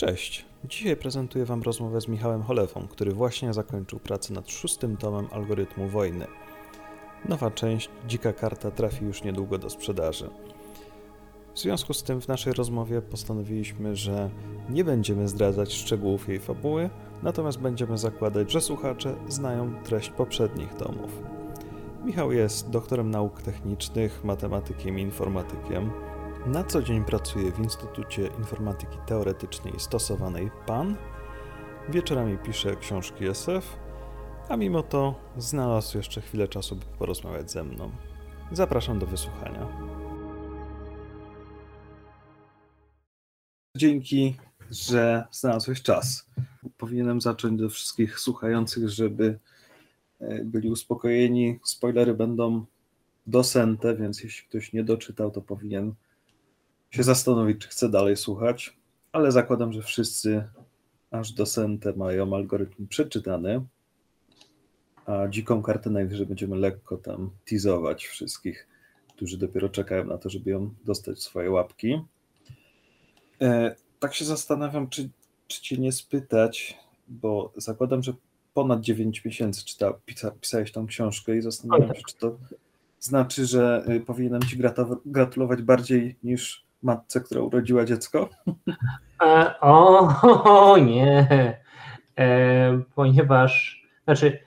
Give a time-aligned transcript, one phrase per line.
[0.00, 0.44] Cześć.
[0.64, 5.88] Dzisiaj prezentuję Wam rozmowę z Michałem Cholewą, który właśnie zakończył pracę nad szóstym tomem algorytmu
[5.88, 6.26] wojny.
[7.28, 10.30] Nowa część, Dzika Karta, trafi już niedługo do sprzedaży.
[11.54, 14.30] W związku z tym w naszej rozmowie postanowiliśmy, że
[14.70, 16.90] nie będziemy zdradzać szczegółów jej fabuły,
[17.22, 21.22] natomiast będziemy zakładać, że słuchacze znają treść poprzednich tomów.
[22.04, 25.90] Michał jest doktorem nauk technicznych, matematykiem i informatykiem.
[26.46, 30.96] Na co dzień pracuje w Instytucie Informatyki Teoretycznej i Stosowanej PAN.
[31.88, 33.76] Wieczorami pisze książki SF,
[34.48, 37.90] a mimo to znalazł jeszcze chwilę czasu, by porozmawiać ze mną.
[38.52, 39.68] Zapraszam do wysłuchania.
[43.76, 44.36] Dzięki,
[44.70, 46.30] że znalazłeś czas.
[46.78, 49.38] Powinienem zacząć do wszystkich słuchających, żeby
[50.20, 51.58] e, byli uspokojeni.
[51.64, 52.64] Spoilery będą
[53.26, 55.94] dosęte, więc jeśli ktoś nie doczytał, to powinien
[56.90, 58.76] się zastanowić, czy chce dalej słuchać,
[59.12, 60.44] ale zakładam, że wszyscy
[61.10, 63.64] aż do Sente mają algorytm przeczytany,
[65.06, 68.68] a dziką kartę najwyżej będziemy lekko tam teasować wszystkich,
[69.08, 72.00] którzy dopiero czekają na to, żeby ją dostać w swoje łapki.
[73.40, 75.08] E, tak się zastanawiam, czy,
[75.46, 78.12] czy cię nie spytać, bo zakładam, że
[78.54, 82.38] ponad 9 miesięcy czyta, pisa, pisałeś tą książkę i zastanawiam się, czy to
[83.00, 84.58] znaczy, że y, powinienem ci
[85.06, 88.28] gratulować bardziej niż matce, która urodziła dziecko?
[89.22, 91.26] E, o, nie,
[92.18, 94.38] e, ponieważ, znaczy,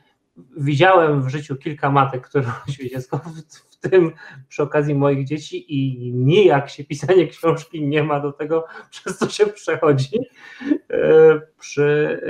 [0.58, 4.12] widziałem w życiu kilka matek, które urodziły dziecko, w, tym
[4.48, 9.30] przy okazji moich dzieci i nijak się pisanie książki nie ma do tego, przez co
[9.30, 10.20] się przechodzi
[10.90, 12.22] e, przy,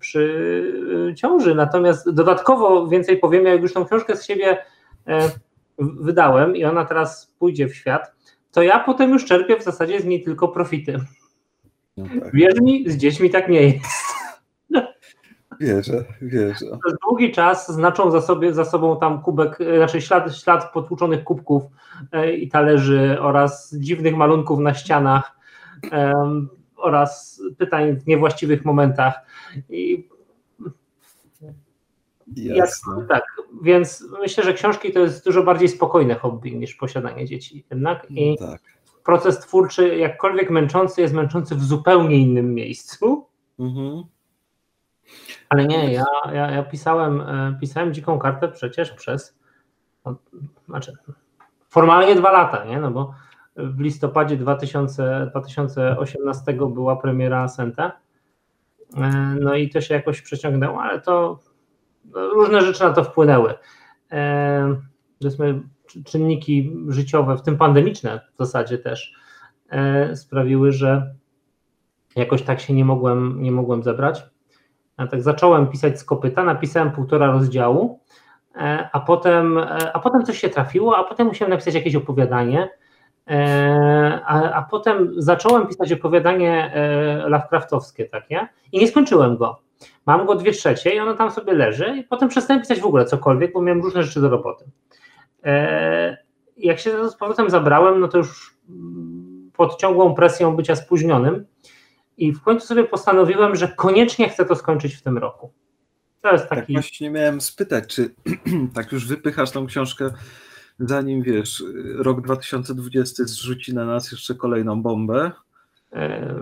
[0.00, 1.54] przy ciąży.
[1.54, 4.58] Natomiast dodatkowo więcej powiem, jak już tą książkę z siebie
[5.06, 5.30] e,
[5.78, 8.14] wydałem i ona teraz pójdzie w świat,
[8.52, 10.98] to ja potem już czerpię w zasadzie z niej tylko profity.
[11.96, 12.34] No tak.
[12.34, 14.12] Wierz mi, z dziećmi tak nie jest.
[15.60, 16.66] Wierzę, wierzę.
[16.84, 21.62] Przez długi czas znaczą za, sobie, za sobą tam kubek, znaczy ślad, ślad potłuczonych kubków
[22.12, 25.36] e, i talerzy oraz dziwnych malunków na ścianach
[25.92, 29.26] um, oraz pytań w niewłaściwych momentach.
[29.68, 30.08] I
[32.36, 32.94] Jasne.
[32.98, 33.24] Jak, tak,
[33.62, 38.38] więc myślę, że książki to jest dużo bardziej spokojne hobby niż posiadanie dzieci jednak i
[38.38, 38.60] tak.
[39.04, 43.26] proces twórczy, jakkolwiek męczący, jest męczący w zupełnie innym miejscu.
[43.58, 44.02] Mhm.
[45.48, 49.38] Ale nie, ja, ja, ja, pisałem, e, pisałem dziką kartę przecież przez
[50.04, 50.16] no,
[50.68, 50.92] znaczy,
[51.68, 52.80] formalnie dwa lata, nie?
[52.80, 53.14] No bo
[53.56, 57.92] w listopadzie 2000, 2018 była premiera Sente.
[58.96, 61.38] E, no i to się jakoś przeciągnęło, ale to
[62.14, 63.54] różne rzeczy na to wpłynęły.
[64.12, 64.76] E,
[65.18, 65.62] powiedzmy,
[66.04, 69.14] czynniki życiowe, w tym pandemiczne w zasadzie też,
[69.70, 71.14] e, sprawiły, że
[72.16, 74.24] jakoś tak się nie mogłem, nie mogłem zebrać.
[74.98, 78.00] Ja tak zacząłem pisać z kopyta, napisałem półtora rozdziału,
[78.56, 79.58] e, a potem,
[79.92, 82.70] a potem coś się trafiło, a potem musiałem napisać jakieś opowiadanie.
[84.26, 86.72] A, a potem zacząłem pisać opowiadanie
[87.26, 89.60] Lovecraftowskie takie i nie skończyłem go.
[90.06, 93.04] Mam go dwie trzecie i ono tam sobie leży i potem przestałem pisać w ogóle
[93.04, 94.64] cokolwiek, bo miałem różne rzeczy do roboty.
[95.44, 96.16] E,
[96.56, 98.56] jak się z powrotem zabrałem, no to już
[99.56, 101.46] pod ciągłą presją bycia spóźnionym
[102.16, 105.52] i w końcu sobie postanowiłem, że koniecznie chcę to skończyć w tym roku.
[106.20, 106.74] To jest tak taki...
[106.74, 108.14] Tak właśnie miałem spytać, czy
[108.74, 110.10] tak już wypychasz tą książkę,
[110.78, 111.64] zanim wiesz,
[111.96, 115.32] rok 2020 zrzuci na nas jeszcze kolejną bombę?
[115.92, 116.34] E,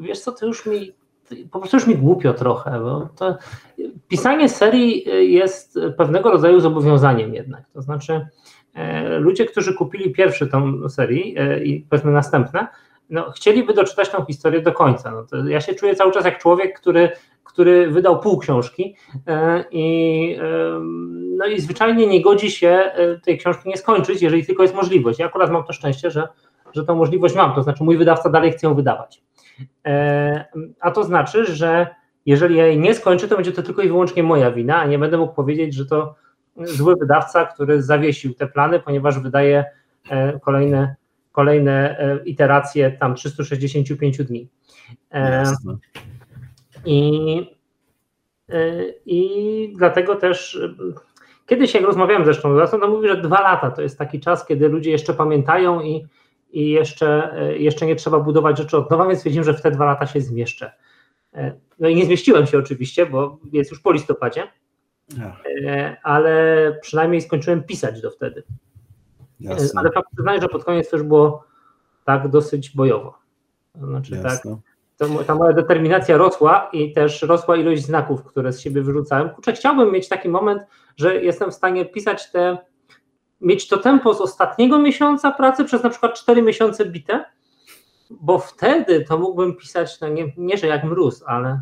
[0.00, 0.92] wiesz co, to już mi
[1.50, 3.08] po prostu już mi głupio trochę, bo
[4.08, 7.62] pisanie serii jest pewnego rodzaju zobowiązaniem jednak.
[7.74, 8.26] To znaczy,
[8.74, 12.66] e, ludzie, którzy kupili pierwszy tą serii e, i powiedzmy następne,
[13.10, 15.10] no, chcieliby doczytać tą historię do końca.
[15.10, 17.10] No to ja się czuję cały czas jak człowiek, który,
[17.44, 18.96] który wydał pół książki
[19.26, 20.38] e, i,
[21.36, 22.92] no i zwyczajnie nie godzi się
[23.24, 25.18] tej książki nie skończyć, jeżeli tylko jest możliwość.
[25.18, 26.28] Ja akurat mam to szczęście, że,
[26.74, 29.22] że tą możliwość mam, to znaczy mój wydawca dalej chce ją wydawać.
[29.86, 30.44] E,
[30.80, 31.86] a to znaczy, że
[32.26, 34.98] jeżeli ja jej nie skończę, to będzie to tylko i wyłącznie moja wina, a nie
[34.98, 36.14] będę mógł powiedzieć, że to
[36.56, 39.64] zły wydawca, który zawiesił te plany, ponieważ wydaje
[40.10, 40.94] e, kolejne,
[41.32, 44.48] kolejne e, iteracje tam 365 dni.
[45.12, 45.76] Jasne.
[46.84, 47.58] I,
[49.06, 50.60] I dlatego też
[51.46, 54.46] kiedyś jak rozmawiałem zresztą z wydawcą, to mówi, że dwa lata to jest taki czas,
[54.46, 56.06] kiedy ludzie jeszcze pamiętają i
[56.50, 59.70] i jeszcze, e, jeszcze nie trzeba budować rzeczy od nowa, więc stwierdziłem, że w te
[59.70, 60.72] dwa lata się zmieszczę.
[61.34, 64.48] E, no i nie zmieściłem się oczywiście, bo jest już po listopadzie,
[65.66, 68.42] e, ale przynajmniej skończyłem pisać do wtedy.
[69.40, 69.80] Jasne.
[69.80, 71.44] Ale fakt przyznaję, że pod koniec też było
[72.04, 73.18] tak dosyć bojowo.
[73.74, 74.50] znaczy tak, Jasne.
[74.50, 79.30] tak, to, ta moja determinacja rosła i też rosła ilość znaków, które z siebie wyrzucałem.
[79.30, 80.62] Kurczę, chciałbym mieć taki moment,
[80.96, 82.58] że jestem w stanie pisać te,
[83.40, 87.24] mieć to tempo z ostatniego miesiąca pracy przez na przykład 4 miesiące bite,
[88.10, 91.60] bo wtedy to mógłbym pisać, no nie, nie że jak mróz, ale,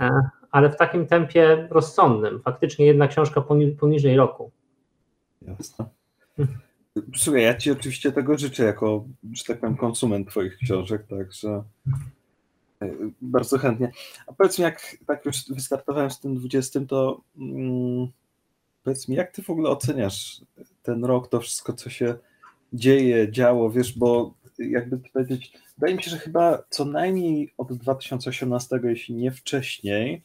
[0.00, 0.10] e,
[0.50, 2.40] ale w takim tempie rozsądnym.
[2.42, 3.44] Faktycznie jedna książka
[3.78, 4.50] poniżej roku.
[5.42, 5.84] Jasne.
[7.16, 11.62] Słuchaj, ja Ci oczywiście tego życzę jako, że tak powiem, konsument Twoich książek, także
[12.82, 12.90] e,
[13.22, 13.92] bardzo chętnie.
[14.26, 18.08] A powiedz mi, jak tak już wystartowałem z tym 20, to mm,
[18.84, 20.40] powiedz mi, jak Ty w ogóle oceniasz
[20.88, 22.14] ten rok, to wszystko, co się
[22.72, 28.80] dzieje, działo, wiesz, bo jakby powiedzieć, wydaje mi się, że chyba co najmniej od 2018,
[28.84, 30.22] jeśli nie wcześniej,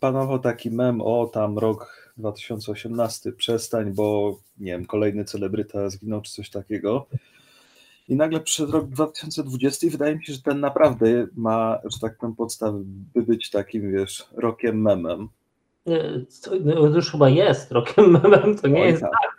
[0.00, 6.32] panował taki mem, o tam rok 2018, przestań, bo nie wiem, kolejny celebryta zginął czy
[6.32, 7.06] coś takiego.
[8.08, 12.18] I nagle przyszedł rok 2020 i wydaje mi się, że ten naprawdę ma, że tak
[12.18, 15.28] powiem, podstawy, by być takim, wiesz, rokiem memem.
[16.64, 19.10] No, już chyba jest rokiem memem, to nie Oj, jest tak.
[19.10, 19.36] tak.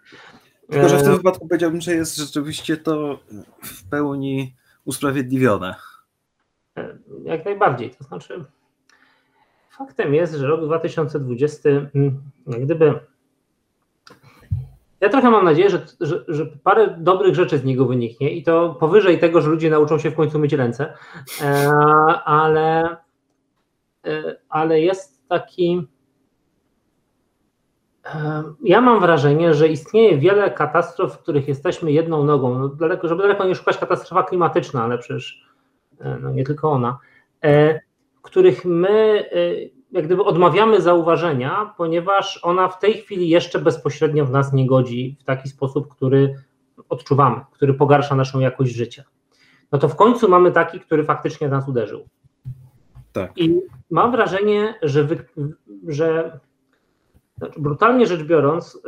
[0.70, 3.20] Tylko, że w tym e, wypadku powiedziałbym, że jest rzeczywiście to
[3.64, 4.56] w pełni
[4.86, 5.76] usprawiedliwione.
[6.78, 7.90] E, jak najbardziej.
[7.90, 8.46] To znaczy,
[9.78, 13.00] faktem jest, że rok 2020, mm, jak gdyby.
[15.00, 18.76] Ja trochę mam nadzieję, że, że, że, parę dobrych rzeczy z niego wyniknie i to
[18.80, 20.94] powyżej tego, że ludzie nauczą się w końcu myć ręce,
[21.42, 21.70] e,
[22.26, 22.98] ale,
[24.50, 25.88] ale jest taki
[28.64, 32.60] ja mam wrażenie, że istnieje wiele katastrof, w których jesteśmy jedną nogą.
[32.60, 35.46] No daleko, żeby daleko nie szukać katastrofa klimatyczna, ale przecież
[36.00, 36.98] e, no nie tylko ona,
[37.42, 37.80] e,
[38.18, 44.26] w których my e, jak gdyby odmawiamy zauważenia, ponieważ ona w tej chwili jeszcze bezpośrednio
[44.26, 46.36] w nas nie godzi w taki sposób, który
[46.90, 49.04] odczuwamy, który pogarsza naszą jakość życia.
[49.72, 52.08] No to w końcu mamy taki, który faktycznie nas uderzył.
[53.14, 53.32] Tak.
[53.38, 55.26] I mam wrażenie, że, wy,
[55.88, 56.40] że
[57.38, 58.80] znaczy, brutalnie rzecz biorąc, y,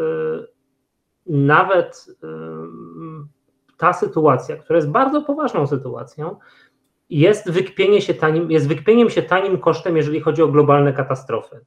[1.27, 2.27] nawet y,
[3.77, 6.35] ta sytuacja, która jest bardzo poważną sytuacją,
[7.09, 11.65] jest, wykpienie się tanim, jest wykpieniem się tanim kosztem, jeżeli chodzi o globalne katastrofy.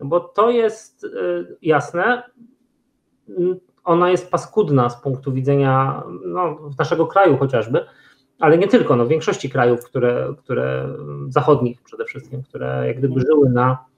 [0.00, 2.22] No bo to jest y, jasne,
[3.84, 7.84] ona jest paskudna z punktu widzenia no, naszego kraju chociażby,
[8.38, 10.88] ale nie tylko, no, większości krajów, które, które
[11.28, 13.91] zachodnich przede wszystkim, które jak gdyby żyły na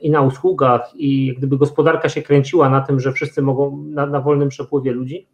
[0.00, 4.20] i na usługach, i gdyby gospodarka się kręciła na tym, że wszyscy mogą na, na
[4.20, 5.28] wolnym przepływie ludzi.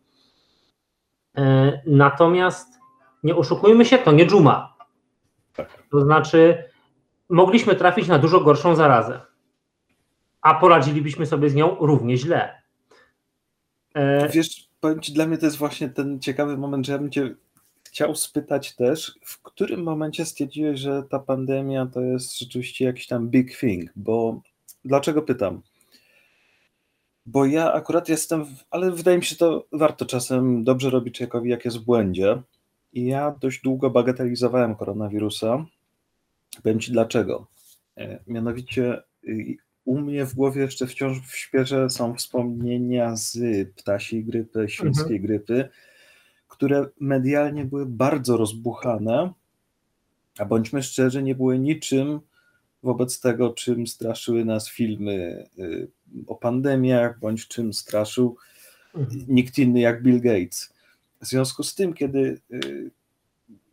[1.36, 2.68] E, natomiast
[3.22, 4.76] nie oszukujmy się, to nie dżuma.
[5.54, 5.82] Tak.
[5.90, 6.64] To znaczy,
[7.28, 9.20] mogliśmy trafić na dużo gorszą zarazę,
[10.40, 12.62] a poradzilibyśmy sobie z nią równie źle.
[13.94, 17.10] E, Wiesz, powiem Ci, dla mnie to jest właśnie ten ciekawy moment, że ja bym
[17.10, 17.34] Cię
[17.96, 23.28] chciał spytać też, w którym momencie stwierdziłeś, że ta pandemia to jest rzeczywiście jakiś tam
[23.28, 24.40] big thing, bo
[24.84, 25.62] dlaczego pytam?
[27.26, 31.50] Bo ja akurat jestem, w, ale wydaje mi się, to warto czasem dobrze robić człowiekowi,
[31.50, 32.42] jak jest w błędzie.
[32.92, 35.66] I ja dość długo bagatelizowałem koronawirusa.
[36.62, 37.46] Powiem Ci dlaczego.
[37.96, 43.38] E, mianowicie y, u mnie w głowie jeszcze wciąż w świeże są wspomnienia z
[43.76, 45.22] ptasiej grypy, świńskiej mhm.
[45.22, 45.68] grypy,
[46.56, 49.32] które medialnie były bardzo rozbuchane,
[50.38, 52.20] a bądźmy szczerzy, nie były niczym
[52.82, 55.88] wobec tego, czym straszyły nas filmy y,
[56.26, 58.36] o pandemiach, bądź czym straszył
[58.94, 59.24] mhm.
[59.28, 60.72] nikt inny jak Bill Gates.
[61.20, 62.90] W związku z tym, kiedy, y,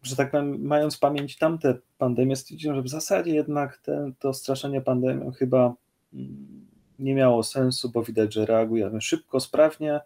[0.03, 4.81] że tak powiem, mając pamięć tamte pandemie, stwierdziłem, że w zasadzie jednak ten, to straszenie
[4.81, 5.73] pandemią chyba
[6.13, 6.67] mm,
[6.99, 9.99] nie miało sensu, bo widać, że reagujemy szybko, sprawnie,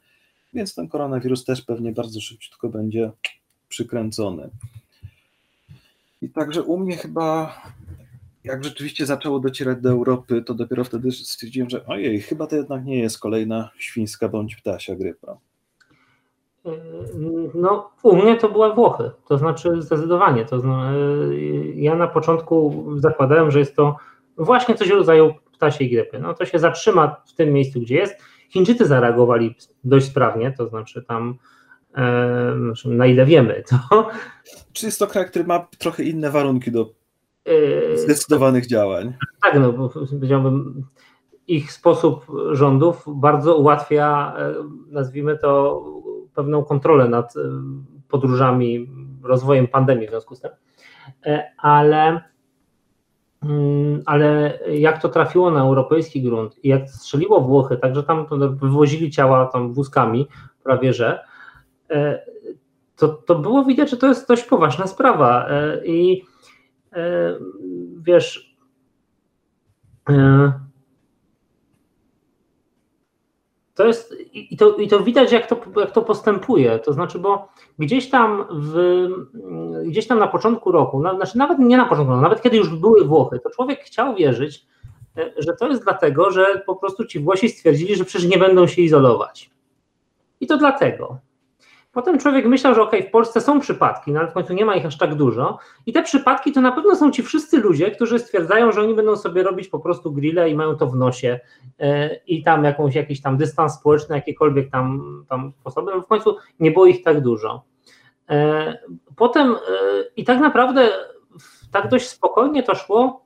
[0.53, 3.11] więc ten koronawirus też pewnie bardzo szybciutko będzie
[3.69, 4.49] przykręcony.
[6.21, 7.61] I także u mnie chyba,
[8.43, 12.85] jak rzeczywiście zaczęło docierać do Europy, to dopiero wtedy stwierdziłem, że ojej, chyba to jednak
[12.85, 15.37] nie jest kolejna świńska bądź ptasia grypa.
[17.53, 20.45] No, u mnie to były Włochy, to znaczy zdecydowanie.
[20.45, 20.61] To
[21.75, 23.95] ja na początku zakładałem, że jest to
[24.37, 26.19] właśnie coś w rodzaju ptasiej grypy.
[26.19, 28.15] No to się zatrzyma w tym miejscu, gdzie jest
[28.49, 31.37] Chińczycy zareagowali dość sprawnie, to znaczy tam
[31.95, 34.07] e, na ile wiemy, to.
[34.73, 36.93] Czy jest to kraj, który ma trochę inne warunki do
[37.45, 39.13] e, zdecydowanych działań?
[39.41, 40.83] Tak, no bo powiedziałbym,
[41.47, 44.53] ich sposób rządów bardzo ułatwia, e,
[44.91, 45.83] nazwijmy to,
[46.35, 47.33] pewną kontrolę nad
[48.09, 48.89] podróżami,
[49.23, 50.51] rozwojem pandemii w związku z tym.
[51.57, 52.21] Ale
[54.05, 59.45] ale jak to trafiło na europejski grunt i jak strzeliło Włochy, także tam wywozili ciała
[59.45, 60.27] tam wózkami
[60.63, 61.19] prawie że,
[61.89, 62.19] e,
[62.95, 65.47] to, to było widać, że to jest dość poważna sprawa.
[65.85, 66.23] I
[67.97, 68.57] wiesz,
[73.77, 76.79] to jest, i to, i to widać, jak to, jak to postępuje.
[76.79, 77.47] To znaczy, bo
[77.79, 79.07] gdzieś tam w,
[79.85, 82.75] gdzieś tam na początku roku, na, znaczy nawet nie na początku roku, nawet kiedy już
[82.75, 84.65] były Włochy, to człowiek chciał wierzyć,
[85.17, 88.67] e, że to jest dlatego, że po prostu ci Włosi stwierdzili, że przecież nie będą
[88.67, 89.49] się izolować.
[90.39, 91.17] I to dlatego.
[91.97, 94.75] Potem człowiek myślał, że ok, w Polsce są przypadki, no ale w końcu nie ma
[94.75, 95.57] ich aż tak dużo.
[95.85, 99.15] I te przypadki to na pewno są ci wszyscy ludzie, którzy stwierdzają, że oni będą
[99.15, 101.39] sobie robić po prostu grille i mają to w nosie
[101.79, 101.87] yy,
[102.27, 105.91] i tam jakąś, jakiś tam dystans społeczny, jakiekolwiek tam, tam sposoby.
[105.95, 107.63] No w końcu nie było ich tak dużo.
[108.29, 108.35] Yy,
[109.15, 110.89] potem yy, i tak naprawdę
[111.71, 113.25] tak dość spokojnie to szło.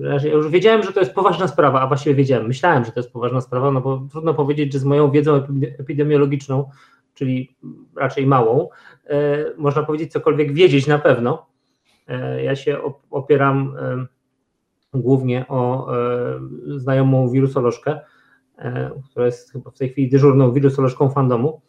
[0.00, 3.12] Ja już wiedziałem, że to jest poważna sprawa, a właściwie wiedziałem, myślałem, że to jest
[3.12, 5.46] poważna sprawa, no bo trudno powiedzieć, że z moją wiedzą
[5.78, 6.70] epidemiologiczną
[7.20, 7.56] czyli
[7.96, 8.68] raczej małą,
[9.06, 11.46] e, można powiedzieć cokolwiek wiedzieć na pewno.
[12.08, 12.78] E, ja się
[13.10, 14.06] opieram e,
[14.94, 15.88] głównie o
[16.76, 18.00] znajomą wirusolożkę,
[19.10, 21.60] która jest chyba w tej chwili dyżurną wirusolożką fandomu.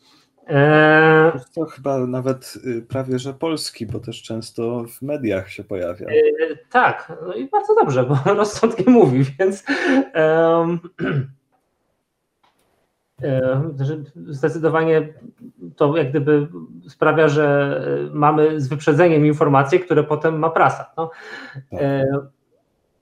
[1.56, 6.08] To chyba nawet y, prawie że polski, bo też często w mediach się pojawia.
[6.70, 9.64] Tak, no i bardzo dobrze, bo rozsądnie mówi, więc
[10.16, 10.80] um,
[14.28, 15.14] zdecydowanie
[15.76, 16.48] to jak gdyby
[16.88, 17.80] sprawia, że
[18.14, 20.92] mamy z wyprzedzeniem informacje, które potem ma prasa.
[20.98, 21.12] No.
[21.74, 22.04] E,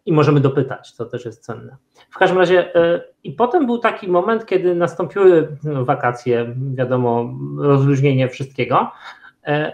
[0.06, 1.78] I możemy dopytać, co też jest cenne.
[2.10, 8.92] W każdym razie, e, i potem był taki moment, kiedy nastąpiły wakacje, wiadomo, rozluźnienie wszystkiego,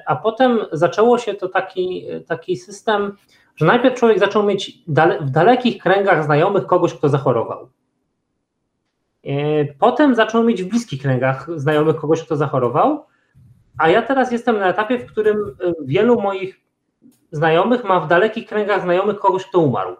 [0.05, 3.17] a potem zaczęło się to taki, taki system,
[3.55, 4.83] że najpierw człowiek zaczął mieć
[5.21, 7.69] w dalekich kręgach znajomych kogoś, kto zachorował.
[9.25, 13.05] E, potem zaczął mieć w bliskich kręgach znajomych kogoś, kto zachorował,
[13.77, 16.61] a ja teraz jestem na etapie, w którym e, wielu moich
[17.31, 19.95] znajomych ma w dalekich kręgach znajomych kogoś, kto umarł.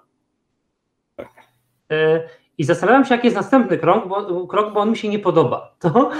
[1.91, 2.23] E,
[2.57, 5.75] I zastanawiam się, jaki jest następny krok, bo, krok, bo on mi się nie podoba.
[5.79, 6.11] To...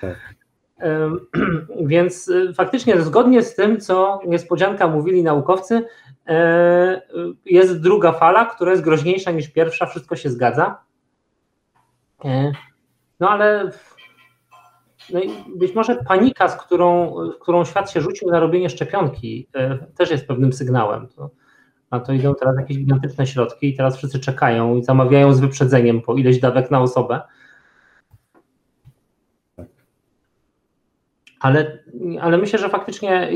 [0.00, 0.36] Tak.
[1.80, 5.84] Więc faktycznie zgodnie z tym, co niespodzianka mówili naukowcy,
[7.44, 10.85] jest druga fala, która jest groźniejsza niż pierwsza, wszystko się zgadza.
[13.20, 13.70] No ale
[15.12, 19.78] no i być może panika, z którą, którą świat się rzucił na robienie szczepionki, e,
[19.78, 21.08] też jest pewnym sygnałem.
[21.08, 21.30] To,
[21.90, 26.02] na to idą teraz jakieś gigantyczne środki i teraz wszyscy czekają i zamawiają z wyprzedzeniem
[26.02, 27.20] po ileś dawek na osobę.
[31.40, 31.78] Ale,
[32.20, 33.30] ale myślę, że faktycznie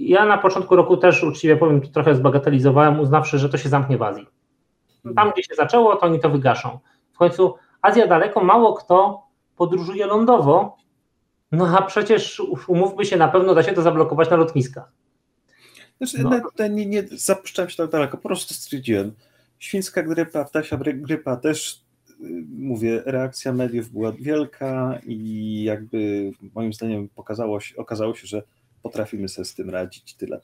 [0.00, 4.02] ja na początku roku też uczciwie powiem, trochę zbagatelizowałem, uznawszy, że to się zamknie w
[4.02, 4.26] Azji.
[5.16, 6.78] Tam, gdzie się zaczęło, to oni to wygaszą.
[7.12, 10.76] W końcu Azja daleko, mało kto podróżuje lądowo,
[11.52, 14.92] no a przecież umówmy się, na pewno da się to zablokować na lotniskach.
[15.98, 16.68] Znaczy, no.
[16.68, 19.12] nie, nie zapuszczałem się tak daleko, po prostu stwierdziłem.
[19.58, 22.14] Świńska grypa, ptasia grypa też, y,
[22.58, 28.42] mówię, reakcja mediów była wielka i jakby moim zdaniem pokazało się, okazało się, że
[28.82, 30.40] potrafimy sobie z tym radzić, tyle.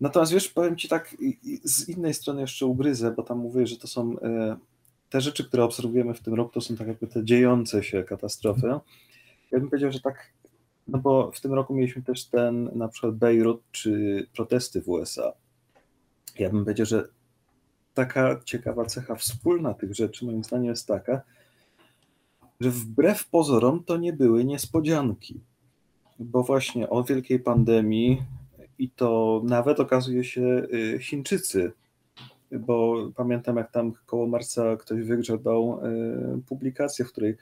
[0.00, 1.16] Natomiast wiesz, powiem Ci tak,
[1.64, 4.56] z innej strony jeszcze ugryzę, bo tam mówię, że to są e,
[5.10, 8.66] te rzeczy, które obserwujemy w tym roku, to są tak jakby te dziejące się katastrofy.
[9.50, 10.32] Ja bym powiedział, że tak,
[10.88, 15.32] no bo w tym roku mieliśmy też ten na przykład Bejrut czy protesty w USA.
[16.38, 17.08] Ja bym powiedział, że
[17.94, 21.22] taka ciekawa cecha wspólna tych rzeczy moim zdaniem jest taka,
[22.60, 25.40] że wbrew pozorom to nie były niespodzianki,
[26.18, 28.22] bo właśnie o wielkiej pandemii
[28.78, 31.72] i to nawet okazuje się y, Chińczycy
[32.52, 37.36] bo pamiętam jak tam koło marca ktoś wygrzebał e, publikację, w której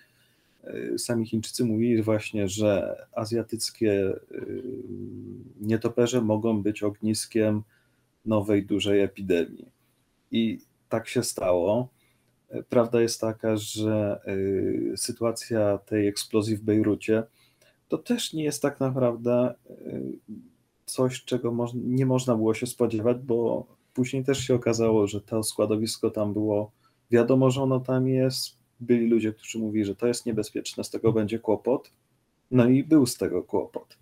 [0.65, 4.17] e, sami Chińczycy mówili właśnie, że azjatyckie e,
[5.61, 7.63] nietoperze mogą być ogniskiem
[8.27, 9.67] nowej dużej epidemii.
[10.31, 11.89] I tak się stało.
[12.69, 14.21] Prawda jest taka, że
[14.97, 17.23] sytuacja tej eksplozji w Bejrucie
[17.89, 19.55] to też nie jest tak naprawdę
[20.85, 23.67] coś, czego nie można było się spodziewać, bo
[23.99, 26.73] Później też się okazało, że to składowisko tam było,
[27.11, 28.59] wiadomo, że ono tam jest.
[28.81, 31.91] Byli ludzie, którzy mówili, że to jest niebezpieczne, z tego będzie kłopot.
[32.51, 33.99] No i był z tego kłopot.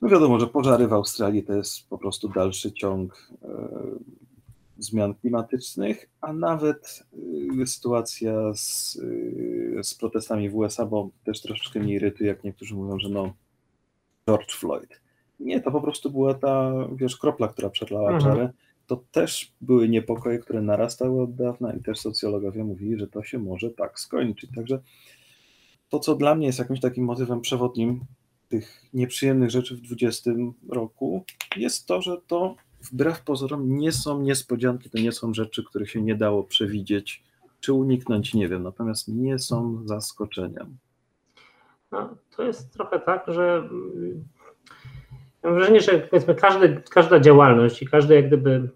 [0.00, 3.48] No wiadomo, że pożary w Australii to jest po prostu dalszy ciąg e,
[4.78, 7.04] zmian klimatycznych, a nawet
[7.62, 8.98] e, sytuacja z,
[9.78, 13.32] e, z protestami w USA, bo też troszeczkę mnie irytuje, jak niektórzy mówią, że no
[14.28, 15.00] George Floyd.
[15.40, 18.22] Nie, to po prostu była ta, wiesz, kropla, która przelała mhm.
[18.22, 18.52] czarę.
[18.86, 23.38] To też były niepokoje, które narastały od dawna i też socjologowie mówili, że to się
[23.38, 24.50] może tak skończyć.
[24.54, 24.80] Także
[25.88, 28.00] to, co dla mnie jest jakimś takim motywem przewodnim,
[28.48, 30.30] tych nieprzyjemnych rzeczy w 20
[30.68, 31.24] roku
[31.56, 36.02] jest to, że to wbrew pozorom nie są niespodzianki, to nie są rzeczy, których się
[36.02, 37.22] nie dało przewidzieć
[37.60, 40.78] czy uniknąć, nie wiem, natomiast nie są zaskoczeniem.
[41.92, 43.68] No, to jest trochę tak, że
[45.42, 48.68] mam wrażenie, że powiedzmy każdy, każda działalność i każdy jak gdyby,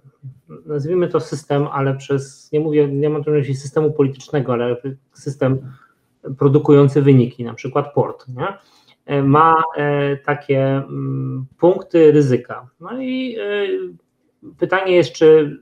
[0.66, 4.76] nazwijmy to system, ale przez, nie mówię, nie mam tu na myśli systemu politycznego, ale
[5.12, 5.72] system
[6.38, 8.46] produkujący wyniki, na przykład port, nie?
[9.06, 12.68] E, ma e, takie mm, punkty ryzyka.
[12.80, 13.66] No i e,
[14.58, 15.58] pytanie jest, czy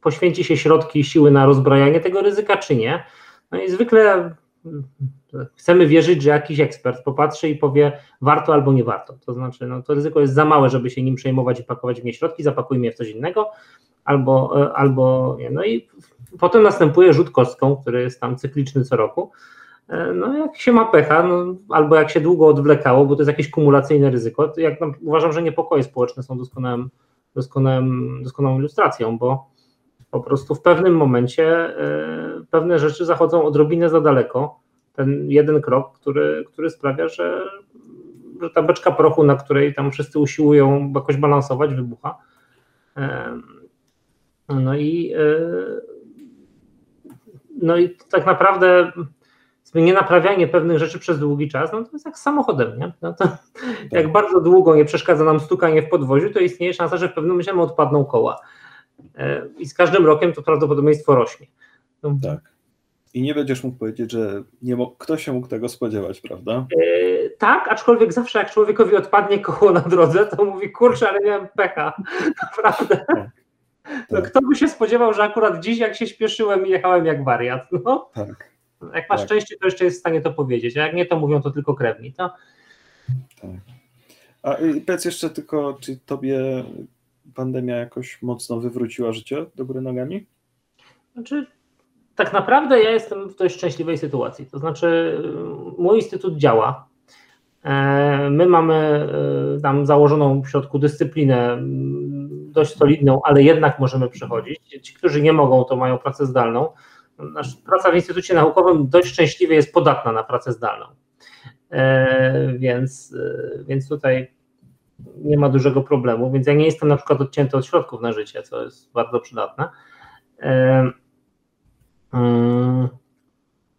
[0.00, 3.04] poświęci się środki i siły na rozbrajanie tego ryzyka, czy nie.
[3.50, 4.34] No i zwykle
[5.54, 9.14] chcemy wierzyć, że jakiś ekspert popatrzy i powie warto albo nie warto.
[9.26, 12.04] To znaczy, no to ryzyko jest za małe, żeby się nim przejmować i pakować w
[12.04, 13.50] nie środki, zapakujmy je w coś innego,
[14.04, 15.50] albo, albo nie.
[15.50, 15.88] No i
[16.38, 19.30] potem następuje rzut kostką, który jest tam cykliczny co roku.
[19.88, 23.28] E, no jak się ma pecha, no, albo jak się długo odwlekało, bo to jest
[23.28, 26.90] jakieś kumulacyjne ryzyko, to jak, no, uważam, że niepokoje społeczne są doskonałym,
[27.34, 29.50] doskonałym, doskonałą ilustracją, bo
[30.10, 31.70] po prostu w pewnym momencie
[32.40, 34.60] y, pewne rzeczy zachodzą odrobinę za daleko.
[34.92, 37.42] Ten jeden krok, który, który sprawia, że,
[38.42, 42.18] że ta beczka prochu, na której tam wszyscy usiłują jakoś balansować, wybucha.
[42.98, 43.02] Y,
[44.48, 45.80] no i, y,
[47.62, 48.92] no i tak naprawdę
[49.74, 52.92] nienaprawianie pewnych rzeczy przez długi czas, no to jest jak z samochodem, nie?
[53.02, 53.38] No to, tak.
[53.92, 57.30] Jak bardzo długo nie przeszkadza nam stukanie w podwoziu, to istnieje szansa, że w pewnym
[57.30, 58.36] momencie odpadną koła.
[59.18, 61.46] E, I z każdym rokiem to prawdopodobieństwo rośnie.
[62.02, 62.18] No.
[62.22, 62.56] Tak.
[63.14, 66.66] I nie będziesz mógł powiedzieć, że nie mógł, kto się mógł tego spodziewać, prawda?
[66.76, 71.48] Yy, tak, aczkolwiek zawsze jak człowiekowi odpadnie koło na drodze, to mówi, kurczę, ale miałem
[71.56, 72.02] pecha.
[72.42, 72.96] Naprawdę.
[72.96, 73.30] Tak.
[74.10, 74.30] No, tak.
[74.30, 77.68] kto by się spodziewał, że akurat dziś, jak się śpieszyłem i jechałem jak wariat.
[77.84, 78.10] No?
[78.14, 78.50] Tak.
[78.94, 79.28] Jak masz tak.
[79.28, 81.74] szczęście, to jeszcze jest w stanie to powiedzieć, a jak nie, to mówią to tylko
[81.74, 82.12] krewni.
[82.12, 82.30] To...
[83.40, 83.50] Tak.
[84.42, 86.64] A powiedz jeszcze tylko, czy tobie
[87.34, 90.26] pandemia jakoś mocno wywróciła życie do góry nogami?
[91.14, 91.46] Znaczy,
[92.14, 94.46] tak naprawdę ja jestem w dość szczęśliwej sytuacji.
[94.46, 95.18] To znaczy,
[95.78, 96.88] mój instytut działa.
[97.64, 98.74] E, my mamy
[99.56, 101.58] e, tam założoną w środku dyscyplinę
[102.50, 104.60] dość solidną, ale jednak możemy przechodzić.
[104.82, 106.68] Ci, którzy nie mogą, to mają pracę zdalną.
[107.18, 110.86] Nasza praca w Instytucie Naukowym dość szczęśliwie jest podatna na pracę zdalną.
[111.70, 113.16] E, więc,
[113.66, 114.35] więc tutaj
[115.16, 118.42] nie ma dużego problemu, więc ja nie jestem na przykład odcięty od środków na życie,
[118.42, 119.68] co jest bardzo przydatne.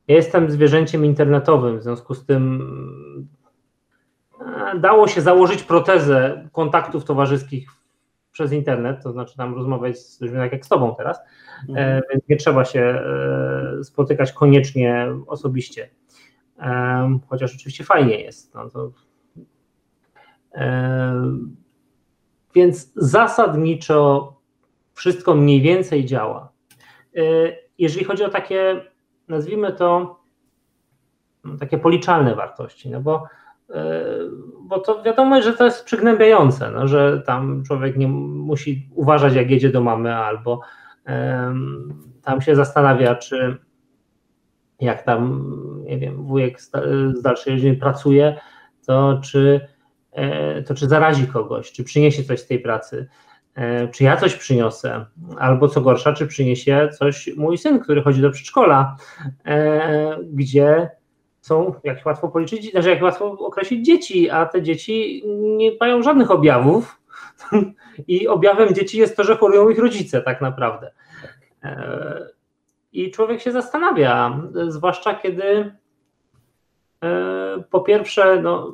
[0.07, 3.27] Ja jestem zwierzęciem internetowym, w związku z tym
[4.41, 7.69] e, dało się założyć protezę kontaktów towarzyskich
[8.31, 12.01] przez internet, to znaczy tam rozmawiać z ludźmi tak jak z tobą teraz, e, mhm.
[12.11, 15.89] więc nie trzeba się e, spotykać koniecznie osobiście.
[17.27, 18.53] Chociaż oczywiście fajnie jest.
[18.55, 18.91] No to
[22.55, 24.33] więc zasadniczo
[24.93, 26.51] wszystko mniej więcej działa.
[27.15, 27.21] E,
[27.77, 28.81] jeżeli chodzi o takie,
[29.27, 30.19] nazwijmy to,
[31.43, 33.23] no, takie policzalne wartości, no bo,
[33.69, 34.03] e,
[34.61, 39.51] bo to wiadomo, że to jest przygnębiające, no, że tam człowiek nie musi uważać, jak
[39.51, 40.61] jedzie do mamy, albo
[42.23, 43.57] tam się zastanawia, czy
[44.79, 45.43] jak tam,
[45.83, 46.71] nie wiem, wujek z
[47.21, 48.39] dalszej rodziny pracuje,
[48.85, 49.76] to czy E,
[50.67, 53.07] to czy zarazi kogoś, czy przyniesie coś z tej pracy,
[53.55, 55.05] e, czy ja coś przyniosę,
[55.37, 58.97] albo co gorsza, czy przyniesie coś mój syn, który chodzi do przedszkola,
[59.45, 60.89] e, gdzie
[61.41, 66.31] są, jak łatwo policzyć, znaczy jak łatwo określić dzieci, a te dzieci nie mają żadnych
[66.31, 67.01] objawów
[68.07, 70.91] i objawem dzieci jest to, że chorują ich rodzice tak naprawdę.
[72.93, 75.71] I człowiek się zastanawia, zwłaszcza kiedy
[77.69, 78.73] po pierwsze, no,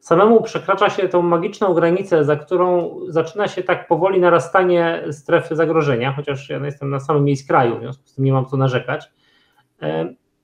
[0.00, 6.12] samemu przekracza się tą magiczną granicę, za którą zaczyna się tak powoli narastanie strefy zagrożenia,
[6.12, 9.10] chociaż ja jestem na samym jej skraju, w związku z tym nie mam co narzekać.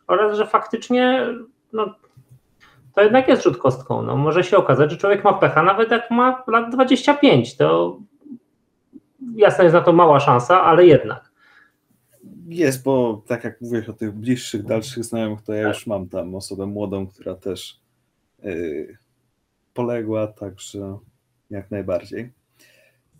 [0.06, 1.26] Oraz, że faktycznie
[1.72, 1.94] no,
[2.94, 4.02] to jednak jest rzut kostką.
[4.02, 7.56] No, może się okazać, że człowiek ma pecha, nawet jak ma lat 25.
[7.56, 7.98] To
[9.34, 11.32] jasna jest na to mała szansa, ale jednak.
[12.48, 16.34] Jest, bo tak jak mówisz o tych bliższych, dalszych znajomych, to ja już mam tam
[16.34, 17.80] osobę młodą, która też
[18.42, 18.98] yy,
[19.76, 20.98] poległa, także
[21.50, 22.32] jak najbardziej.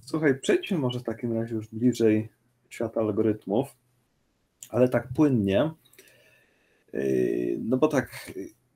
[0.00, 2.28] Słuchaj, przejdźmy może w takim razie już bliżej
[2.68, 3.76] świata algorytmów,
[4.68, 5.70] ale tak płynnie.
[6.92, 8.32] Yy, no bo tak,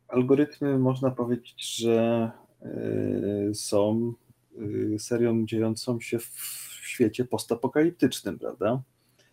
[0.09, 2.31] algorytmy można powiedzieć, że
[2.63, 4.13] yy, są
[4.59, 8.83] yy, serią dziejącą się w świecie postapokaliptycznym, prawda?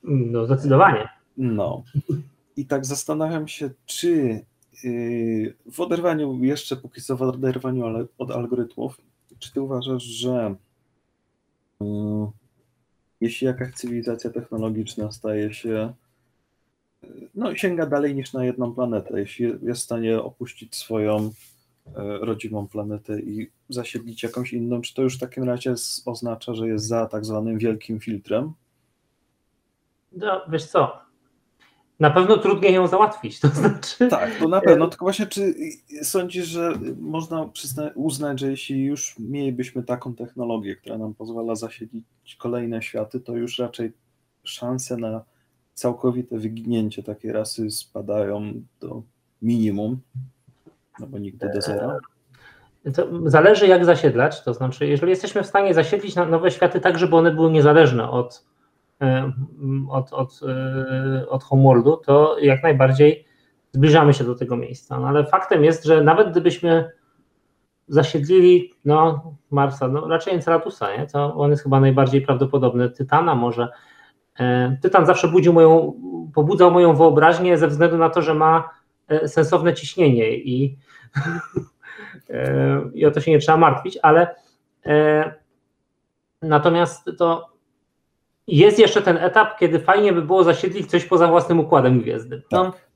[0.03, 1.09] No, zdecydowanie.
[1.37, 1.83] No.
[2.57, 4.45] I tak zastanawiam się, czy
[5.71, 9.01] w oderwaniu, jeszcze póki co w oderwaniu od algorytmów,
[9.39, 10.55] czy ty uważasz, że
[11.81, 11.87] yy,
[13.21, 15.93] jeśli jakaś cywilizacja technologiczna staje się,
[17.35, 21.31] no sięga dalej niż na jedną planetę, jeśli jest w stanie opuścić swoją
[22.21, 25.73] rodzimą planetę i zasiedlić jakąś inną, czy to już w takim razie
[26.05, 28.53] oznacza, że jest za tak zwanym wielkim filtrem?
[30.11, 30.99] No, wiesz co,
[31.99, 34.07] na pewno trudniej ją załatwić, to znaczy...
[34.07, 35.55] Tak, to na pewno, tylko właśnie czy
[36.03, 37.49] sądzisz, że można
[37.95, 42.05] uznać, że jeśli już mielibyśmy taką technologię, która nam pozwala zasiedlić
[42.37, 43.91] kolejne światy, to już raczej
[44.43, 45.23] szanse na
[45.73, 49.01] całkowite wyginięcie takiej rasy spadają do
[49.41, 49.99] minimum,
[50.99, 51.97] no bo nigdy do zera?
[52.95, 57.15] To zależy jak zasiedlać, to znaczy jeżeli jesteśmy w stanie zasiedlić nowe światy tak, żeby
[57.15, 58.46] one były niezależne od, e,
[59.89, 63.25] od, od, e, od homeworldu, to jak najbardziej
[63.71, 64.99] zbliżamy się do tego miejsca.
[64.99, 66.91] No ale faktem jest, że nawet gdybyśmy
[67.87, 71.07] zasiedlili no, Marsa, no raczej Encelatusa, nie?
[71.07, 73.69] to on jest chyba najbardziej prawdopodobny, Tytana może.
[74.39, 75.93] E, Tytan zawsze budził moją,
[76.33, 78.69] pobudzał moją wyobraźnię ze względu na to, że ma
[79.25, 80.77] sensowne ciśnienie i
[82.93, 84.35] i o to się nie trzeba martwić, ale
[84.85, 85.33] e,
[86.41, 87.56] natomiast to
[88.47, 92.41] jest jeszcze ten etap, kiedy fajnie by było zasiedlić coś poza własnym układem gwiezdnym.
[92.51, 92.87] No, tak.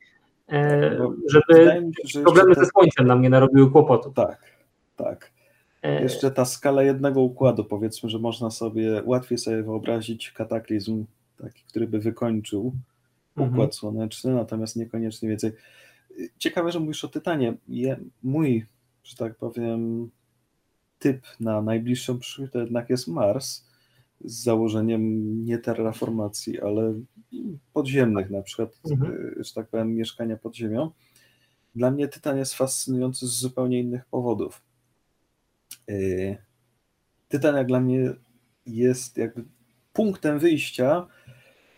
[0.51, 0.97] E,
[1.29, 4.11] żeby się, problemy ze Słońcem nam nie narobiły kłopotu.
[4.11, 4.43] Tak,
[4.95, 5.31] tak.
[5.81, 11.05] E, jeszcze ta skala jednego układu, powiedzmy, że można sobie łatwiej sobie wyobrazić kataklizm,
[11.37, 12.73] taki, który by wykończył
[13.35, 13.73] układ mhm.
[13.73, 15.51] słoneczny, natomiast niekoniecznie więcej.
[16.37, 17.53] Ciekawe, że mówisz o Tytanie.
[17.67, 18.65] Je, mój
[19.03, 20.09] że tak powiem,
[20.99, 23.65] typ na najbliższą przyszłość to jednak jest Mars
[24.23, 27.01] z założeniem nie terraformacji, ale
[27.73, 29.35] podziemnych na przykład, mhm.
[29.39, 30.91] że tak powiem, mieszkania pod ziemią.
[31.75, 34.61] Dla mnie Tytan jest fascynujący z zupełnie innych powodów.
[35.89, 36.37] Y,
[37.29, 38.13] Tytan jak dla mnie
[38.65, 39.43] jest jakby
[39.93, 41.07] punktem wyjścia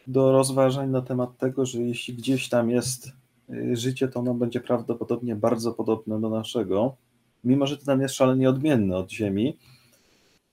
[0.07, 3.11] do rozważań na temat tego, że jeśli gdzieś tam jest
[3.49, 6.97] y, życie, to ono będzie prawdopodobnie bardzo podobne do naszego
[7.43, 9.57] mimo że Tytan jest szalenie odmienny od Ziemi,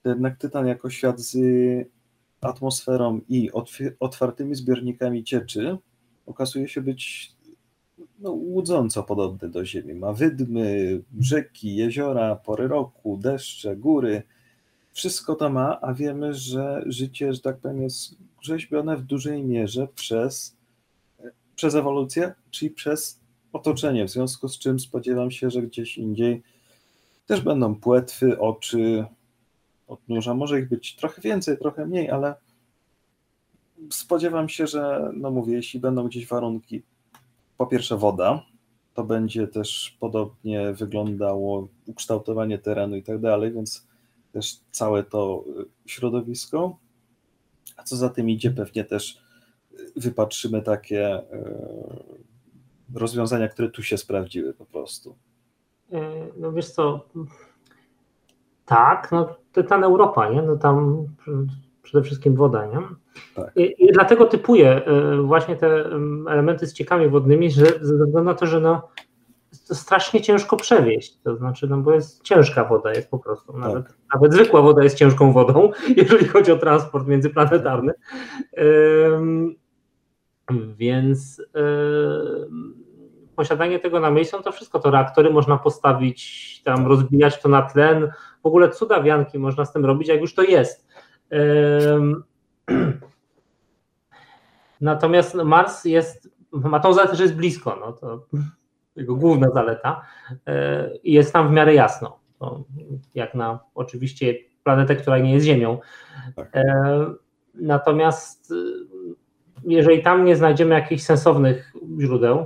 [0.05, 1.37] jednak Tytan jako świat z
[2.41, 3.49] atmosferą i
[3.99, 5.77] otwartymi zbiornikami cieczy
[6.25, 7.31] okazuje się być
[8.19, 9.93] no, łudząco podobny do Ziemi.
[9.93, 14.23] Ma wydmy, rzeki, jeziora, pory roku, deszcze, góry.
[14.93, 19.87] Wszystko to ma, a wiemy, że życie, że tak powiem, jest rzeźbione w dużej mierze
[19.95, 20.57] przez,
[21.55, 23.19] przez ewolucję, czyli przez
[23.53, 26.43] otoczenie, w związku z czym spodziewam się, że gdzieś indziej
[27.25, 29.05] też będą płetwy, oczy,
[29.91, 30.33] odnóża.
[30.33, 32.35] Może ich być trochę więcej, trochę mniej, ale
[33.91, 36.81] spodziewam się, że, no mówię, jeśli będą gdzieś warunki,
[37.57, 38.45] po pierwsze woda,
[38.93, 43.87] to będzie też podobnie wyglądało ukształtowanie terenu i tak dalej, więc
[44.31, 45.43] też całe to
[45.85, 46.77] środowisko.
[47.77, 49.21] A co za tym idzie, pewnie też
[49.95, 51.23] wypatrzymy takie e,
[52.95, 55.15] rozwiązania, które tu się sprawdziły po prostu.
[55.91, 57.09] E, no wiesz co,
[58.65, 60.41] tak, no Tytan Europa, nie?
[60.41, 61.07] No tam
[61.83, 62.77] przede wszystkim woda, nie?
[63.35, 63.51] Tak.
[63.55, 65.85] I, I, dlatego typuję e, właśnie te
[66.29, 68.87] elementy z ciekami wodnymi, że ze względu na to, że no
[69.67, 73.61] to strasznie ciężko przewieźć, to znaczy, no bo jest ciężka woda, jest po prostu, tak.
[73.61, 77.93] nawet, nawet zwykła woda jest ciężką wodą, jeżeli chodzi o transport międzyplanetarny.
[80.77, 81.41] Więc
[83.35, 87.61] posiadanie tego na miejscu, no to wszystko, to reaktory można postawić, tam rozbijać to na
[87.61, 88.11] tlen,
[88.43, 90.87] w ogóle cudawianki można z tym robić, jak już to jest.
[94.81, 98.25] Natomiast Mars jest, ma tą zaletę, że jest blisko, no to
[98.95, 100.01] jego główna zaleta
[100.47, 102.63] e, i jest tam w miarę jasno, to
[103.15, 105.79] jak na oczywiście planetę, która nie jest Ziemią.
[106.35, 106.49] Tak.
[106.55, 107.05] E,
[107.55, 108.53] natomiast
[109.63, 112.45] jeżeli tam nie znajdziemy jakichś sensownych źródeł,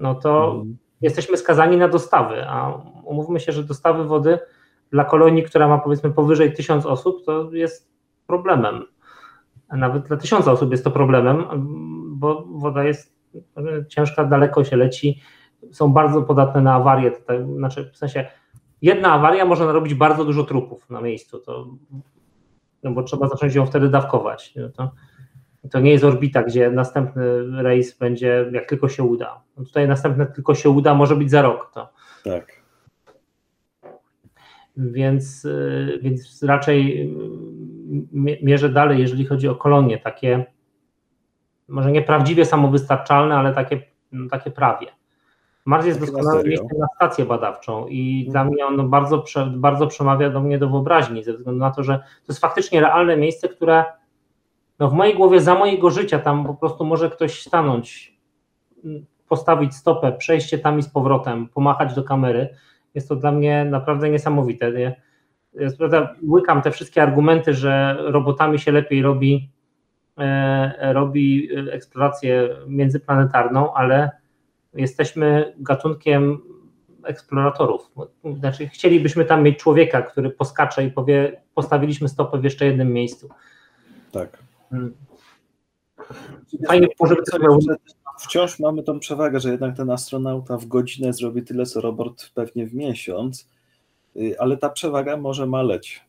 [0.00, 0.76] no to mhm.
[1.00, 2.72] jesteśmy skazani na dostawy, a
[3.04, 4.38] umówmy się, że dostawy wody
[4.92, 7.90] dla kolonii, która ma powiedzmy powyżej tysiąc osób, to jest
[8.26, 8.84] problemem.
[9.72, 11.44] Nawet dla tysiąca osób jest to problemem,
[12.10, 13.14] bo woda jest
[13.88, 15.20] ciężka, daleko się leci,
[15.72, 17.12] są bardzo podatne na awarie.
[17.56, 18.26] Znaczy w sensie
[18.82, 21.66] jedna awaria może narobić bardzo dużo trupów na miejscu, to,
[22.82, 24.54] no bo trzeba zacząć ją wtedy dawkować.
[24.76, 24.90] To,
[25.70, 27.22] to nie jest orbita, gdzie następny
[27.62, 29.42] rejs będzie jak tylko się uda.
[29.56, 31.70] No tutaj następne tylko się uda, może być za rok.
[31.74, 31.92] To.
[32.24, 32.59] Tak.
[34.80, 37.10] Więc, y, więc raczej y,
[38.42, 40.46] mierzę dalej, jeżeli chodzi o kolonie, takie
[41.68, 44.86] może nie prawdziwie samowystarczalne, ale takie, no takie prawie.
[45.64, 48.32] Mars jest doskonałym miejscem na stację badawczą i mhm.
[48.32, 51.98] dla mnie on bardzo, bardzo przemawia do mnie do wyobraźni, ze względu na to, że
[51.98, 53.84] to jest faktycznie realne miejsce, które
[54.78, 58.18] no w mojej głowie za mojego życia tam po prostu może ktoś stanąć,
[59.28, 62.48] postawić stopę, przejście tam i z powrotem, pomachać do kamery.
[62.94, 64.72] Jest to dla mnie naprawdę niesamowite.
[64.72, 65.00] Nie?
[65.54, 69.50] Ja prawda, łykam te wszystkie argumenty, że robotami się lepiej robi,
[70.18, 74.10] e, robi eksplorację międzyplanetarną, ale
[74.74, 76.42] jesteśmy gatunkiem
[77.04, 77.90] eksploratorów.
[78.38, 83.28] Znaczy, chcielibyśmy tam mieć człowieka, który poskacze i powie, postawiliśmy stopę w jeszcze jednym miejscu.
[84.12, 84.38] Tak.
[84.70, 84.94] Hmm.
[86.66, 87.16] Fajnie, może
[88.20, 92.66] Wciąż mamy tą przewagę, że jednak ten astronauta w godzinę zrobi tyle, co robot pewnie
[92.66, 93.48] w miesiąc,
[94.16, 96.04] y, ale ta przewaga może maleć.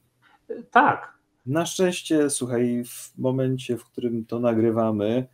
[0.71, 1.13] Tak.
[1.45, 5.27] Na szczęście, słuchaj, w momencie, w którym to nagrywamy,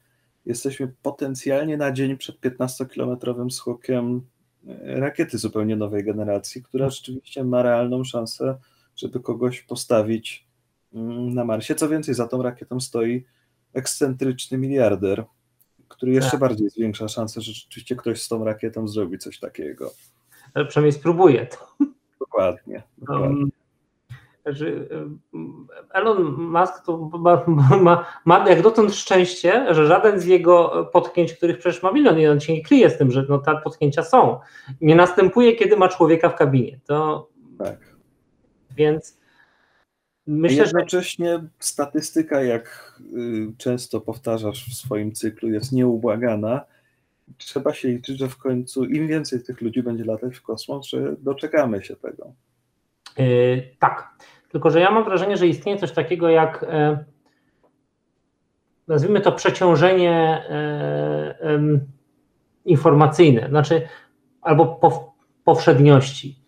[0.45, 4.21] jesteśmy potencjalnie na dzień przed 15-kilometrowym skokiem
[4.67, 8.57] e, rakiety zupełnie nowej generacji, która rzeczywiście ma realną szansę,
[8.95, 10.47] żeby kogoś postawić
[10.93, 11.75] mm, na Marsie.
[11.75, 13.25] Co więcej, za tą rakietą stoi
[13.73, 15.25] ekscentryczny miliarder,
[15.87, 16.39] który jeszcze tak.
[16.39, 19.91] bardziej zwiększa szansę, że rzeczywiście ktoś z tą rakietą zrobi coś takiego.
[20.53, 21.57] Ale przynajmniej spróbuje to.
[22.19, 22.83] Dokładnie.
[22.97, 23.45] dokładnie.
[23.45, 23.51] Um,
[25.93, 27.43] Elon Musk to ma,
[27.81, 32.27] ma, ma, jak dotąd szczęście, że żaden z jego potknięć, których przecież ma milion i
[32.27, 34.39] on się nie kryje z tym, że no, te potknięcia są,
[34.81, 36.79] nie następuje, kiedy ma człowieka w kabinie.
[36.85, 37.95] To, tak.
[38.75, 39.19] Więc
[40.27, 41.47] myślę, jednocześnie że...
[41.59, 46.65] statystyka, jak y, często powtarzasz w swoim cyklu, jest nieubłagana.
[47.37, 51.15] Trzeba się liczyć, że w końcu im więcej tych ludzi będzie latać w kosmos, że
[51.19, 52.33] doczekamy się tego.
[53.17, 54.09] Yy, tak.
[54.51, 57.03] Tylko, że ja mam wrażenie, że istnieje coś takiego jak e,
[58.87, 61.57] nazwijmy to przeciążenie e,
[62.65, 63.87] informacyjne, znaczy
[64.41, 64.79] albo
[65.43, 66.39] powszedniości.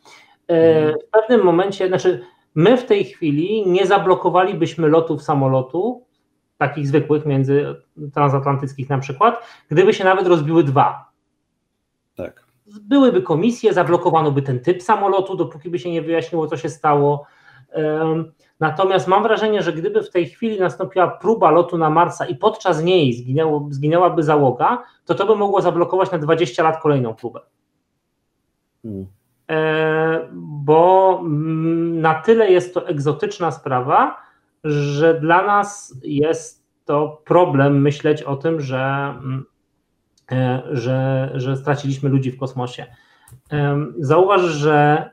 [0.48, 0.96] E, mhm.
[1.08, 2.22] W pewnym momencie, znaczy
[2.56, 6.06] my w tej chwili nie zablokowalibyśmy lotów samolotu,
[6.58, 7.76] takich zwykłych, między
[8.14, 11.12] transatlantyckich na przykład, gdyby się nawet rozbiły dwa.
[12.16, 12.46] Tak.
[12.82, 17.26] Byłyby komisje, zablokowano by ten typ samolotu, dopóki by się nie wyjaśniło, co się stało.
[18.60, 22.84] Natomiast mam wrażenie, że gdyby w tej chwili nastąpiła próba lotu na Marsa i podczas
[22.84, 27.40] niej zginęło, zginęłaby załoga, to to by mogło zablokować na 20 lat kolejną próbę.
[28.84, 29.08] Hmm.
[29.50, 34.18] E, bo mm, na tyle jest to egzotyczna sprawa,
[34.64, 39.46] że dla nas jest to problem myśleć o tym, że, mm,
[40.32, 42.86] e, że, że straciliśmy ludzi w kosmosie.
[44.00, 45.10] Zauważ, że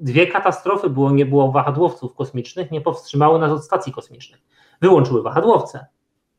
[0.00, 4.40] dwie katastrofy było, nie było wahadłowców kosmicznych, nie powstrzymały nas od stacji kosmicznych.
[4.80, 5.86] Wyłączyły wahadłowce.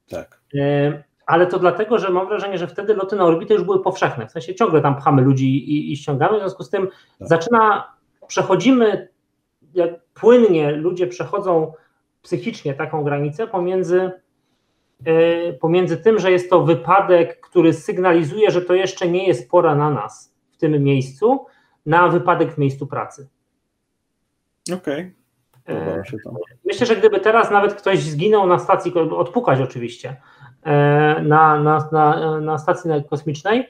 [0.09, 0.41] Tak.
[1.31, 4.27] E, ale to dlatego, że mam wrażenie, że wtedy loty na orbitę już były powszechne.
[4.27, 7.27] W sensie ciągle tam pchamy ludzi i, i ściągamy, w związku z tym tak.
[7.27, 7.93] zaczyna,
[8.27, 9.07] przechodzimy,
[9.73, 11.73] jak płynnie ludzie przechodzą
[12.21, 14.11] psychicznie taką granicę pomiędzy,
[15.05, 19.75] yy, pomiędzy tym, że jest to wypadek, który sygnalizuje, że to jeszcze nie jest pora
[19.75, 21.45] na nas w tym miejscu,
[21.85, 23.29] na wypadek w miejscu pracy.
[24.73, 24.99] Okej.
[25.01, 25.21] Okay.
[26.65, 30.15] Myślę, że gdyby teraz nawet ktoś zginął na stacji, odpukać oczywiście, e,
[31.23, 33.67] na, na, na, na stacji kosmicznej,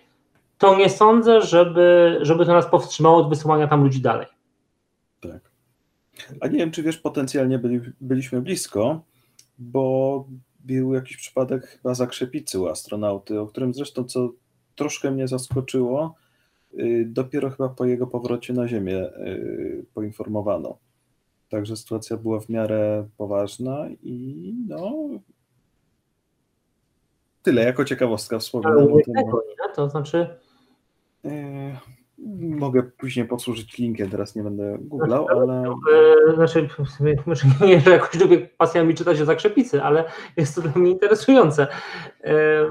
[0.58, 4.28] to nie sądzę, żeby, żeby to nas powstrzymało od wysyłania tam ludzi dalej.
[5.22, 5.52] Tak.
[6.42, 9.02] A nie wiem, czy wiesz, potencjalnie byli, byliśmy blisko,
[9.60, 10.26] bo
[10.60, 14.32] był jakiś przypadek chyba zakrzepicy u astronauty, o którym zresztą co
[14.76, 16.16] troszkę mnie zaskoczyło,
[16.74, 20.78] y, dopiero chyba po jego powrocie na Ziemię y, poinformowano.
[21.50, 25.10] Także sytuacja była w miarę poważna i no.
[27.42, 28.40] Tyle jako ciekawostka.
[28.40, 29.74] Tego, nie?
[29.76, 30.28] To znaczy.
[31.26, 31.32] E,
[32.40, 35.76] mogę później posłużyć linkiem, teraz nie będę googlał, znaczy, ale.
[36.32, 36.68] E, znaczy,
[37.68, 40.04] nie, że jakoś lubię pasjami czytać o zakrzepicy, ale
[40.38, 41.68] jest to dla mnie interesujące.
[42.24, 42.66] E,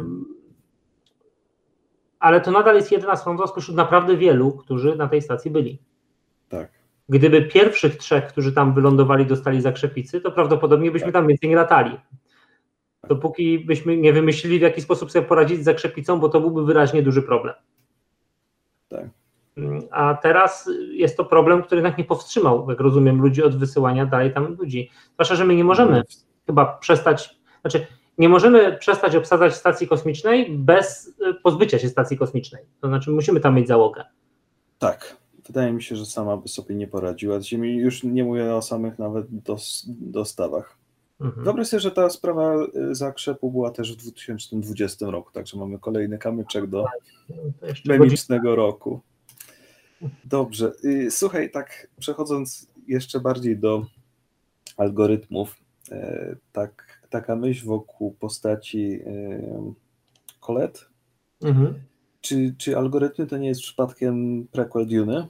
[2.19, 5.83] ale to nadal jest jedna strona spośród naprawdę wielu, którzy na tej stacji byli.
[6.49, 6.71] Tak.
[7.09, 11.99] Gdyby pierwszych trzech, którzy tam wylądowali, dostali zakrzepicy, to prawdopodobnie byśmy tam więcej nie latali.
[13.09, 17.03] Dopóki byśmy nie wymyślili, w jaki sposób sobie poradzić z zakrzepicą, bo to byłby wyraźnie
[17.03, 17.55] duży problem.
[18.89, 19.05] Tak.
[19.91, 24.33] A teraz jest to problem, który jednak nie powstrzymał, jak rozumiem, ludzi od wysyłania dalej
[24.33, 24.91] tam ludzi.
[25.15, 26.03] Zwłaszcza, że my nie możemy no.
[26.47, 27.87] chyba przestać, znaczy
[28.19, 32.65] nie możemy przestać obsadzać stacji kosmicznej bez pozbycia się stacji kosmicznej.
[32.81, 34.05] To znaczy musimy tam mieć załogę.
[34.79, 37.77] Tak, Wydaje mi się, że sama by sobie nie poradziła z Ziemi.
[37.77, 40.77] Już nie mówię o samych nawet dos, dostawach.
[41.21, 41.45] Mhm.
[41.45, 42.55] Wyobraź sobie, że ta sprawa
[42.91, 46.85] zakrzepu była też w 2020 roku, także mamy kolejny kamyczek do
[47.61, 49.01] tak, memicznego roku.
[50.25, 50.73] Dobrze.
[50.85, 53.87] Y, słuchaj, tak przechodząc jeszcze bardziej do
[54.77, 55.57] algorytmów,
[55.91, 59.01] e, tak, taka myśl wokół postaci
[60.41, 60.81] Colette.
[61.43, 61.75] Mhm.
[62.21, 65.29] Czy, czy algorytmy to nie jest przypadkiem prequel Dune?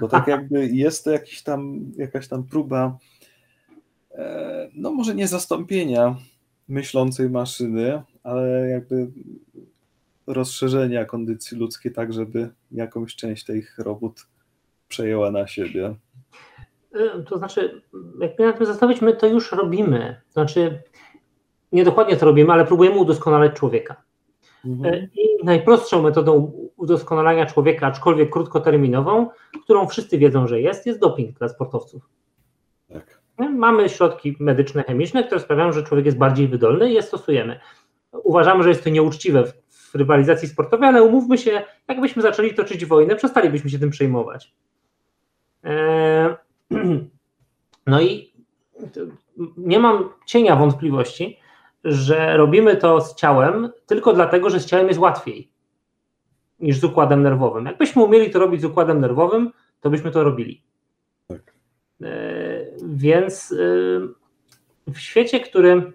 [0.00, 2.98] Bo tak jakby jest to jakiś tam, jakaś tam próba,
[4.74, 6.16] no może nie zastąpienia
[6.68, 9.10] myślącej maszyny, ale jakby
[10.26, 14.26] rozszerzenia kondycji ludzkiej tak, żeby jakąś część tych robót
[14.88, 15.94] przejęła na siebie.
[16.94, 17.82] Y, to znaczy,
[18.20, 20.20] jak mnie na tym zastanowić, my to już robimy.
[20.30, 20.82] Znaczy,
[21.72, 24.02] nie dokładnie to robimy, ale próbujemy udoskonalać człowieka.
[24.64, 24.94] Mhm.
[24.94, 29.28] Y, I najprostszą metodą udoskonalania człowieka, aczkolwiek krótkoterminową,
[29.64, 32.08] którą wszyscy wiedzą, że jest, jest doping dla sportowców.
[33.48, 37.60] Mamy środki medyczne, chemiczne, które sprawiają, że człowiek jest bardziej wydolny i je stosujemy.
[38.12, 43.16] Uważamy, że jest to nieuczciwe w, rywalizacji sportowej, ale umówmy się, jakbyśmy zaczęli toczyć wojnę,
[43.16, 44.54] przestalibyśmy się tym przejmować.
[45.64, 46.34] Eee,
[47.86, 48.32] no i
[49.56, 51.38] nie mam cienia wątpliwości,
[51.84, 55.50] że robimy to z ciałem tylko dlatego, że z ciałem jest łatwiej
[56.60, 57.66] niż z układem nerwowym.
[57.66, 59.50] Jakbyśmy umieli to robić z układem nerwowym,
[59.80, 60.62] to byśmy to robili.
[61.26, 61.54] Tak.
[62.86, 65.92] Więc e, w świecie, który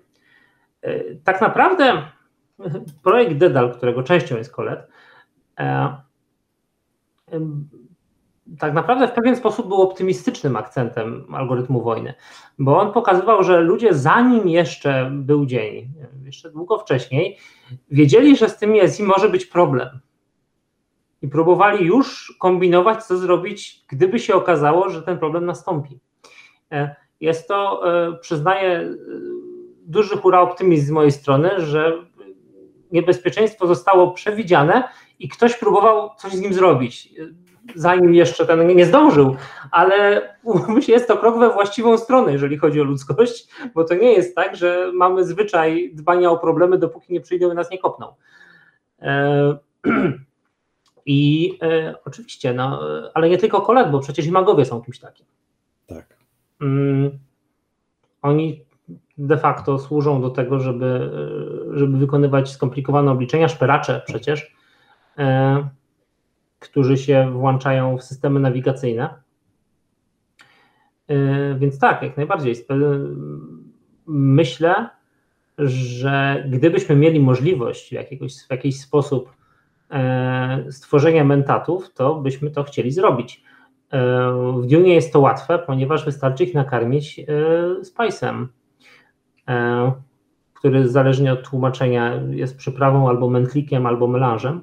[0.81, 2.11] e, tak naprawdę
[3.03, 4.87] projekt Dedal, którego częścią jest Kolet,
[8.59, 12.13] tak naprawdę w pewien sposób był optymistycznym akcentem algorytmu wojny,
[12.59, 15.93] bo on pokazywał, że ludzie zanim jeszcze był dzień,
[16.23, 17.37] jeszcze długo wcześniej,
[17.91, 19.99] wiedzieli, że z tym jest i może być problem.
[21.21, 25.99] I próbowali już kombinować, co zrobić, gdyby się okazało, że ten problem nastąpi.
[26.71, 28.95] E, jest to, e, przyznaję, e,
[29.85, 31.93] duży hura optymizm z mojej strony, że
[32.91, 34.83] niebezpieczeństwo zostało przewidziane
[35.19, 37.13] i ktoś próbował coś z nim zrobić
[37.75, 39.35] zanim jeszcze ten nie zdążył,
[39.71, 40.21] ale
[40.87, 44.55] jest to krok we właściwą stronę, jeżeli chodzi o ludzkość, bo to nie jest tak,
[44.55, 48.13] że mamy zwyczaj dbania o problemy, dopóki nie przyjdą i nas nie kopną.
[51.05, 51.51] I
[52.05, 52.79] oczywiście, no,
[53.13, 55.25] ale nie tylko kolet, bo przecież i magowie są kimś takim.
[56.61, 57.19] Mm,
[58.21, 58.65] oni
[59.17, 61.11] de facto służą do tego, żeby,
[61.73, 64.55] żeby wykonywać skomplikowane obliczenia, szperacze przecież.
[65.17, 65.69] E,
[66.59, 69.09] którzy się włączają w systemy nawigacyjne.
[71.07, 72.55] E, więc tak, jak najbardziej.
[74.07, 74.89] Myślę,
[75.57, 79.31] że gdybyśmy mieli możliwość w, jakiegoś, w jakiś sposób
[79.91, 83.43] e, stworzenia mentatów, to byśmy to chcieli zrobić.
[83.95, 84.31] E,
[84.61, 87.21] w Dune jest to łatwe, ponieważ wystarczy ich nakarmić
[87.83, 88.47] spajsem,
[90.53, 94.61] który zależnie od tłumaczenia jest przyprawą albo mętlikiem, albo melanżem.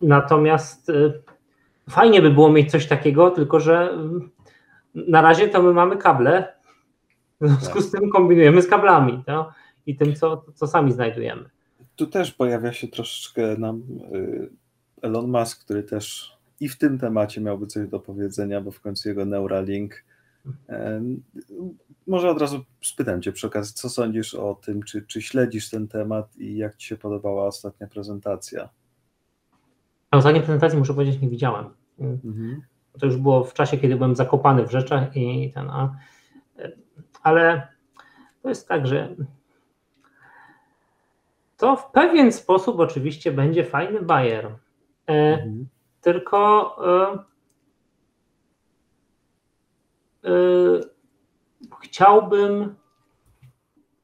[0.00, 0.92] Natomiast
[1.90, 3.98] fajnie by było mieć coś takiego, tylko że
[4.94, 6.54] na razie to my mamy kable,
[7.40, 9.52] w związku z tym kombinujemy z kablami to,
[9.86, 11.50] i tym, co, co sami znajdujemy.
[11.96, 13.82] Tu też pojawia się troszeczkę nam
[15.04, 19.08] Elon Musk, który też i w tym temacie miałby coś do powiedzenia, bo w końcu
[19.08, 20.04] jego Neuralink.
[22.06, 25.88] Może od razu spytam Cię przy okazji, co sądzisz o tym, czy, czy śledzisz ten
[25.88, 28.68] temat i jak Ci się podobała ostatnia prezentacja?
[30.10, 31.64] A ostatniej prezentacji muszę powiedzieć, nie widziałem.
[31.98, 32.62] Mhm.
[33.00, 35.96] To już było w czasie, kiedy byłem zakopany w rzeczach i ten, a,
[37.22, 37.68] ale
[38.42, 39.16] to jest tak, że
[41.56, 44.63] to w pewien sposób oczywiście będzie fajny bajer.
[45.06, 45.66] E, mhm.
[46.00, 47.18] Tylko e,
[50.28, 50.34] e,
[51.82, 52.74] chciałbym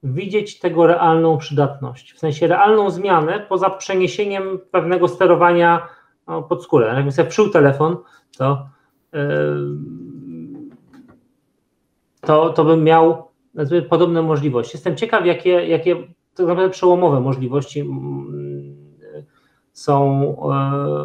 [0.03, 2.13] widzieć tego realną przydatność.
[2.13, 5.89] W sensie realną zmianę poza przeniesieniem pewnego sterowania
[6.27, 6.87] no, pod skórę.
[6.87, 7.97] Jakbym sobie wszył telefon,
[8.39, 8.69] to,
[12.21, 14.77] to, to bym miał nazwijmy, podobne możliwości.
[14.77, 15.97] Jestem ciekaw, jakie, jakie
[16.35, 17.85] tak naprawdę przełomowe możliwości
[19.81, 20.23] są,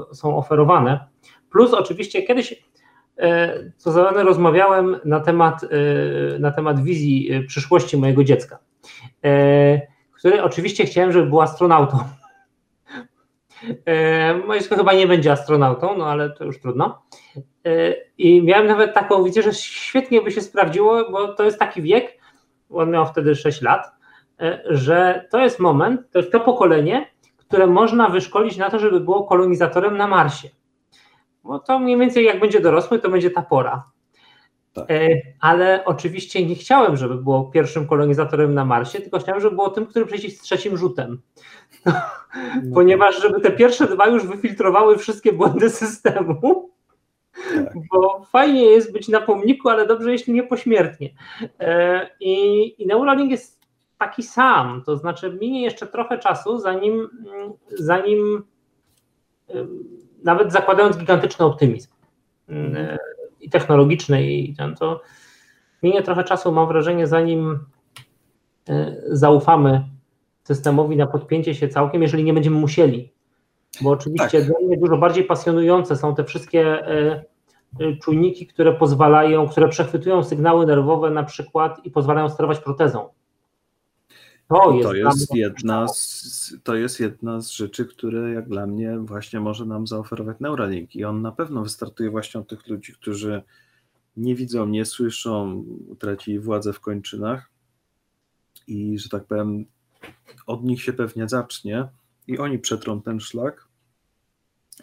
[0.09, 1.07] yy, są oferowane.
[1.51, 2.51] Plus oczywiście kiedyś
[3.17, 5.61] yy, co zawsze rozmawiałem na temat,
[6.39, 8.59] na temat wizji przyszłości mojego dziecka,
[10.13, 11.99] który oczywiście chciałem, żeby był astronautą
[14.47, 17.01] Moje dziecko chyba nie będzie astronautą, no ale to już trudno.
[17.65, 21.81] E, I miałem nawet taką wizję, że świetnie by się sprawdziło, bo to jest taki
[21.81, 22.17] wiek,
[22.69, 23.91] on miał wtedy 6 lat,
[24.39, 27.11] e, że to jest moment, to jest to pokolenie,
[27.47, 30.49] które można wyszkolić na to, żeby było kolonizatorem na Marsie.
[31.43, 33.83] Bo to mniej więcej jak będzie dorosły, to będzie ta pora.
[34.73, 34.91] Tak.
[34.91, 39.69] E, ale oczywiście nie chciałem, żeby było pierwszym kolonizatorem na Marsie, tylko chciałem, żeby było
[39.69, 41.21] tym, który przejdzie z trzecim rzutem.
[42.63, 46.69] No, ponieważ żeby te pierwsze dwa już wyfiltrowały wszystkie błędy systemu.
[47.55, 47.73] Tak.
[47.91, 51.09] Bo fajnie jest być na pomniku, ale dobrze, jeśli nie pośmiertnie.
[51.59, 53.54] E, I, i Neuralink jest
[53.97, 57.09] taki sam, to znaczy minie jeszcze trochę czasu, zanim,
[57.79, 58.43] zanim
[60.23, 61.89] nawet zakładając gigantyczny optymizm
[62.49, 62.97] mhm.
[63.41, 65.01] i technologiczny, i ten, to
[65.83, 67.59] minie trochę czasu, mam wrażenie, zanim
[68.69, 69.85] e, zaufamy
[70.43, 73.13] systemowi na podpięcie się całkiem, jeżeli nie będziemy musieli.
[73.81, 74.47] Bo oczywiście tak.
[74.47, 77.23] dla mnie dużo bardziej pasjonujące są te wszystkie e,
[77.79, 83.09] e, czujniki, które pozwalają, które przechwytują sygnały nerwowe na przykład i pozwalają sterować protezą.
[84.47, 88.97] To jest, to jest, jedna z, to jest jedna z rzeczy, które jak dla mnie
[88.99, 90.95] właśnie może nam zaoferować Neuralink.
[90.95, 93.43] I on na pewno wystartuje właśnie od tych ludzi, którzy
[94.17, 97.49] nie widzą, nie słyszą, utracili władzę w kończynach
[98.67, 99.65] i że tak powiem
[100.47, 101.87] od nich się pewnie zacznie
[102.27, 103.67] i oni przetrą ten szlak.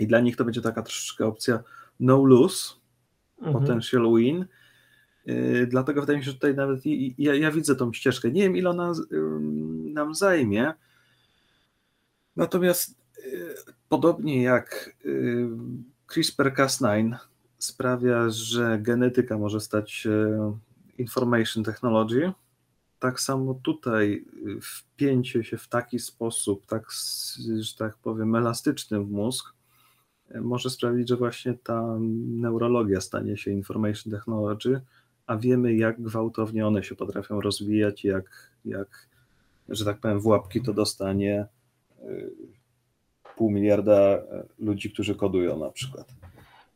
[0.01, 1.63] I dla nich to będzie taka troszeczkę opcja
[2.01, 2.75] no lose,
[3.39, 3.53] mhm.
[3.53, 4.47] potential win,
[5.67, 6.81] dlatego wydaje mi się, że tutaj nawet
[7.19, 8.31] ja, ja widzę tą ścieżkę.
[8.31, 8.93] Nie wiem, ile ona
[9.93, 10.73] nam zajmie.
[12.37, 12.95] Natomiast
[13.25, 13.55] yy,
[13.89, 15.49] podobnie jak yy,
[16.09, 17.17] CRISPR-Cas9
[17.59, 20.59] sprawia, że genetyka może stać się
[20.99, 22.33] information technology,
[22.99, 24.25] tak samo tutaj
[24.63, 26.91] wpięcie się w taki sposób, tak,
[27.61, 29.55] że tak powiem, elastyczny w mózg,
[30.41, 31.97] może sprawić, że właśnie ta
[32.27, 34.81] neurologia stanie się information technology,
[35.27, 39.09] a wiemy, jak gwałtownie one się potrafią rozwijać, jak, jak
[39.69, 41.47] że tak powiem, w łapki to dostanie
[42.05, 42.31] y,
[43.37, 44.21] pół miliarda y,
[44.59, 46.15] ludzi, którzy kodują na przykład.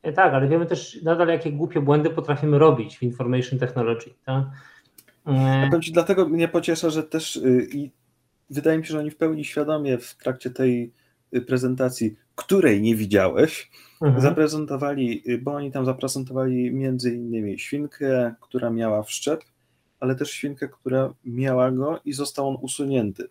[0.03, 4.11] E, tak, ale wiemy też nadal, jakie głupie błędy potrafimy robić w information technology.
[4.25, 4.45] Tak?
[5.27, 5.81] E...
[5.81, 7.91] Ci, dlatego mnie pociesza, że też y, i
[8.51, 10.93] wydaje mi się, że oni w pełni świadomie w trakcie tej
[11.41, 13.71] prezentacji, której nie widziałeś,
[14.03, 14.23] mhm.
[14.23, 19.45] zaprezentowali, bo oni tam zaprezentowali między innymi świnkę, która miała wszczep,
[20.01, 23.29] ale też świnkę, która miała go i został on usunięty.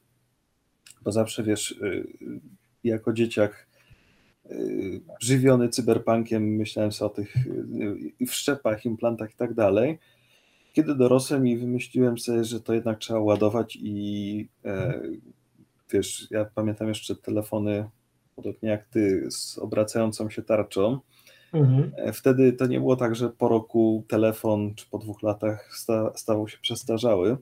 [1.01, 2.07] Bo zawsze wiesz, y,
[2.83, 3.67] jako dzieciak
[4.51, 7.35] y, żywiony cyberpunkiem, myślałem sobie o tych
[8.21, 9.99] y, wszczepach, implantach i tak dalej.
[10.73, 15.01] Kiedy dorosłem i wymyśliłem sobie, że to jednak trzeba ładować i e,
[15.91, 17.89] wiesz, ja pamiętam jeszcze telefony
[18.35, 20.99] podobnie jak ty, z obracającą się tarczą.
[21.53, 21.91] Mhm.
[21.97, 26.11] E, wtedy to nie było tak, że po roku telefon, czy po dwóch latach sta,
[26.15, 27.37] stawał się przestarzały.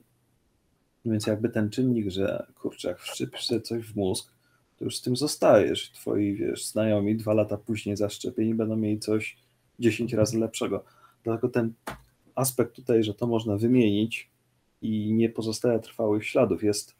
[1.04, 4.32] Więc jakby ten czynnik, że kurczę, jak wszczepisz sobie coś w mózg,
[4.76, 5.90] to już z tym zostajesz.
[5.90, 9.36] Twoi, wiesz, znajomi dwa lata później zaszczepieni będą mieli coś
[9.78, 10.84] 10 razy lepszego.
[11.24, 11.72] Dlatego ten
[12.34, 14.30] aspekt tutaj, że to można wymienić
[14.82, 16.96] i nie pozostaje trwałych śladów, jest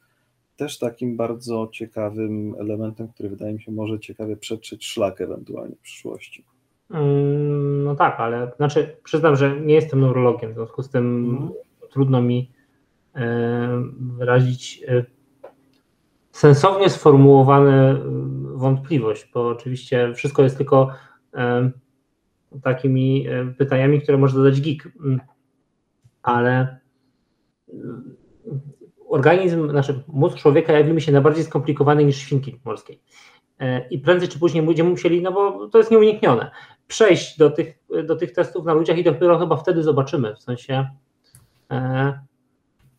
[0.55, 5.79] też takim bardzo ciekawym elementem, który wydaje mi się może ciekawie przetrzeć szlak ewentualnie w
[5.79, 6.45] przyszłości.
[6.91, 11.51] Mm, no tak, ale znaczy przyznam, że nie jestem neurologiem, w związku z tym mm.
[11.91, 12.51] trudno mi
[13.15, 15.05] e, wyrazić e,
[16.31, 18.01] sensownie sformułowane e,
[18.55, 20.91] wątpliwość, bo oczywiście wszystko jest tylko
[22.63, 23.25] takimi
[23.57, 25.19] pytaniami, które może zadać geek, mm,
[26.23, 26.79] ale
[29.15, 33.01] organizm, znaczy mózg człowieka jawi mi się najbardziej skomplikowany niż świnki morskiej.
[33.59, 36.51] E, I prędzej czy później będziemy musieli, no bo to jest nieuniknione,
[36.87, 40.89] przejść do tych, do tych testów na ludziach i dopiero chyba wtedy zobaczymy, w sensie
[41.71, 42.19] e,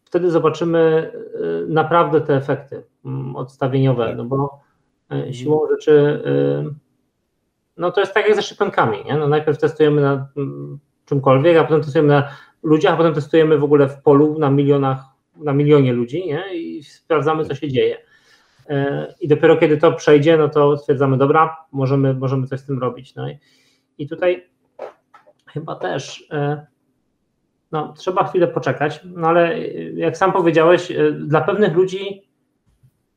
[0.05, 4.61] wtedy zobaczymy e, naprawdę te efekty mm, odstawieniowe, no bo
[5.11, 6.23] e, siłą rzeczy
[7.77, 9.17] no to jest tak jak ze szczepionkami, nie?
[9.17, 12.29] No najpierw testujemy na mm, czymkolwiek, a potem testujemy na
[12.63, 16.55] ludziach, a potem testujemy w ogóle w polu na milionach na milionie ludzi nie?
[16.55, 17.99] i sprawdzamy, co się dzieje.
[18.69, 22.79] E, I dopiero kiedy to przejdzie, no to stwierdzamy, dobra, możemy, możemy coś z tym
[22.79, 23.15] robić.
[23.15, 23.39] No i,
[23.99, 24.49] i tutaj
[25.47, 26.67] chyba też e,
[27.73, 29.59] no, trzeba chwilę poczekać, no ale
[29.95, 32.23] jak sam powiedziałeś, e, dla pewnych ludzi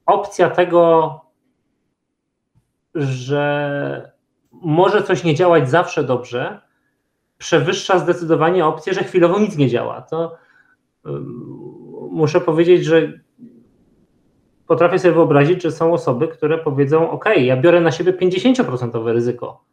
[0.06, 1.22] opcja tego,
[2.96, 4.12] że
[4.52, 6.62] może coś nie działać zawsze dobrze,
[7.38, 10.02] przewyższa zdecydowanie opcję, że chwilowo nic nie działa.
[10.02, 10.38] To
[12.12, 13.14] muszę powiedzieć, że
[14.68, 19.64] potrafię sobie wyobrazić, że są osoby, które powiedzą: OK, ja biorę na siebie 50% ryzyko,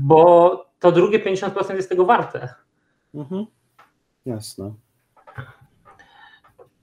[0.00, 2.48] bo to drugie 50% jest tego warte.
[3.14, 3.46] Mhm.
[4.26, 4.74] Jasne.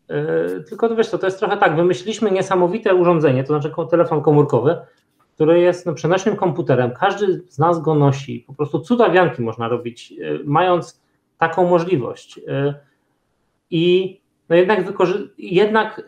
[0.09, 1.75] Yy, tylko to wiesz, to, to jest trochę tak.
[1.75, 4.77] Wymyśliliśmy niesamowite urządzenie, to znaczy telefon komórkowy,
[5.35, 6.91] który jest no, przenośnym komputerem.
[6.91, 8.43] Każdy z nas go nosi.
[8.47, 11.03] Po prostu cudawianki można robić, yy, mając
[11.37, 12.39] taką możliwość.
[13.73, 14.79] I no jednak,
[15.37, 16.01] jednak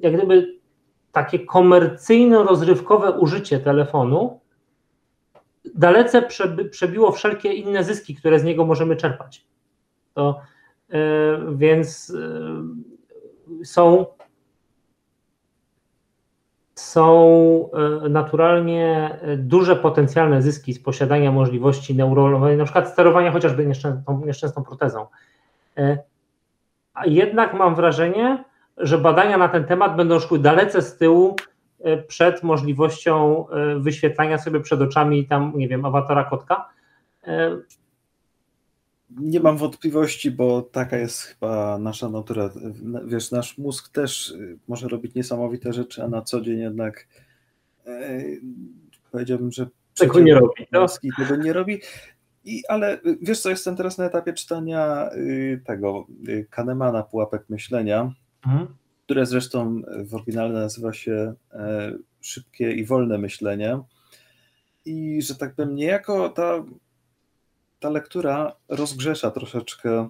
[0.00, 0.58] jak gdyby
[1.12, 4.40] takie komercyjno-rozrywkowe użycie telefonu
[5.74, 6.22] dalece
[6.70, 9.46] przebiło wszelkie inne zyski, które z niego możemy czerpać.
[10.14, 10.40] To,
[11.54, 12.12] więc
[13.64, 14.06] są
[16.74, 17.70] są
[18.04, 24.64] e, naturalnie duże potencjalne zyski z posiadania możliwości neurolowej, na przykład sterowania chociażby nieszczęsną, nieszczęsną
[24.64, 25.06] protezą.
[26.94, 28.44] E, a jednak mam wrażenie,
[28.76, 31.36] że badania na ten temat będą szły dalece z tyłu
[32.06, 33.46] przed możliwością
[33.78, 36.68] wyświetlania sobie przed oczami tam, nie wiem, awatara kotka
[39.10, 42.50] nie mam wątpliwości, bo taka jest chyba nasza natura.
[43.04, 44.34] Wiesz, nasz mózg też
[44.68, 47.06] może robić niesamowite rzeczy, a na co dzień jednak
[47.86, 48.20] e,
[49.12, 49.66] powiedziałbym, że
[49.98, 50.66] tego nie robi.
[50.72, 50.86] No?
[51.18, 51.80] Tego nie robi.
[52.44, 57.48] I, ale y, wiesz co, jestem teraz na etapie czytania y, tego y, Kahnemana Pułapek
[57.48, 58.14] Myślenia,
[58.46, 58.66] mhm.
[59.04, 63.80] które zresztą w oryginale nazywa się e, Szybkie i Wolne Myślenie.
[64.84, 66.64] I że tak powiem, niejako ta
[67.84, 70.08] ta lektura rozgrzesza troszeczkę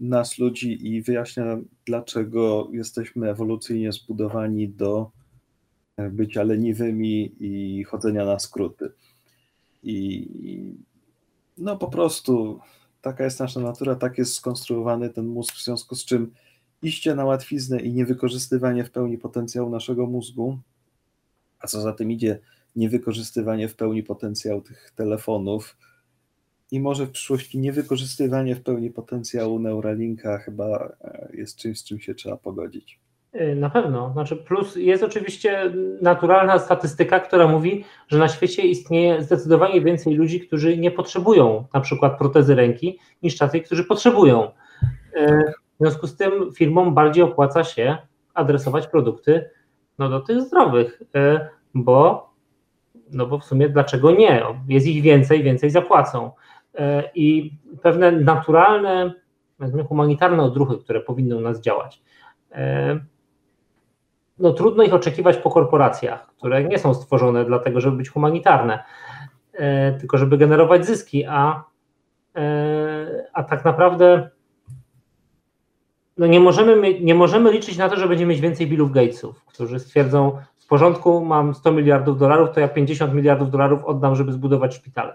[0.00, 5.10] nas ludzi i wyjaśnia, dlaczego jesteśmy ewolucyjnie zbudowani do
[5.96, 8.92] e, bycia leniwymi i chodzenia na skróty.
[9.82, 10.28] I
[11.58, 12.60] no po prostu
[13.00, 16.32] taka jest nasza natura, tak jest skonstruowany ten mózg, w związku z czym
[16.82, 20.58] iście na łatwiznę i niewykorzystywanie w pełni potencjału naszego mózgu,
[21.60, 22.38] a co za tym idzie,
[22.76, 25.76] niewykorzystywanie w pełni potencjału tych telefonów,
[26.70, 32.00] i może w przyszłości niewykorzystywanie w pełni potencjału Neuralinka chyba e, jest czymś, z czym
[32.00, 33.00] się trzeba pogodzić.
[33.34, 34.12] E, na pewno.
[34.12, 35.72] Znaczy plus jest oczywiście
[36.02, 41.80] naturalna statystyka, która mówi, że na świecie istnieje zdecydowanie więcej ludzi, którzy nie potrzebują na
[41.80, 44.50] przykład protezy ręki, niż tacy, którzy potrzebują.
[45.14, 47.96] E, w związku z tym firmom bardziej opłaca się
[48.34, 49.50] adresować produkty
[49.98, 51.02] no, do tych zdrowych,
[51.74, 52.30] bo,
[53.10, 54.42] no bo w sumie dlaczego nie?
[54.68, 56.30] Jest ich więcej, więcej zapłacą.
[57.14, 59.14] I pewne naturalne,
[59.88, 62.02] humanitarne odruchy, które powinny u nas działać.
[64.38, 68.84] E, no, trudno ich oczekiwać po korporacjach, które nie są stworzone dlatego, żeby być humanitarne,
[69.52, 71.64] e, tylko żeby generować zyski, a,
[73.32, 74.30] a tak naprawdę
[76.18, 79.78] no nie, możemy, nie możemy liczyć na to, że będziemy mieć więcej Billów Gatesów, którzy
[79.78, 84.74] stwierdzą, w porządku, mam 100 miliardów dolarów, to ja 50 miliardów dolarów oddam, żeby zbudować
[84.74, 85.14] szpitale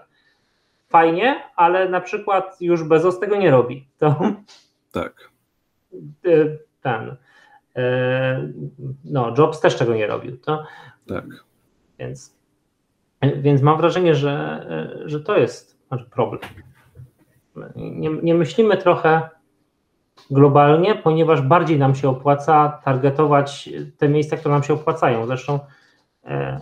[0.90, 3.88] fajnie, ale na przykład już Bezos tego nie robi.
[3.98, 4.20] To
[4.92, 5.30] tak.
[6.26, 7.16] Y, ten.
[7.78, 7.82] Y,
[9.04, 10.36] no, Jobs też tego nie robił.
[10.36, 10.64] To,
[11.08, 11.24] tak.
[11.98, 12.36] Więc,
[13.22, 14.66] więc mam wrażenie, że,
[15.04, 15.78] że to jest
[16.10, 16.40] problem.
[17.76, 19.28] Nie, nie myślimy trochę
[20.30, 25.26] globalnie, ponieważ bardziej nam się opłaca targetować te miejsca, które nam się opłacają.
[25.26, 25.60] Zresztą
[26.24, 26.60] e,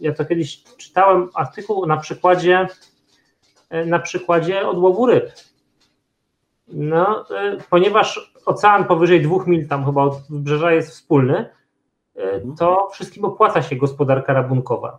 [0.00, 2.68] ja to kiedyś czytałem artykuł na przykładzie
[3.70, 5.32] E, na przykładzie odłowu ryb.
[6.72, 11.50] No, e, ponieważ ocean powyżej dwóch mil tam chyba od wybrzeża jest wspólny,
[12.16, 12.56] e, mhm.
[12.56, 14.98] to wszystkim opłaca się gospodarka rabunkowa.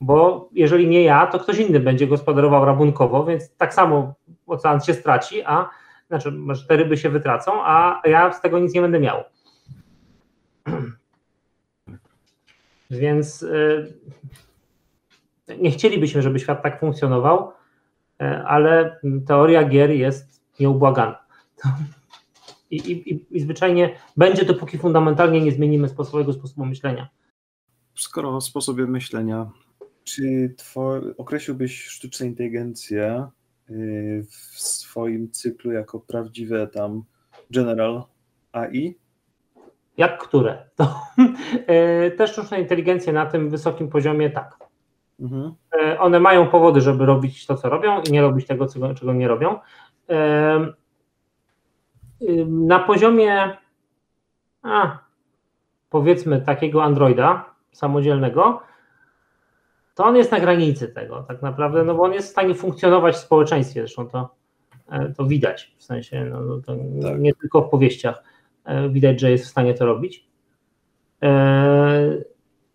[0.00, 4.14] Bo jeżeli nie ja, to ktoś inny będzie gospodarował rabunkowo, więc tak samo
[4.46, 5.68] ocean się straci, a
[6.08, 9.24] znaczy, może te ryby się wytracą, a ja z tego nic nie będę miał.
[12.90, 13.46] Więc
[15.58, 17.52] nie chcielibyśmy, żeby świat tak funkcjonował,
[18.22, 21.18] E, ale teoria gier jest nieubłagana.
[22.70, 27.08] I, i, I zwyczajnie będzie, dopóki fundamentalnie nie zmienimy swojego sposobu myślenia.
[27.94, 29.50] Skoro o sposobie myślenia,
[30.04, 33.26] czy twoi, określiłbyś sztuczną inteligencję
[33.70, 37.02] y, w swoim cyklu jako prawdziwe tam
[37.50, 38.02] general
[38.52, 38.98] AI?
[39.96, 40.68] Jak które?
[40.76, 41.02] To,
[41.66, 44.58] e, te sztuczne inteligencje na tym wysokim poziomie tak.
[45.20, 45.54] Mhm.
[45.80, 49.28] E, one mają powody, żeby robić to, co robią i nie robić tego, czego nie
[49.28, 49.58] robią.
[50.10, 50.72] E,
[52.46, 53.56] na poziomie
[54.62, 54.98] a,
[55.90, 58.60] powiedzmy takiego Androida samodzielnego,
[59.94, 63.14] to on jest na granicy tego tak naprawdę, no bo on jest w stanie funkcjonować
[63.14, 64.34] w społeczeństwie, zresztą to,
[64.90, 67.20] e, to widać, w sensie no, no to tak.
[67.20, 68.22] nie tylko w powieściach
[68.90, 70.28] widać, że jest w stanie to robić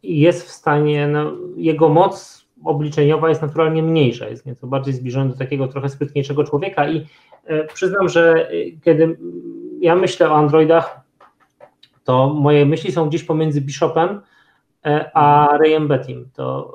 [0.04, 5.38] jest w stanie, no, jego moc obliczeniowa jest naturalnie mniejsza, jest nieco bardziej zbliżony do
[5.38, 7.08] takiego trochę sprytniejszego człowieka i
[7.46, 8.52] e, przyznam, że e,
[8.84, 9.18] kiedy
[9.80, 11.00] ja myślę o Androidach,
[12.04, 14.22] to moje myśli są gdzieś pomiędzy Bishopem
[14.86, 16.30] e, a Rayem Betim.
[16.34, 16.74] To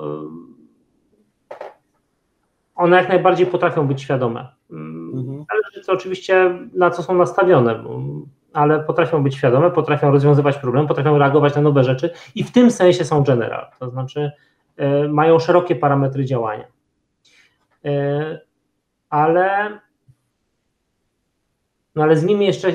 [2.74, 4.48] one jak najbardziej potrafią być świadome.
[4.70, 5.44] Mhm.
[5.66, 7.84] rzeczy to oczywiście na co są nastawione,
[8.52, 12.70] ale potrafią być świadome, potrafią rozwiązywać problem, potrafią reagować na nowe rzeczy i w tym
[12.70, 14.32] sensie są general, to znaczy
[15.08, 16.64] mają szerokie parametry działania.
[17.86, 17.90] Y,
[19.10, 19.78] ale
[21.94, 22.72] no ale z nimi jeszcze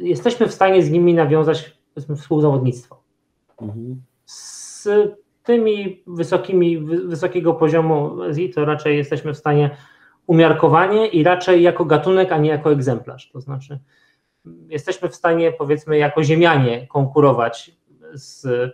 [0.00, 1.78] jesteśmy w stanie z nimi nawiązać
[2.16, 3.02] współzawodnictwo.
[3.62, 4.02] Mhm.
[4.24, 4.88] Z
[5.42, 9.76] tymi wysokimi, wysokiego poziomu ZI to raczej jesteśmy w stanie
[10.26, 13.30] umiarkowanie i raczej jako gatunek, a nie jako egzemplarz.
[13.30, 13.78] To znaczy
[14.68, 17.76] jesteśmy w stanie powiedzmy jako ziemianie konkurować
[18.12, 18.70] z, e,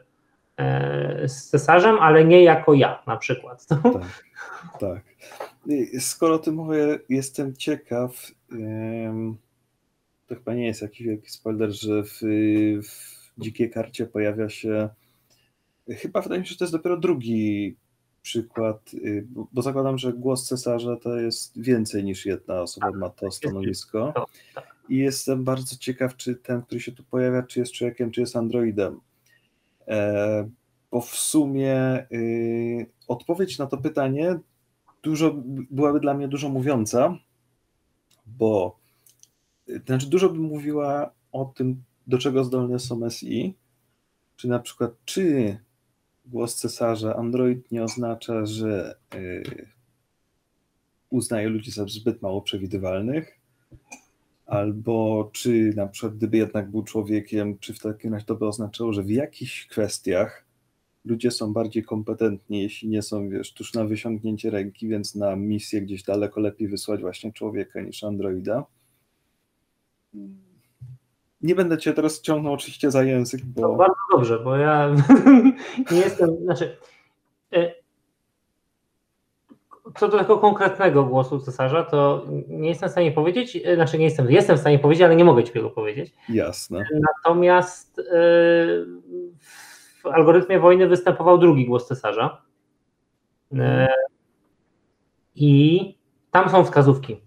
[1.26, 3.66] z cesarzem, ale nie jako ja na przykład.
[3.66, 4.22] Tak,
[4.80, 5.04] tak.
[6.00, 8.30] Skoro ty mówię, jestem ciekaw,
[10.26, 12.20] to chyba nie jest jakiś wielki spoiler, że w,
[12.82, 14.88] w dzikiej karcie pojawia się.
[15.90, 17.76] Chyba wydaje mi się, że to jest dopiero drugi
[18.26, 23.30] przykład, y, bo zakładam, że głos cesarza to jest więcej niż jedna osoba ma to
[23.30, 24.26] stanowisko.
[24.88, 28.36] I jestem bardzo ciekaw, czy ten, który się tu pojawia, czy jest człowiekiem, czy jest
[28.36, 29.00] androidem.
[29.89, 30.49] E,
[30.91, 34.39] bo w sumie y, odpowiedź na to pytanie
[35.03, 35.34] dużo,
[35.70, 37.18] byłaby dla mnie dużo mówiąca,
[38.26, 38.78] bo
[39.66, 43.55] to znaczy dużo by mówiła o tym, do czego zdolne są SI,
[44.37, 45.59] czy na przykład, czy
[46.26, 49.66] głos cesarza Android nie oznacza, że yy,
[51.11, 53.39] uznaje ludzi za zbyt mało przewidywalnych,
[54.47, 58.92] albo czy na przykład gdyby jednak był człowiekiem, czy w takim razie to by oznaczało,
[58.92, 60.47] że w jakichś kwestiach
[61.05, 65.82] ludzie są bardziej kompetentni, jeśli nie są, wiesz, tuż na wysiągnięcie ręki, więc na misję
[65.82, 68.64] gdzieś daleko lepiej wysłać właśnie człowieka niż androida.
[71.42, 73.61] Nie będę cię teraz ciągnął oczywiście za język, bo...
[73.62, 74.94] No bardzo dobrze, bo ja
[75.92, 76.76] nie jestem, znaczy
[77.53, 77.86] e,
[79.95, 84.05] co do tego konkretnego głosu cesarza, to nie jestem w stanie powiedzieć, e, znaczy nie
[84.05, 86.14] jestem, jestem w stanie powiedzieć, ale nie mogę ci tego powiedzieć.
[86.28, 86.84] Jasne.
[86.95, 88.03] Natomiast e,
[90.03, 92.43] w algorytmie wojny występował drugi głos cesarza
[95.34, 95.95] i
[96.30, 97.20] tam są wskazówki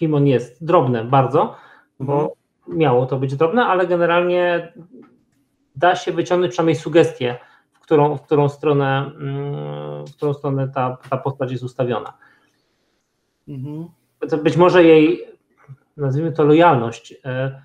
[0.00, 0.64] kim on jest.
[0.64, 1.56] Drobne bardzo,
[2.00, 2.78] bo mhm.
[2.78, 4.72] miało to być drobne, ale generalnie
[5.76, 7.38] da się wyciągnąć przynajmniej sugestie,
[7.90, 12.12] którą, w którą stronę, mm, w którą stronę ta, ta postać jest ustawiona.
[13.48, 13.88] Mhm.
[14.42, 15.24] Być może jej,
[15.96, 17.62] nazwijmy to lojalność, e,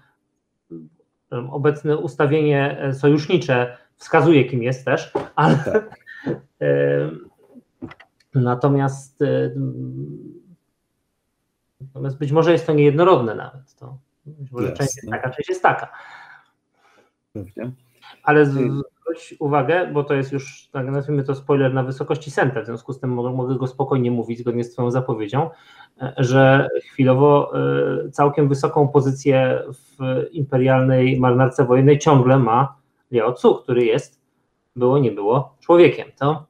[1.32, 6.00] obecne ustawienie sojusznicze wskazuje, kim jest też, ale tak.
[6.62, 7.10] E,
[8.36, 9.52] natomiast e,
[11.82, 13.76] Natomiast być może jest to niejednorodne nawet.
[13.76, 14.86] To być może Jasne.
[14.86, 15.90] część jest taka, część jest taka.
[17.34, 17.72] Pewnie.
[18.24, 18.46] Ale
[19.06, 22.94] zwróć uwagę, bo to jest już, tak nazwijmy to spoiler na wysokości centa, w związku
[22.94, 25.50] z tym mogę, go spokojnie mówić zgodnie z Twoją zapowiedzią,
[26.18, 27.52] że chwilowo
[28.06, 32.76] e, całkiem wysoką pozycję w imperialnej marynarce wojennej ciągle ma
[33.12, 34.22] Liao Tzu, który jest,
[34.76, 36.08] było nie było, człowiekiem.
[36.20, 36.46] To,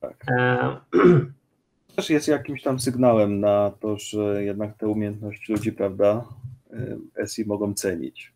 [0.00, 0.24] tak.
[0.30, 0.76] E
[1.96, 6.24] też jest jakimś tam sygnałem na to, że jednak te umiejętności ludzi, prawda,
[7.26, 8.32] SI mogą cenić.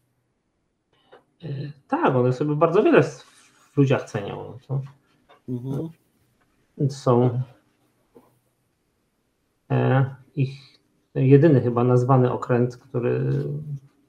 [1.89, 3.03] Tak, one sobie bardzo wiele
[3.79, 4.59] ludziach cenią.
[4.68, 4.81] To
[5.49, 5.89] mhm.
[6.89, 7.43] Są
[9.70, 10.05] e,
[10.37, 10.79] ich
[11.14, 13.45] jedyny chyba nazwany okręt, który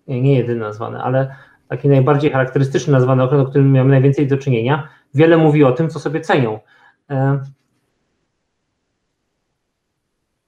[0.07, 1.35] nie, nie jedyny nazwany, ale
[1.67, 5.89] taki najbardziej charakterystyczny nazwany okręt, o którym miałem najwięcej do czynienia, wiele mówi o tym,
[5.89, 6.59] co sobie cenią.
[7.09, 7.39] E,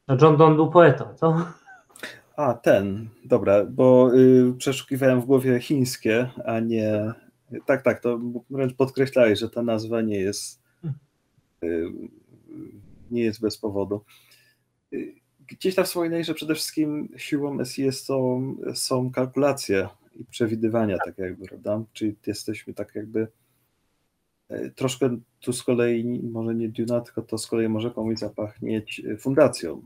[0.08, 1.46] no John Donne był poetą, co?
[2.36, 7.14] A, ten, dobra, bo y, przeszukiwałem w głowie chińskie, a nie.
[7.66, 10.62] Tak, tak, to wręcz podkreślałeś, że ta nazwa nie jest
[11.64, 11.92] y,
[13.12, 14.04] nie jest bez powodu.
[14.94, 15.16] Y,
[15.48, 21.48] gdzieś tam wspominałeś, że przede wszystkim siłą SIS są, są kalkulacje i przewidywania, tak jakby,
[21.48, 21.84] prawda?
[21.94, 23.28] Czyli jesteśmy tak jakby
[24.52, 29.02] y, troszkę tu z kolei, może nie Duna, tylko to z kolei może komuś zapachnieć
[29.20, 29.82] fundacją,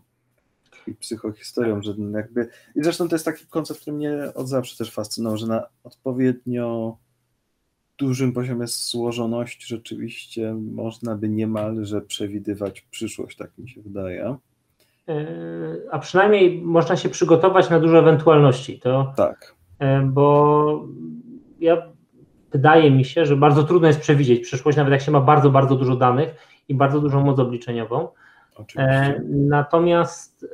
[0.88, 2.48] i psychohistorią, że jakby.
[2.76, 6.98] I zresztą to jest taki koncept, który mnie od zawsze też fascynował, że na odpowiednio
[7.98, 14.36] dużym poziomie złożoności rzeczywiście można by niemalże przewidywać przyszłość, tak mi się wydaje.
[15.10, 15.26] E,
[15.92, 18.80] a przynajmniej można się przygotować na duże ewentualności.
[18.80, 19.56] To, tak.
[19.80, 20.88] E, bo
[21.60, 21.88] ja
[22.52, 25.76] wydaje mi się, że bardzo trudno jest przewidzieć przyszłość, nawet jak się ma bardzo, bardzo
[25.76, 26.30] dużo danych
[26.70, 28.08] i bardzo dużą moc obliczeniową.
[28.56, 29.22] Oczywiście.
[29.30, 30.48] Natomiast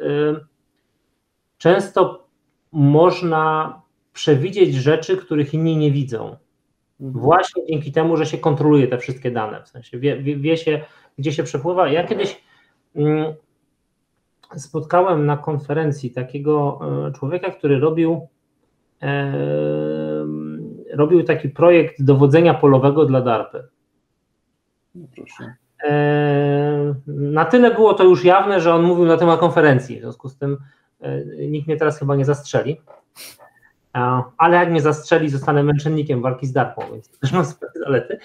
[1.57, 2.27] często
[2.71, 3.81] można
[4.13, 6.35] przewidzieć rzeczy, których inni nie widzą.
[7.01, 7.23] Mhm.
[7.23, 10.81] Właśnie dzięki temu, że się kontroluje te wszystkie dane, w sensie wie, wie, wie się,
[11.17, 11.87] gdzie się przepływa.
[11.87, 12.43] Ja kiedyś
[12.95, 13.33] mm,
[14.55, 16.79] spotkałem na konferencji takiego
[17.15, 18.27] człowieka, który robił
[20.93, 23.67] robił taki projekt dowodzenia polowego dla DARPy.
[24.95, 25.53] No proszę.
[27.07, 30.37] Na tyle było to już jawne, że on mówił na temat konferencji, w związku z
[30.37, 30.57] tym
[31.49, 32.81] nikt mnie teraz chyba nie zastrzeli.
[34.37, 38.19] Ale jak mnie zastrzeli, zostanę męczennikiem walki z darpą, więc też mam swoje zalety.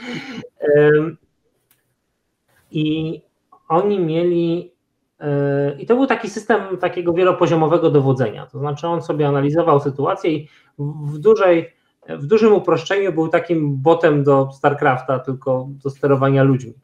[2.70, 3.22] I
[3.68, 4.72] oni mieli.
[5.20, 8.46] E, I to był taki system takiego wielopoziomowego dowodzenia.
[8.46, 10.48] To znaczy, on sobie analizował sytuację i
[10.78, 11.74] w, dużej,
[12.08, 16.74] w dużym uproszczeniu był takim botem do StarCrafta, tylko do sterowania ludźmi.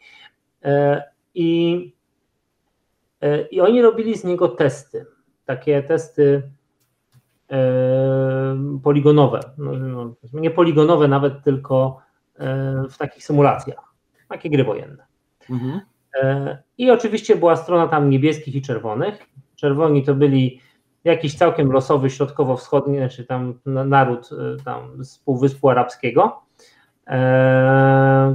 [0.64, 1.02] E,
[1.34, 1.92] I,
[3.20, 5.06] e, i oni robili z niego testy.
[5.44, 6.42] Takie testy
[8.82, 9.40] poligonowe.
[9.58, 11.98] No, no, nie poligonowe nawet, tylko
[12.90, 13.94] w takich symulacjach.
[14.28, 15.06] Takie gry wojenne.
[15.50, 15.80] Mhm.
[16.78, 19.26] I oczywiście była strona tam niebieskich i czerwonych.
[19.56, 20.60] Czerwoni to byli
[21.04, 24.30] jakiś całkiem losowy środkowo-wschodni, znaczy tam naród
[24.64, 26.42] tam z Półwyspu Arabskiego,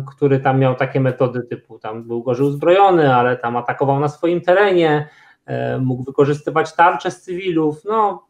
[0.07, 4.41] który tam miał takie metody typu tam był gorzej uzbrojony, ale tam atakował na swoim
[4.41, 5.09] terenie,
[5.79, 8.27] mógł wykorzystywać tarcze z cywilów, no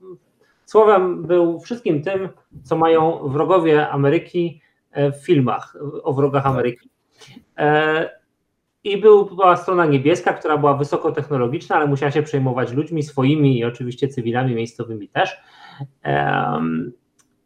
[0.68, 2.30] Słowem, był wszystkim tym,
[2.64, 4.62] co mają wrogowie Ameryki
[4.92, 6.52] e, w filmach o wrogach tak.
[6.52, 6.90] Ameryki.
[7.58, 8.10] E,
[8.84, 13.66] I był, była strona niebieska, która była wysokotechnologiczna, ale musiała się przejmować ludźmi swoimi i
[13.66, 15.42] oczywiście cywilami miejscowymi też.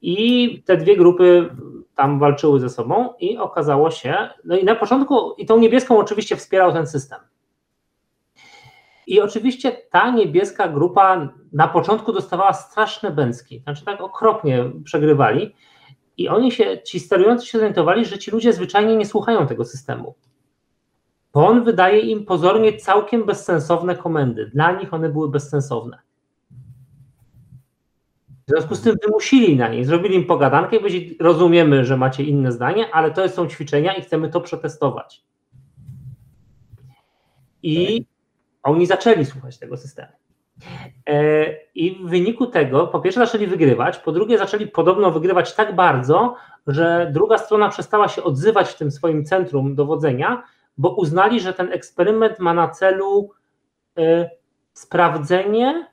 [0.02, 1.50] I te dwie grupy
[1.96, 4.16] tam walczyły ze sobą i okazało się,
[4.46, 7.20] no i na początku, i tą niebieską oczywiście wspierał ten system.
[9.08, 15.56] I oczywiście ta niebieska grupa na początku dostawała straszne bęcki, znaczy tak okropnie przegrywali.
[16.18, 20.16] I oni się, ci sterujący się zorientowali, że ci ludzie zwyczajnie nie słuchają tego systemu.
[21.34, 24.52] Bo on wydaje im pozornie całkiem bezsensowne komendy.
[24.54, 25.98] Dla nich one były bezsensowne.
[28.48, 32.24] W związku z tym wymusili na nich, zrobili im pogadankę i powiedzieli, rozumiemy, że macie
[32.24, 35.24] inne zdanie, ale to są ćwiczenia i chcemy to przetestować.
[37.64, 38.06] I
[38.64, 40.12] oni zaczęli słuchać tego systemu.
[41.10, 41.46] E,
[41.76, 46.36] I w wyniku tego, po pierwsze, zaczęli wygrywać, po drugie, zaczęli podobno wygrywać tak bardzo,
[46.68, 50.44] że druga strona przestała się odzywać w tym swoim centrum dowodzenia,
[50.78, 53.32] bo uznali, że ten eksperyment ma na celu
[53.98, 54.30] e,
[54.74, 55.88] sprawdzenie,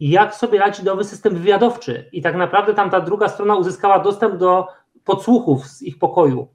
[0.00, 2.08] jak sobie radzi nowy system wywiadowczy.
[2.12, 4.66] I tak naprawdę tam ta druga strona uzyskała dostęp do
[5.04, 6.48] podsłuchów z ich pokoju.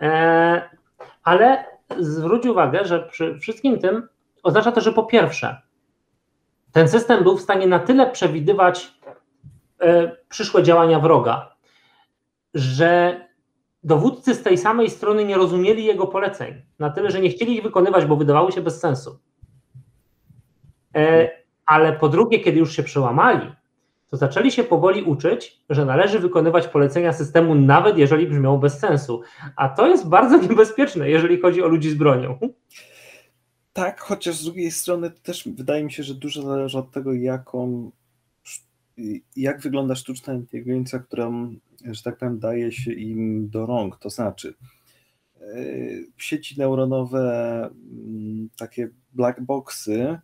[0.00, 0.70] E,
[1.22, 1.64] ale
[1.98, 4.08] zwróć uwagę, że przy wszystkim tym
[4.42, 5.62] oznacza to, że po pierwsze,
[6.72, 8.94] ten system był w stanie na tyle przewidywać
[9.80, 11.54] e, przyszłe działania wroga,
[12.54, 13.20] że
[13.84, 17.62] dowódcy z tej samej strony nie rozumieli jego poleceń, na tyle, że nie chcieli ich
[17.62, 19.18] wykonywać, bo wydawały się bez sensu.
[20.96, 21.30] E,
[21.66, 23.52] ale po drugie, kiedy już się przełamali,
[24.10, 29.22] to zaczęli się powoli uczyć, że należy wykonywać polecenia systemu, nawet jeżeli brzmią bez sensu.
[29.56, 32.38] A to jest bardzo niebezpieczne, jeżeli chodzi o ludzi z bronią.
[33.72, 37.90] Tak, chociaż z drugiej strony też wydaje mi się, że dużo zależy od tego, jaką,
[39.36, 41.30] jak wygląda sztuczna inteligencja, która,
[41.84, 43.98] że tak powiem, daje się im do rąk.
[43.98, 44.54] To znaczy,
[45.40, 45.56] e,
[46.16, 50.18] sieci neuronowe, mm, takie black boxy,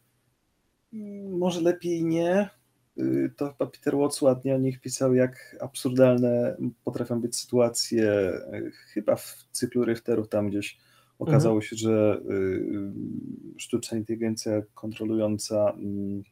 [0.93, 2.51] mm, może lepiej nie.
[2.99, 8.71] Y, to chyba Peter Watts ładnie o nich pisał, jak absurdalne potrafią być sytuacje, e,
[8.95, 10.79] chyba w cyklu Richterów tam gdzieś
[11.19, 11.69] Okazało mhm.
[11.69, 12.93] się, że y,
[13.57, 16.23] sztuczna inteligencja kontrolująca mm,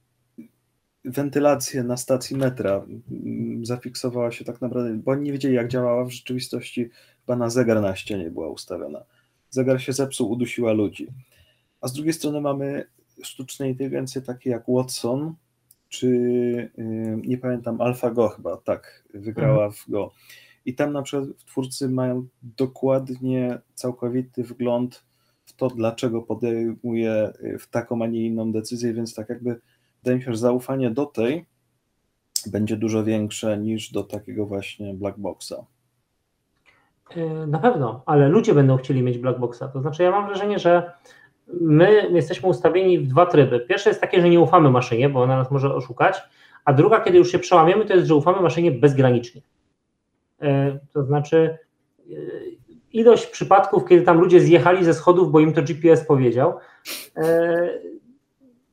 [1.04, 6.04] wentylację na stacji metra mm, zafiksowała się tak naprawdę, bo oni nie wiedzieli jak działała
[6.04, 9.04] w rzeczywistości, chyba na zegar na ścianie była ustawiona.
[9.50, 11.08] Zegar się zepsuł, udusiła ludzi.
[11.80, 12.86] A z drugiej strony mamy
[13.22, 15.34] sztuczne inteligencje takie jak Watson,
[15.88, 16.06] czy
[16.78, 19.72] y, nie pamiętam, AlphaGo chyba, tak, wygrała mhm.
[19.72, 20.12] w Go
[20.64, 25.04] i tam na przykład twórcy mają dokładnie całkowity wgląd
[25.44, 29.60] w to, dlaczego podejmuje y, w taką, a nie inną decyzję, więc tak jakby
[30.02, 31.46] wydaje mi się, że zaufanie do tej
[32.46, 35.66] będzie dużo większe niż do takiego właśnie black boxa.
[37.16, 39.68] Y, na pewno, ale ludzie będą chcieli mieć black boxa.
[39.72, 40.92] To znaczy, ja mam wrażenie, że
[41.60, 43.60] my jesteśmy ustawieni w dwa tryby.
[43.60, 46.22] Pierwsze jest takie, że nie ufamy maszynie, bo ona nas może oszukać,
[46.64, 49.42] a druga, kiedy już się przełamiemy, to jest, że ufamy maszynie bezgranicznie.
[50.44, 51.58] E, to znaczy
[52.10, 52.14] e,
[52.92, 56.58] ilość przypadków, kiedy tam ludzie zjechali ze schodów, bo im to GPS powiedział.
[57.16, 57.68] E,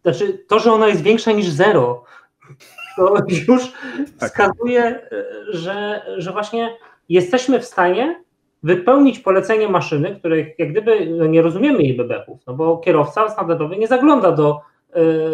[0.02, 2.04] znaczy, to, że ona jest większa niż zero,
[2.98, 3.16] to
[3.48, 3.74] już
[4.20, 4.30] tak.
[4.30, 5.08] wskazuje,
[5.50, 6.78] że, że właśnie
[7.10, 8.24] jesteśmy w stanie
[8.64, 13.78] wypełnić polecenie maszyny, której jak gdyby no nie rozumiemy jej bebechów, no bo kierowca standardowy
[13.78, 14.62] nie zagląda do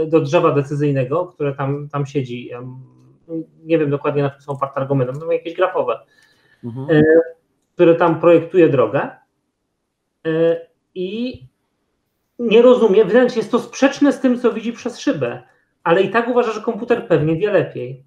[0.08, 2.50] do drzewa decyzyjnego, które tam, tam siedzi.
[3.64, 6.00] Nie wiem dokładnie na czym są oparte argumenty, będą jakieś grafowe,
[6.64, 7.04] mhm.
[7.74, 9.10] które tam projektuje drogę
[10.96, 11.42] i
[12.40, 15.44] nie rozumie, wręcz jest to sprzeczne z tym, co widzi przez szybę,
[15.84, 18.04] ale i tak uważa, że komputer pewnie wie lepiej.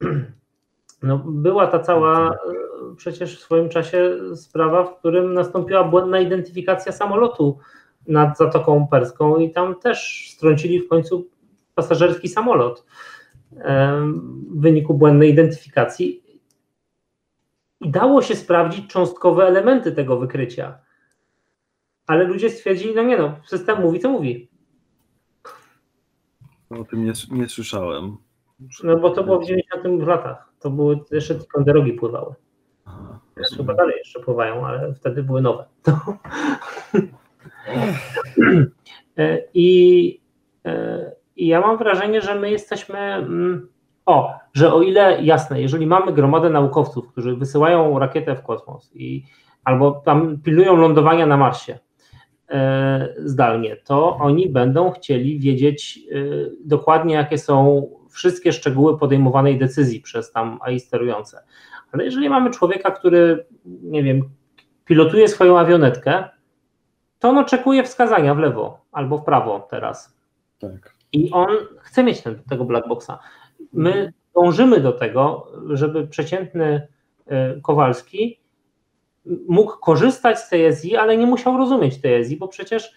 [1.02, 2.38] No, była ta cała
[2.96, 7.58] przecież w swoim czasie sprawa, w którym nastąpiła błędna identyfikacja samolotu
[8.08, 11.28] nad Zatoką Perską i tam też strącili w końcu
[11.74, 12.84] pasażerski samolot
[14.50, 16.21] w wyniku błędnej identyfikacji.
[17.82, 20.78] I dało się sprawdzić cząstkowe elementy tego wykrycia.
[22.06, 24.50] Ale ludzie stwierdzili, no nie no, system mówi, co mówi.
[26.70, 28.16] O tym nie, nie słyszałem.
[28.84, 30.52] No bo to było w 90 latach.
[30.60, 32.34] To były jeszcze Ticonderogi pływały.
[32.84, 33.20] Aha,
[33.56, 35.64] chyba dalej jeszcze pływają, ale wtedy były nowe.
[39.18, 40.20] E, I,
[40.64, 42.98] e, I ja mam wrażenie, że my jesteśmy.
[42.98, 43.68] Mm,
[44.06, 49.24] o, że o ile jasne, jeżeli mamy gromadę naukowców, którzy wysyłają rakietę w kosmos i
[49.64, 51.78] albo tam pilują lądowania na Marsie
[52.50, 56.16] e, zdalnie, to oni będą chcieli wiedzieć e,
[56.64, 61.42] dokładnie, jakie są wszystkie szczegóły podejmowanej decyzji przez tam AI sterujące.
[61.92, 64.30] Ale jeżeli mamy człowieka, który, nie wiem,
[64.84, 66.24] pilotuje swoją awionetkę,
[67.18, 70.16] to on oczekuje wskazania w lewo albo w prawo teraz.
[70.58, 70.94] Tak.
[71.12, 71.48] I on
[71.80, 73.10] chce mieć ten, tego black boxa.
[73.72, 76.88] My dążymy do tego, żeby przeciętny
[77.56, 78.40] y, Kowalski
[79.48, 82.92] mógł korzystać z TSI, ale nie musiał rozumieć TSI, bo przecież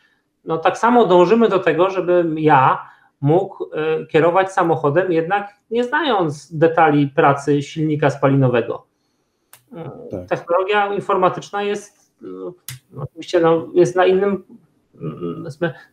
[0.45, 2.89] no, tak samo dążymy do tego, żebym ja
[3.21, 8.85] mógł y, kierować samochodem, jednak nie znając detali pracy silnika spalinowego.
[10.11, 10.25] Tak.
[10.29, 12.53] Technologia informatyczna jest no,
[13.03, 14.43] oczywiście no, jest na innym,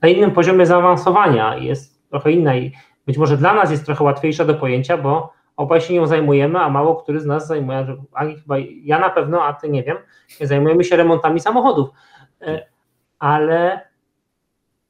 [0.03, 2.73] na innym poziomie zaawansowania, jest trochę inna i
[3.07, 6.69] być może dla nas jest trochę łatwiejsza do pojęcia, bo obaj się nią zajmujemy, a
[6.69, 9.97] mało który z nas zajmuje, ani chyba ja na pewno, a ty nie wiem,
[10.41, 11.89] zajmujemy się remontami samochodów.
[12.41, 12.67] E,
[13.19, 13.89] ale,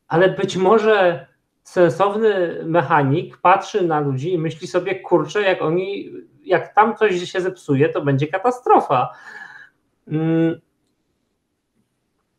[0.08, 1.26] ale być może
[1.62, 6.12] sensowny mechanik patrzy na ludzi i myśli sobie, kurczę, jak oni,
[6.44, 9.08] jak tam coś się zepsuje, to będzie katastrofa.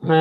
[0.03, 0.15] E,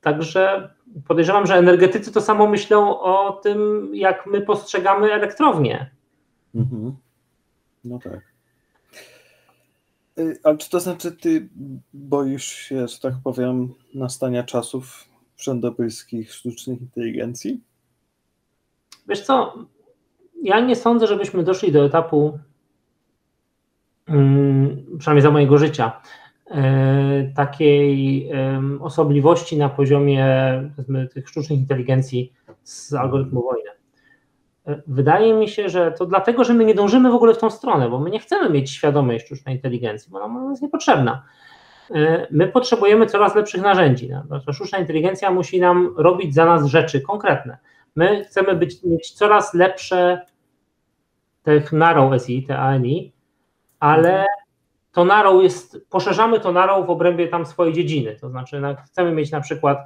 [0.00, 0.74] także
[1.08, 5.90] podejrzewam, że energetycy to samo myślą o tym, jak my postrzegamy elektrownię.
[6.54, 6.96] Mhm.
[7.84, 8.20] No tak.
[10.18, 11.48] Y, ale czy to znaczy, ty
[11.94, 15.04] boisz się, że tak powiem, nastania czasów
[15.36, 17.60] wszędobylskich sztucznych inteligencji?
[19.08, 19.64] Wiesz co,
[20.42, 22.38] ja nie sądzę, żebyśmy doszli do etapu,
[24.06, 26.00] mm, przynajmniej za mojego życia,
[27.34, 28.30] takiej
[28.80, 30.26] osobliwości na poziomie
[31.14, 32.32] tych sztucznych inteligencji
[32.62, 33.70] z algorytmu wojny.
[34.68, 37.50] E, wydaje mi się, że to dlatego, że my nie dążymy w ogóle w tą
[37.50, 41.24] stronę, bo my nie chcemy mieć świadomej sztucznej inteligencji, bo ona jest niepotrzebna.
[41.90, 44.10] E, my potrzebujemy coraz lepszych narzędzi.
[44.10, 47.58] No, sztuczna inteligencja musi nam robić za nas rzeczy konkretne.
[47.96, 50.26] My chcemy być, mieć coraz lepsze
[51.42, 53.12] tych narrow SI, te ANI,
[53.80, 54.26] ale
[54.92, 59.12] to narrow jest, poszerzamy to narrow w obrębie tam swojej dziedziny, to znaczy no, chcemy
[59.12, 59.78] mieć na przykład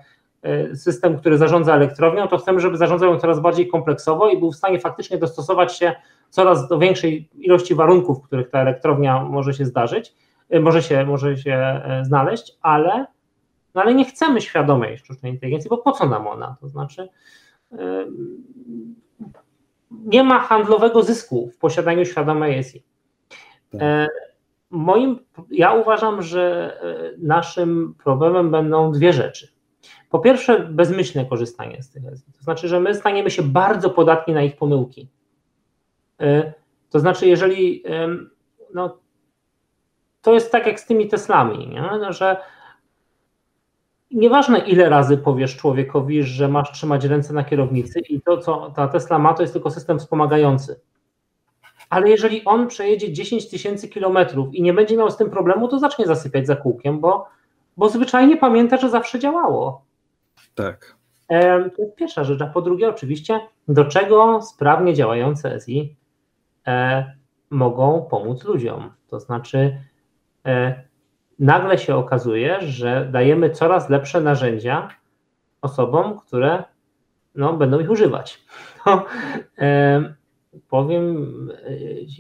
[0.42, 4.52] e, system, który zarządza elektrownią, to chcemy, żeby zarządzał ją coraz bardziej kompleksowo i był
[4.52, 5.94] w stanie faktycznie dostosować się
[6.30, 10.14] coraz do większej ilości warunków, w których ta elektrownia może się zdarzyć,
[10.50, 13.06] e, może się, może się e, znaleźć, ale,
[13.74, 16.56] no ale nie chcemy świadomej sztucznej inteligencji, bo po co nam ona?
[16.60, 17.08] To znaczy,
[19.90, 22.82] nie ma handlowego zysku w posiadaniu świadomej ESI.
[23.70, 23.80] Tak.
[24.72, 25.18] Moim,
[25.50, 29.48] ja uważam, że e, naszym problemem będą dwie rzeczy.
[30.10, 32.32] Po pierwsze, bezmyślne korzystanie z tych ESI.
[32.38, 35.08] To znaczy, że my staniemy się bardzo podatni na ich pomyłki.
[36.20, 36.52] E,
[36.90, 37.84] to znaczy, jeżeli
[38.74, 38.98] no,
[40.22, 41.82] to jest tak jak z tymi Teslami, nie?
[41.82, 42.36] No, że
[44.10, 48.88] nieważne ile razy powiesz człowiekowi, że masz trzymać ręce na kierownicy i to, co ta
[48.88, 50.80] Tesla ma, to jest tylko system wspomagający.
[51.92, 55.78] Ale jeżeli on przejedzie 10 tysięcy kilometrów i nie będzie miał z tym problemu, to
[55.78, 57.28] zacznie zasypiać za kółkiem, bo,
[57.76, 59.84] bo zwyczajnie pamięta, że zawsze działało.
[60.54, 60.96] Tak.
[61.28, 62.42] E, to jest pierwsza rzecz.
[62.42, 65.96] A po drugie, oczywiście, do czego sprawnie działające SI
[66.66, 67.12] e,
[67.50, 68.90] mogą pomóc ludziom.
[69.08, 69.78] To znaczy,
[70.46, 70.82] e,
[71.38, 74.88] nagle się okazuje, że dajemy coraz lepsze narzędzia
[75.62, 76.64] osobom, które
[77.34, 78.38] no, będą ich używać.
[78.86, 79.04] No,
[79.58, 80.21] e,
[80.68, 81.26] powiem,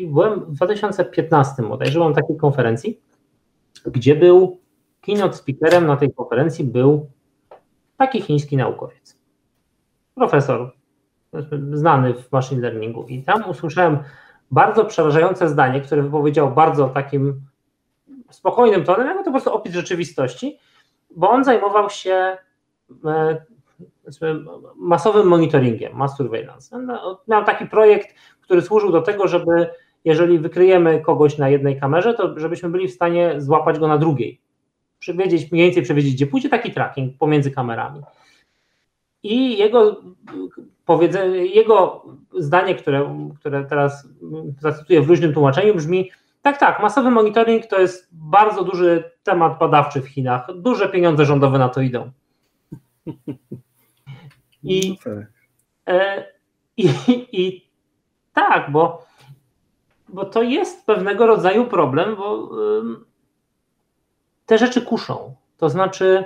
[0.00, 3.00] e, byłem w 2015 bodajże na takiej konferencji,
[3.86, 4.58] gdzie był
[5.00, 7.10] keynote speakerem na tej konferencji był
[7.96, 9.18] taki chiński naukowiec.
[10.14, 10.72] profesor
[11.72, 13.98] znany w machine learningu i tam usłyszałem
[14.50, 17.40] bardzo przerażające zdanie, które wypowiedział bardzo takim
[18.30, 20.58] spokojnym tonem, jakby to po prostu opis rzeczywistości,
[21.16, 22.36] bo on zajmował się
[23.04, 23.44] e,
[24.76, 26.86] masowym monitoringiem, mass surveillance.
[27.28, 29.70] Miał taki projekt, który służył do tego, żeby
[30.04, 34.40] jeżeli wykryjemy kogoś na jednej kamerze, to żebyśmy byli w stanie złapać go na drugiej.
[34.98, 38.02] Przewiedzieć, mniej więcej przewiedzieć, gdzie pójdzie taki tracking pomiędzy kamerami.
[39.22, 40.02] I jego
[40.84, 42.04] powiedzenie, jego
[42.38, 44.08] zdanie, które, które teraz
[44.60, 46.10] zacytuję w luźnym tłumaczeniu, brzmi:
[46.42, 50.46] tak, tak, masowy monitoring to jest bardzo duży temat badawczy w Chinach.
[50.54, 52.10] Duże pieniądze rządowe na to idą.
[54.62, 55.26] I, no tak.
[55.86, 56.24] e,
[56.76, 56.88] i,
[57.32, 57.66] i
[58.32, 59.06] tak, bo,
[60.08, 62.50] bo to jest pewnego rodzaju problem, bo
[64.46, 65.34] te rzeczy kuszą.
[65.56, 66.24] To znaczy,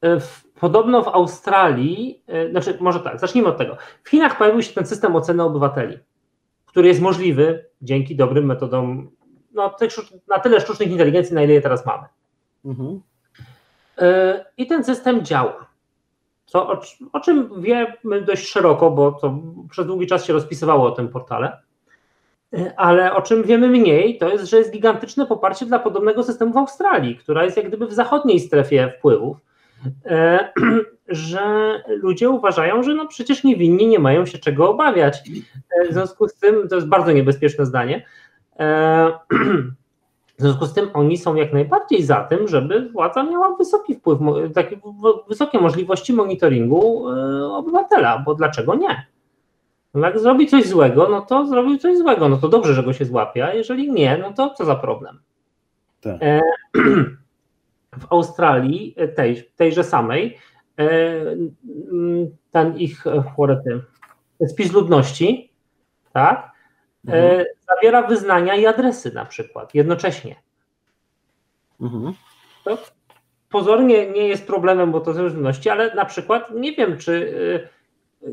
[0.00, 3.76] e, w, podobno w Australii, e, znaczy może tak, zacznijmy od tego.
[4.04, 5.98] W Chinach pojawił się ten system oceny obywateli,
[6.66, 9.10] który jest możliwy dzięki dobrym metodom,
[9.52, 9.76] no,
[10.28, 12.04] na tyle sztucznych inteligencji, na ile je teraz mamy.
[12.64, 13.00] Mhm.
[14.56, 15.65] I ten system działa.
[16.46, 16.80] Co, o,
[17.12, 19.38] o, czym wiemy dość szeroko, bo to
[19.70, 21.58] przez długi czas się rozpisywało o tym portale.
[22.76, 26.56] Ale o czym wiemy mniej, to jest, że jest gigantyczne poparcie dla podobnego systemu w
[26.56, 29.36] Australii, która jest jak gdyby w zachodniej strefie wpływów,
[30.04, 30.48] e,
[31.08, 31.42] że
[31.88, 35.22] ludzie uważają, że no przecież niewinni nie mają się czego obawiać.
[35.70, 38.06] E, w związku z tym, to jest bardzo niebezpieczne zdanie,
[38.58, 39.12] e,
[40.38, 44.18] w związku z tym oni są jak najbardziej za tym, żeby władza miała wysoki wpływ,
[44.54, 44.78] takie
[45.28, 47.06] wysokie możliwości monitoringu
[47.52, 49.06] obywatela, bo dlaczego nie?
[49.96, 52.92] No jak zrobi coś złego, no to zrobił coś złego, no to dobrze, że go
[52.92, 55.18] się złapie, a jeżeli nie, no to co za problem.
[56.00, 56.22] Tak.
[56.22, 56.40] E,
[58.00, 60.38] w Australii, e, tej, tejże samej,
[60.78, 60.84] e,
[62.50, 63.04] ten ich
[64.48, 65.52] spis ludności,
[66.12, 66.52] tak,
[67.06, 67.44] mhm.
[67.68, 70.36] zawiera wyznania i adresy na przykład jednocześnie.
[71.80, 72.12] Mhm.
[72.64, 72.78] To
[73.50, 77.32] pozornie nie jest problemem, bo to z ludności, ale na przykład nie wiem, czy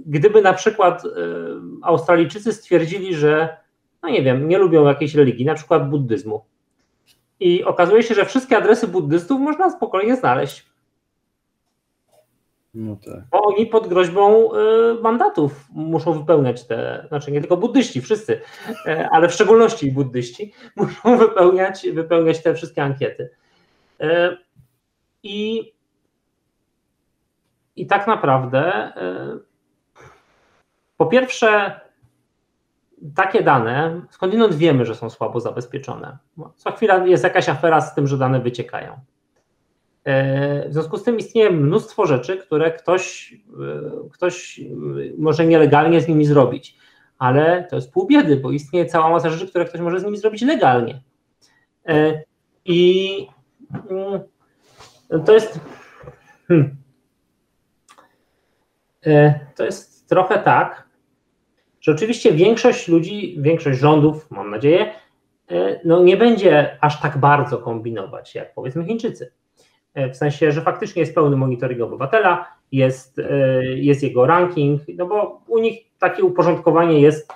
[0.06, 1.10] gdyby na przykład e,
[1.82, 3.58] Australijczycy stwierdzili, że
[4.04, 6.46] no nie wiem, nie lubią jakiejś religii, na przykład buddyzmu.
[7.40, 10.73] I okazuje się, że wszystkie adresy buddystów można spokojnie znaleźć.
[12.74, 13.24] No tak.
[13.32, 14.58] Bo oni pod groźbą e,
[15.02, 18.42] mandatów muszą wypełniać te, znaczy nie tylko buddyści, wszyscy,
[18.86, 23.30] e, ale w szczególności buddyści muszą wypełniać, wypełniać te wszystkie ankiety.
[25.24, 25.74] I,
[27.76, 28.94] i tak naprawdę
[30.98, 31.80] po pierwsze,
[33.16, 36.18] takie dane, skądinąd wiemy, że są słabo zabezpieczone.
[36.56, 39.00] Co chwila jest jakaś afera z tym, że dane wyciekają.
[40.06, 44.62] E, w związku z tym istnieje mnóstwo rzeczy, które ktoś, e, ktoś
[45.18, 46.78] może nielegalnie z nimi zrobić,
[47.18, 50.18] ale to jest pół biedy, bo istnieje cała masa rzeczy, które ktoś może z nimi
[50.18, 51.02] zrobić legalnie.
[51.88, 52.24] E,
[52.66, 53.28] I
[53.90, 54.22] mm,
[55.26, 55.60] to jest.
[56.48, 56.78] Hmm,
[59.56, 60.90] to jest trochę tak,
[61.82, 64.94] że oczywiście większość ludzi, większość rządów, mam nadzieję,
[65.52, 69.32] e, no nie będzie aż tak bardzo kombinować, jak powiedzmy Chińczycy.
[69.94, 75.06] E, w sensie, że faktycznie jest pełny monitoring obywatela, jest, e, jest jego ranking, no
[75.06, 77.34] bo u nich takie uporządkowanie jest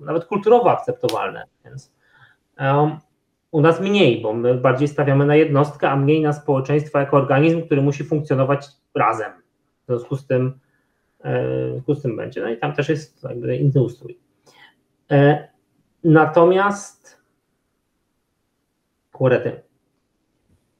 [0.00, 1.92] nawet kulturowo akceptowalne, więc
[2.60, 2.96] um,
[3.50, 7.62] u nas mniej, bo my bardziej stawiamy na jednostkę, a mniej na społeczeństwo jako organizm,
[7.62, 9.32] który musi funkcjonować razem.
[9.82, 10.58] W związku z tym
[11.24, 12.40] w związku z tym będzie.
[12.40, 14.18] No i tam też jest jakby inny ustrój.
[15.10, 15.48] E,
[16.04, 17.22] natomiast
[19.12, 19.62] kurety,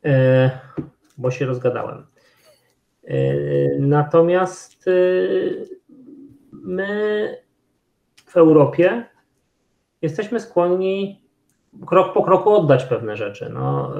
[0.04, 0.50] e,
[1.18, 2.06] bo się rozgadałem.
[3.04, 3.14] E,
[3.78, 4.84] natomiast
[6.52, 7.36] my
[8.26, 9.04] w Europie
[10.02, 11.22] jesteśmy skłonni
[11.86, 13.50] krok po kroku oddać pewne rzeczy.
[13.54, 13.92] No,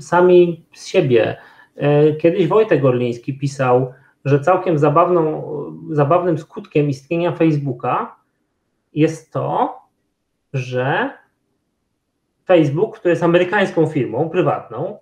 [0.00, 1.36] sami z siebie.
[2.20, 3.92] Kiedyś Wojtek Gorliński pisał,
[4.24, 5.42] że całkiem zabawną,
[5.90, 8.16] zabawnym skutkiem istnienia Facebooka
[8.92, 9.78] jest to,
[10.52, 11.10] że
[12.46, 14.98] Facebook, który jest amerykańską firmą prywatną,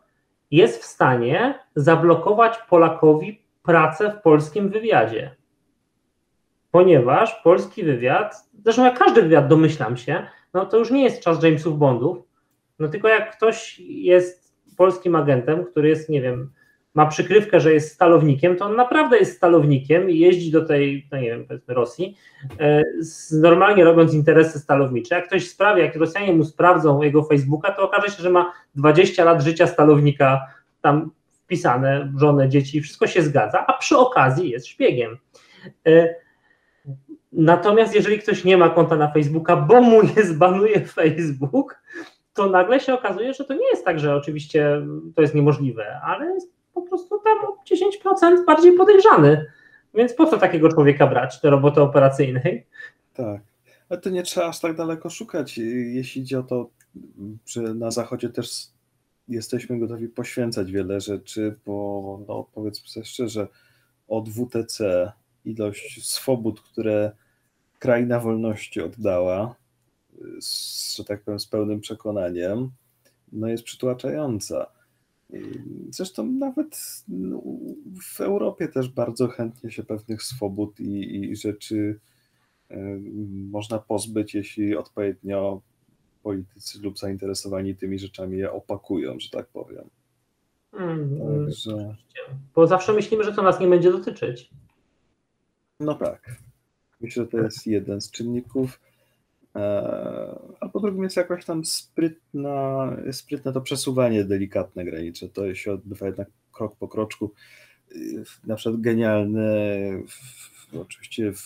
[0.53, 5.37] jest w stanie zablokować Polakowi pracę w polskim wywiadzie.
[6.71, 11.43] Ponieważ polski wywiad, zresztą jak każdy wywiad, domyślam się, no to już nie jest czas
[11.43, 12.19] Jamesów Bondów,
[12.79, 16.53] no tylko jak ktoś jest polskim agentem, który jest, nie wiem,
[16.95, 21.19] ma przykrywkę, że jest stalownikiem, to on naprawdę jest stalownikiem i jeździ do tej, no
[21.19, 22.17] nie wiem, powiedzmy Rosji,
[22.61, 22.83] e,
[23.33, 25.15] normalnie robiąc interesy stalownicze.
[25.15, 29.25] Jak ktoś sprawi, jak Rosjanie mu sprawdzą jego Facebooka, to okaże się, że ma 20
[29.25, 30.47] lat życia stalownika
[30.81, 31.11] tam
[31.45, 35.19] wpisane, żonę, dzieci, wszystko się zgadza, a przy okazji jest szpiegiem.
[35.87, 36.15] E,
[37.33, 41.83] natomiast jeżeli ktoś nie ma konta na Facebooka, bo mu nie zbanuje Facebook,
[42.35, 44.83] to nagle się okazuje, że to nie jest tak, że oczywiście
[45.15, 46.39] to jest niemożliwe, ale
[46.97, 49.47] prostu tam o 10% bardziej podejrzany.
[49.95, 52.67] Więc po co takiego człowieka brać do roboty operacyjnej?
[53.15, 53.41] Tak.
[53.89, 55.59] Ale to nie trzeba aż tak daleko szukać.
[55.59, 56.71] Jeśli idzie o to,
[57.47, 58.67] że na Zachodzie też
[59.29, 63.49] jesteśmy gotowi poświęcać wiele rzeczy, bo no, powiedzmy sobie szczerze,
[64.09, 65.13] od WTC
[65.45, 67.13] ilość swobód, które
[67.79, 69.55] kraina wolności oddała,
[70.41, 72.71] z, że tak powiem, z pełnym przekonaniem,
[73.33, 74.67] no jest przytłaczająca.
[75.91, 77.43] Zresztą nawet no,
[78.03, 81.99] w Europie też bardzo chętnie się pewnych swobód i, i rzeczy
[82.71, 82.77] y,
[83.51, 85.61] można pozbyć, jeśli odpowiednio
[86.23, 89.85] politycy lub zainteresowani tymi rzeczami je opakują, że tak powiem.
[90.71, 91.97] Hmm, Także...
[92.55, 94.51] Bo zawsze myślimy, że to nas nie będzie dotyczyć.
[95.81, 96.37] No tak.
[97.01, 98.81] Myślę, że to jest jeden z czynników.
[99.57, 105.29] E, a po drugim jest jakoś tam sprytna, sprytne to przesuwanie delikatne granicze.
[105.29, 107.33] To się odbywa jednak krok po kroczku.
[108.47, 109.45] Na przykład genialne,
[110.81, 111.43] oczywiście w,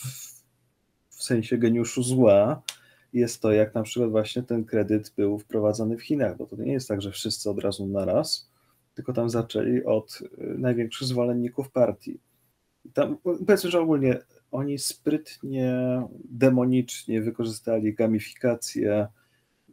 [1.09, 2.63] w sensie geniuszu zła,
[3.13, 6.73] jest to, jak na przykład właśnie ten kredyt był wprowadzany w Chinach, bo to nie
[6.73, 8.51] jest tak, że wszyscy od razu na raz,
[8.95, 12.21] tylko tam zaczęli od największych zwolenników partii.
[12.93, 14.19] Tam, powiedzmy, że ogólnie
[14.51, 19.07] oni sprytnie, demonicznie wykorzystali gamifikację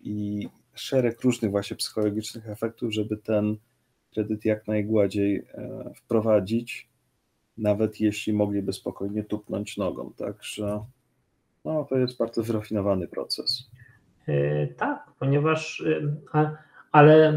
[0.04, 3.58] i szereg różnych właśnie psychologicznych efektów, żeby ten
[4.14, 5.44] kredyt jak najgładziej e,
[5.96, 6.90] wprowadzić,
[7.58, 10.14] nawet jeśli mogliby spokojnie tupnąć nogą.
[10.18, 10.86] Także
[11.66, 13.70] no, to jest bardzo wyrafinowany proces.
[14.28, 16.52] Yy, tak, ponieważ, yy, a,
[16.92, 17.34] ale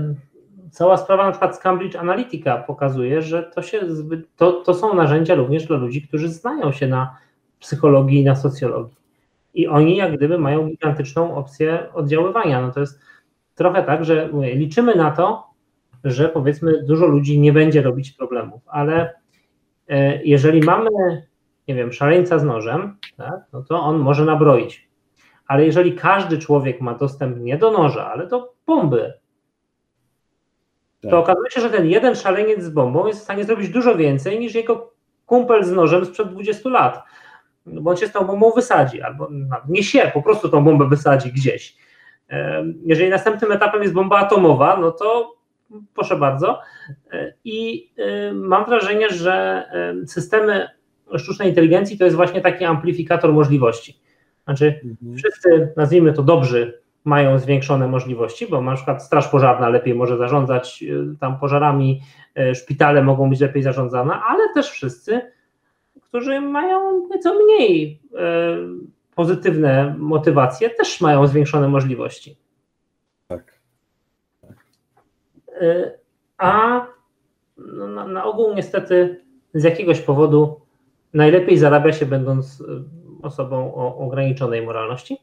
[0.71, 4.95] cała sprawa na przykład z Cambridge Analytica pokazuje, że to, się zbyt, to, to są
[4.95, 7.17] narzędzia również dla ludzi, którzy znają się na
[7.59, 8.97] psychologii i na socjologii.
[9.55, 12.61] I oni jak gdyby mają gigantyczną opcję oddziaływania.
[12.61, 13.01] No to jest
[13.55, 15.47] trochę tak, że mówię, liczymy na to,
[16.05, 19.15] że powiedzmy dużo ludzi nie będzie robić problemów, ale
[19.89, 20.91] e, jeżeli mamy,
[21.69, 24.89] nie wiem, szaleńca z nożem, tak, no to on może nabroić.
[25.47, 29.13] Ale jeżeli każdy człowiek ma dostęp nie do noża, ale do bomby,
[31.07, 31.11] tak.
[31.11, 34.39] to okazuje się, że ten jeden szaleniec z bombą jest w stanie zrobić dużo więcej
[34.39, 34.93] niż jego
[35.27, 37.03] kumpel z nożem sprzed 20 lat
[37.67, 39.29] bo on się z tą bombą wysadzi, albo
[39.69, 41.77] nie się, po prostu tą bombę wysadzi gdzieś.
[42.85, 45.37] Jeżeli następnym etapem jest bomba atomowa, no to
[45.95, 46.61] proszę bardzo.
[47.13, 49.65] E, I e, mam wrażenie, że
[50.07, 50.69] systemy
[51.17, 54.01] sztucznej inteligencji to jest właśnie taki amplifikator możliwości.
[54.45, 55.17] Znaczy, mhm.
[55.17, 60.83] wszyscy, nazwijmy to dobrzy, mają zwiększone możliwości, bo na przykład Straż Pożarna lepiej może zarządzać
[60.83, 62.01] e, tam pożarami,
[62.55, 65.21] szpitale mogą być lepiej zarządzane, ale też wszyscy
[66.17, 68.57] którzy mają nieco mniej e,
[69.15, 72.37] pozytywne motywacje, też mają zwiększone możliwości.
[73.29, 73.61] Tak.
[76.39, 76.87] A
[77.57, 80.61] no, na, na ogół niestety z jakiegoś powodu
[81.15, 82.63] najlepiej zarabia się będąc
[83.23, 85.19] osobą o ograniczonej moralności.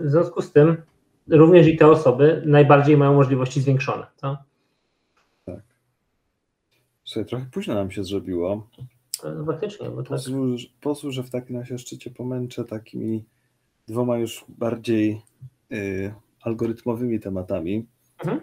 [0.00, 0.76] W związku z tym
[1.28, 4.06] również i te osoby najbardziej mają możliwości zwiększone.
[4.20, 4.40] Tak.
[7.04, 8.68] Słuchaj, trochę późno nam się zrobiło.
[9.46, 10.18] Faktycznie, bo tak.
[10.80, 13.24] Pozwól, że w takim razie jeszcze Cię pomęczę takimi
[13.88, 15.22] dwoma już bardziej
[15.72, 17.86] y, algorytmowymi tematami.
[18.18, 18.40] Mhm.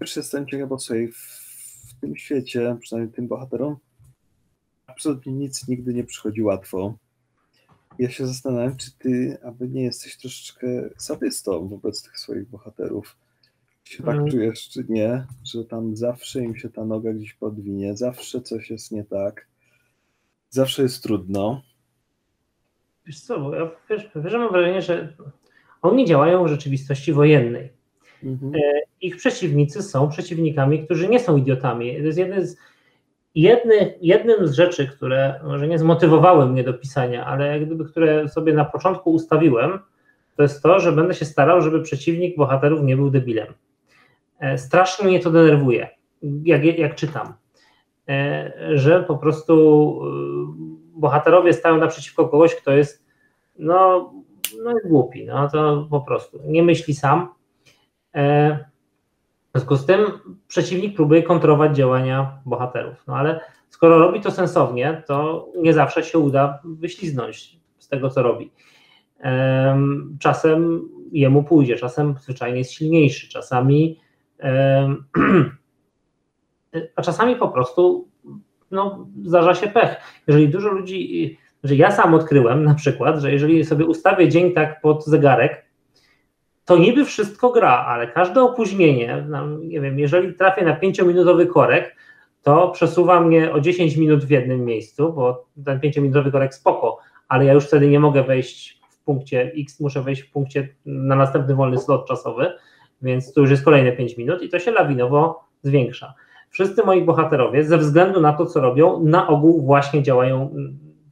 [0.00, 1.16] Pierwszy jestem ciekaw, bo sobie w,
[1.88, 3.76] w tym świecie, przynajmniej tym bohaterom,
[4.86, 6.94] absolutnie nic nigdy nie przychodzi łatwo.
[7.98, 10.66] Ja się zastanawiam, czy ty, aby nie jesteś troszeczkę
[10.98, 13.16] sadystą wobec tych swoich bohaterów.
[13.84, 14.30] Czy tak mhm.
[14.30, 18.92] czujesz, czy nie, że tam zawsze im się ta noga gdzieś podwinie, zawsze coś jest
[18.92, 19.46] nie tak
[20.54, 21.62] Zawsze jest trudno.
[23.06, 25.16] Wiesz co, bo ja wiesz, wiesz, mam wrażenie, że
[25.82, 27.72] oni działają w rzeczywistości wojennej.
[28.22, 28.54] Mhm.
[28.54, 28.58] E,
[29.00, 31.96] ich przeciwnicy są przeciwnikami, którzy nie są idiotami.
[31.96, 32.56] To jest jeden z,
[33.34, 38.28] jedny, jednym z rzeczy, które może nie zmotywowały mnie do pisania, ale jak gdyby, które
[38.28, 39.78] sobie na początku ustawiłem,
[40.36, 43.54] to jest to, że będę się starał, żeby przeciwnik bohaterów nie był debilem.
[44.40, 45.88] E, strasznie mnie to denerwuje,
[46.44, 47.34] jak, jak czytam.
[48.08, 49.54] E, że po prostu
[50.02, 53.04] e, bohaterowie stają naprzeciwko kogoś, kto jest
[53.58, 54.12] no,
[54.64, 57.28] no jest głupi, no to po prostu nie myśli sam.
[59.54, 60.06] W związku z tym
[60.48, 66.18] przeciwnik próbuje kontrolować działania bohaterów, no ale skoro robi to sensownie, to nie zawsze się
[66.18, 68.50] uda wyśliznąć z tego, co robi.
[70.18, 74.00] Czasem jemu pójdzie, czasem zwyczajnie jest silniejszy, czasami
[76.96, 78.08] a czasami po prostu
[78.70, 79.96] no, zdarza się pech.
[80.26, 84.80] Jeżeli dużo ludzi, że ja sam odkryłem na przykład, że jeżeli sobie ustawię dzień tak
[84.80, 85.63] pod zegarek,
[86.64, 89.26] to niby wszystko gra, ale każde opóźnienie,
[89.60, 91.96] nie wiem, jeżeli trafię na 5-minutowy korek,
[92.42, 97.44] to przesuwa mnie o 10 minut w jednym miejscu, bo ten 5-minutowy korek spoko, ale
[97.44, 101.54] ja już wtedy nie mogę wejść w punkcie X, muszę wejść w punkcie na następny
[101.54, 102.52] wolny slot czasowy,
[103.02, 106.14] więc tu już jest kolejne 5 minut i to się lawinowo zwiększa.
[106.50, 110.54] Wszyscy moi bohaterowie, ze względu na to, co robią, na ogół właśnie działają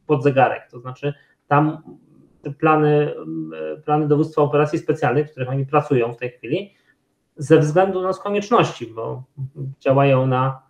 [0.07, 0.67] pod zegarek.
[0.71, 1.13] To znaczy,
[1.47, 1.81] tam
[2.51, 3.13] plany,
[3.85, 6.73] plany dowództwa operacji specjalnych, w których oni pracują w tej chwili,
[7.37, 9.23] ze względu na konieczności, bo
[9.79, 10.61] działają na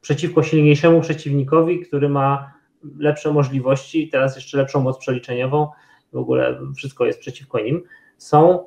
[0.00, 2.52] przeciwko silniejszemu przeciwnikowi, który ma
[2.98, 5.68] lepsze możliwości, teraz jeszcze lepszą moc przeliczeniową,
[6.12, 7.82] w ogóle wszystko jest przeciwko nim,
[8.16, 8.64] są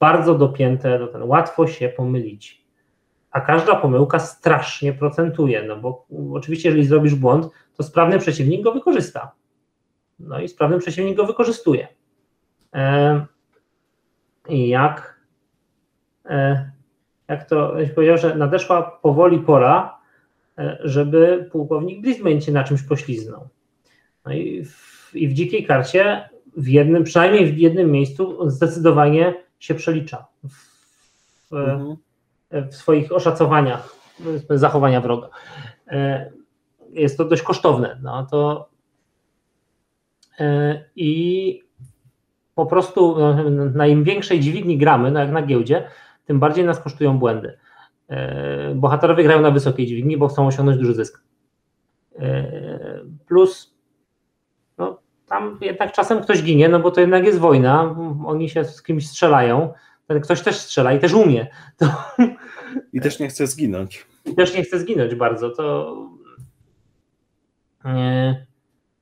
[0.00, 2.66] bardzo dopięte do ten, łatwo się pomylić.
[3.30, 8.72] A każda pomyłka strasznie procentuje, no bo oczywiście, jeżeli zrobisz błąd, to sprawny przeciwnik go
[8.72, 9.32] wykorzysta.
[10.18, 11.88] No i sprawny przeciwnik go wykorzystuje.
[12.74, 13.26] E,
[14.48, 15.20] I jak,
[16.24, 16.70] e,
[17.28, 19.98] jak to powiedział, że nadeszła powoli pora,
[20.58, 23.48] e, żeby pułkownik Brisbane się na czymś pośliznął.
[24.26, 29.74] No i w, i w dzikiej karcie w jednym, przynajmniej w jednym miejscu zdecydowanie się
[29.74, 30.26] przelicza
[31.50, 31.96] w, mhm.
[32.70, 33.96] w swoich oszacowaniach
[34.50, 35.28] zachowania wroga.
[36.90, 38.00] Jest to dość kosztowne.
[38.02, 38.68] No to
[40.96, 41.62] i
[42.54, 45.88] po prostu no, na im większej dźwigni gramy, no jak na giełdzie,
[46.24, 47.58] tym bardziej nas kosztują błędy.
[48.08, 51.22] E, bohaterowie grają na wysokiej dźwigni, bo chcą osiągnąć duży zysk.
[52.18, 52.50] E,
[53.26, 53.74] plus
[54.78, 57.96] no, tam jednak czasem ktoś ginie, no bo to jednak jest wojna,
[58.26, 59.72] oni się z kimś strzelają,
[60.06, 61.46] ten ktoś też strzela i też umie.
[61.76, 61.86] To...
[62.92, 64.06] I też nie chce zginąć.
[64.24, 65.96] I też nie chce zginąć bardzo, to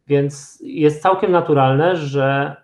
[0.06, 2.56] więc jest całkiem naturalne, że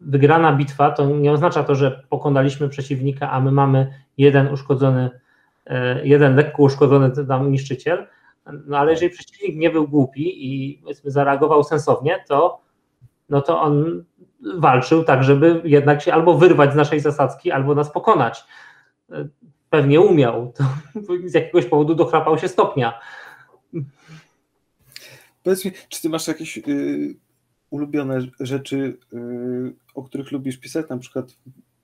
[0.00, 5.10] wygrana bitwa to nie oznacza to, że pokonaliśmy przeciwnika, a my mamy jeden uszkodzony,
[5.66, 8.06] e, jeden lekko uszkodzony tam niszczyciel.
[8.66, 12.60] No ale jeżeli przeciwnik nie był głupi i zareagował sensownie, to,
[13.28, 14.04] no to on
[14.56, 18.44] walczył tak, żeby jednak się albo wyrwać z naszej zasadzki, albo nas pokonać.
[19.12, 19.28] E,
[19.70, 20.52] pewnie umiał.
[20.56, 20.64] To
[21.30, 23.00] z jakiegoś powodu dochrapał się stopnia.
[25.42, 27.14] Powiedz mi, czy ty masz jakieś y,
[27.70, 31.26] ulubione rzeczy, y, o których lubisz pisać, na przykład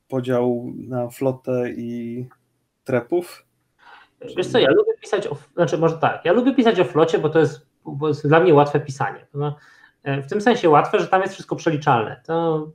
[0.09, 2.27] podział na flotę i
[2.85, 3.45] trepów?
[4.37, 7.29] Wiesz co, ja lubię pisać o, znaczy może tak, ja lubię pisać o flocie, bo
[7.29, 9.27] to jest, bo jest dla mnie łatwe pisanie.
[9.35, 9.57] No,
[10.03, 12.21] e, w tym sensie łatwe, że tam jest wszystko przeliczalne.
[12.27, 12.69] To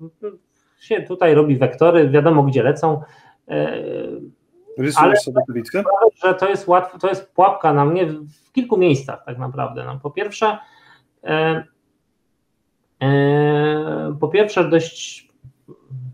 [0.80, 3.02] się tutaj robi wektory, wiadomo gdzie lecą.
[3.48, 3.84] E,
[4.78, 5.84] Rysujesz ale sobie bitwę?
[6.24, 9.86] Że to jest łatwo, to jest pułapka na mnie w kilku miejscach tak naprawdę.
[9.86, 10.58] No, po pierwsze,
[14.20, 15.28] po pierwsze, dość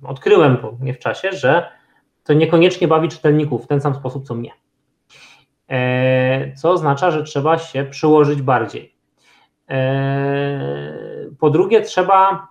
[0.03, 1.71] odkryłem nie w czasie, że
[2.23, 4.51] to niekoniecznie bawi czytelników w ten sam sposób, co mnie.
[5.67, 8.95] E, co oznacza, że trzeba się przyłożyć bardziej.
[11.39, 12.47] Po drugie, trzeba,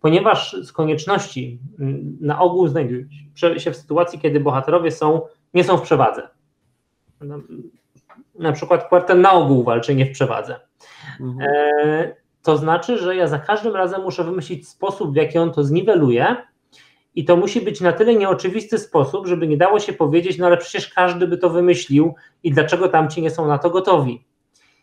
[0.00, 1.58] ponieważ z konieczności
[2.20, 3.04] na ogół znajduje
[3.56, 5.20] się w sytuacji, kiedy bohaterowie są,
[5.54, 6.28] nie są w przewadze.
[8.38, 10.60] Na przykład Puerten na ogół walczy nie w przewadze.
[11.20, 11.48] Mhm.
[11.50, 15.64] E, to znaczy, że ja za każdym razem muszę wymyślić sposób, w jaki on to
[15.64, 16.36] zniweluje,
[17.14, 20.56] i to musi być na tyle nieoczywisty sposób, żeby nie dało się powiedzieć, no ale
[20.56, 24.24] przecież każdy by to wymyślił i dlaczego tamci nie są na to gotowi.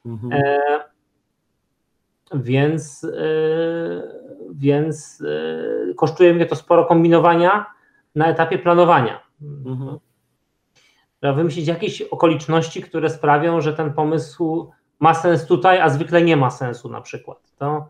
[0.05, 0.33] Mhm.
[0.33, 0.59] E,
[2.33, 3.09] więc e,
[4.51, 5.23] więc
[5.89, 7.65] e, kosztuje mnie to sporo kombinowania
[8.15, 9.23] na etapie planowania.
[9.41, 9.99] Mhm.
[11.19, 16.37] Trzeba wymyślić jakieś okoliczności, które sprawią, że ten pomysł ma sens tutaj, a zwykle nie
[16.37, 17.37] ma sensu na przykład.
[17.57, 17.89] To,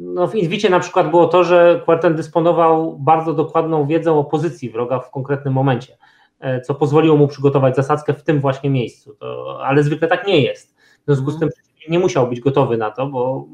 [0.00, 4.70] no w Inwicie na przykład było to, że Quarten dysponował bardzo dokładną wiedzą o pozycji
[4.70, 5.96] wroga w konkretnym momencie,
[6.40, 10.40] e, co pozwoliło mu przygotować zasadzkę w tym właśnie miejscu, to, ale zwykle tak nie
[10.40, 10.76] jest.
[10.76, 11.48] W związku z tym
[11.88, 13.46] nie musiał być gotowy na to, bo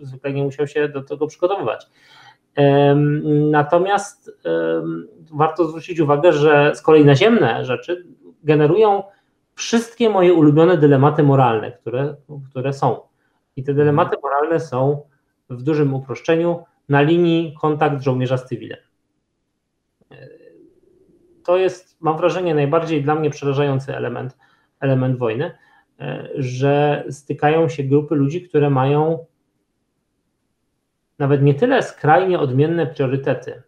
[0.00, 1.86] zwykle nie musiał się do tego przygotowywać.
[3.50, 4.38] Natomiast
[5.32, 8.06] warto zwrócić uwagę, że z kolei naziemne rzeczy
[8.44, 9.02] generują
[9.54, 12.14] wszystkie moje ulubione dylematy moralne, które,
[12.50, 13.00] które są.
[13.56, 15.02] I te dylematy moralne są
[15.50, 18.78] w dużym uproszczeniu na linii kontakt żołnierza z cywilem.
[21.44, 24.36] To jest, mam wrażenie, najbardziej dla mnie przerażający element,
[24.80, 25.58] element wojny,
[26.34, 29.26] że stykają się grupy ludzi, które mają
[31.18, 33.62] nawet nie tyle skrajnie odmienne priorytety,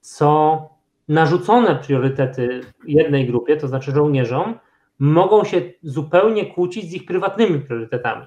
[0.00, 0.69] co
[1.10, 4.58] narzucone priorytety jednej grupie, to znaczy żołnierzom,
[4.98, 8.26] mogą się zupełnie kłócić z ich prywatnymi priorytetami.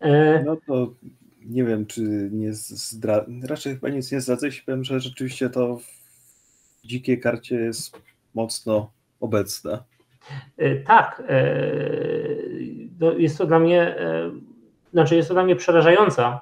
[0.00, 0.92] E, no to
[1.44, 2.00] nie wiem, czy
[2.32, 3.24] nie zdra...
[3.48, 8.02] raczej chyba nic nie zdradzę, jeśli powiem, że rzeczywiście to w dzikiej karcie jest
[8.34, 8.90] mocno
[9.20, 9.82] obecne.
[10.56, 11.22] E, tak.
[11.28, 11.44] E,
[13.00, 13.96] no, jest to dla mnie,
[14.92, 16.40] znaczy jest to dla mnie przerażająca,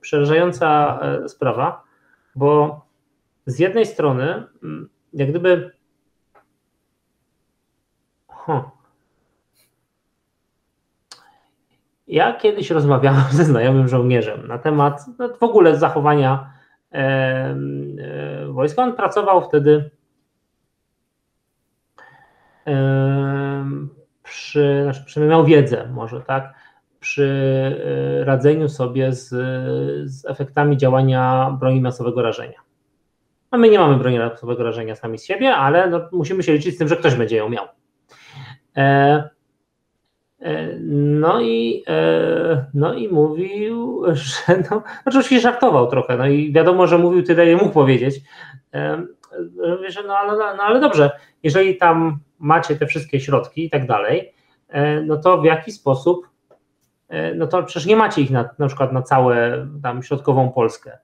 [0.00, 1.84] przerażająca sprawa,
[2.36, 2.85] bo
[3.46, 5.70] z jednej strony, mm, jak gdyby.
[8.28, 8.64] Huh.
[12.08, 16.52] Ja kiedyś rozmawiałem ze znajomym żołnierzem na temat no, w ogóle zachowania
[16.92, 18.82] e, e, wojska.
[18.82, 19.90] On pracował wtedy
[22.66, 22.76] e,
[24.22, 26.54] przy, znaczy, przy, miał wiedzę może, tak,
[27.00, 27.26] przy
[28.20, 29.28] e, radzeniu sobie z,
[30.10, 32.65] z efektami działania broni masowego rażenia.
[33.56, 36.74] No my nie mamy broni masowego rażenia sami z siebie, ale no, musimy się liczyć
[36.74, 37.66] z tym, że ktoś będzie ją miał.
[38.76, 39.28] E,
[40.40, 46.86] e, no i, e, no i mówił, że no, oczywiście żartował trochę, no i wiadomo,
[46.86, 48.20] że mówił tyle, ile mógł powiedzieć,
[49.88, 51.10] że no ale, no ale dobrze,
[51.42, 54.34] jeżeli tam macie te wszystkie środki i tak dalej,
[55.06, 56.28] no to w jaki sposób,
[57.36, 60.98] no to przecież nie macie ich na, na przykład na całe tam środkową Polskę.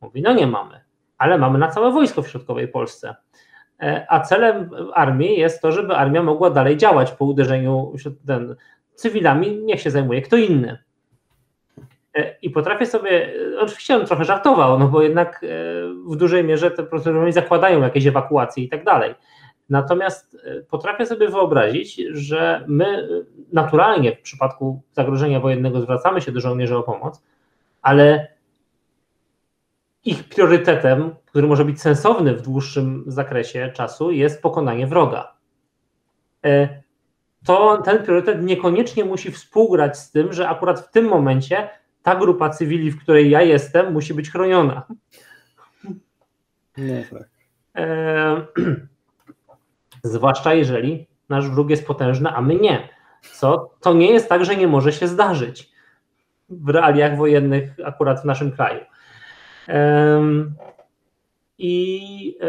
[0.00, 0.87] Mówi, no nie mamy
[1.18, 3.14] ale mamy na całe wojsko w środkowej Polsce.
[3.82, 7.92] E, a celem armii jest to, żeby armia mogła dalej działać po uderzeniu
[8.26, 8.56] ten,
[8.94, 10.78] cywilami, niech się zajmuje kto inny.
[12.14, 15.46] E, I potrafię sobie, oczywiście on trochę żartował, no bo jednak e,
[16.06, 19.14] w dużej mierze te procedury zakładają jakieś ewakuacje i tak dalej.
[19.70, 20.36] Natomiast
[20.70, 23.08] potrafię sobie wyobrazić, że my
[23.52, 27.22] naturalnie w przypadku zagrożenia wojennego zwracamy się do żołnierzy o pomoc,
[27.82, 28.28] ale
[30.10, 35.34] ich priorytetem, który może być sensowny w dłuższym zakresie czasu, jest pokonanie wroga.
[36.44, 36.82] E,
[37.44, 41.68] to ten priorytet niekoniecznie musi współgrać z tym, że akurat w tym momencie
[42.02, 44.86] ta grupa cywili, w której ja jestem, musi być chroniona.
[46.76, 47.28] No tak.
[47.76, 48.46] E,
[50.02, 52.88] zwłaszcza jeżeli nasz wróg jest potężny, a my nie.
[53.32, 53.74] Co?
[53.80, 55.70] To nie jest tak, że nie może się zdarzyć
[56.48, 58.80] w realiach wojennych akurat w naszym kraju.
[61.58, 62.46] I e,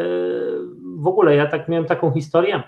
[0.95, 2.63] w ogóle ja tak miałem taką historię,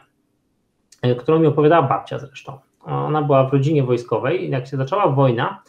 [1.01, 2.59] e, którą mi opowiadała babcia zresztą.
[2.85, 5.63] Ona była w rodzinie wojskowej i jak się zaczęła wojna,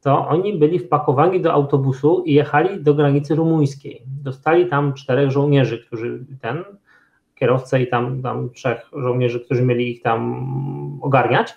[0.00, 4.02] to oni byli wpakowani do autobusu i jechali do granicy rumuńskiej.
[4.22, 6.64] Dostali tam czterech żołnierzy, którzy ten,
[7.34, 11.54] kierowcę i tam, tam trzech żołnierzy, którzy mieli ich tam ogarniać.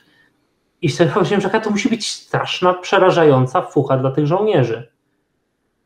[0.81, 4.91] I sobie pomyślałem, że to musi być straszna, przerażająca fucha dla tych żołnierzy.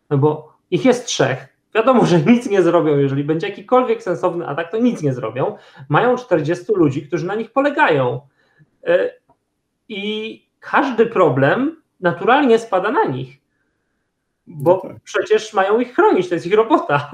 [0.09, 1.57] No bo ich jest trzech.
[1.76, 5.57] Wiadomo, że nic nie zrobią, jeżeli będzie jakikolwiek sensowny atak, to nic nie zrobią.
[5.89, 8.22] Mają 40 ludzi, którzy na nich polegają.
[8.84, 9.14] E,
[9.89, 13.38] I każdy problem naturalnie spada na nich,
[14.48, 14.99] bo no tak.
[15.03, 17.11] przecież mają ich chronić, to jest ich robota.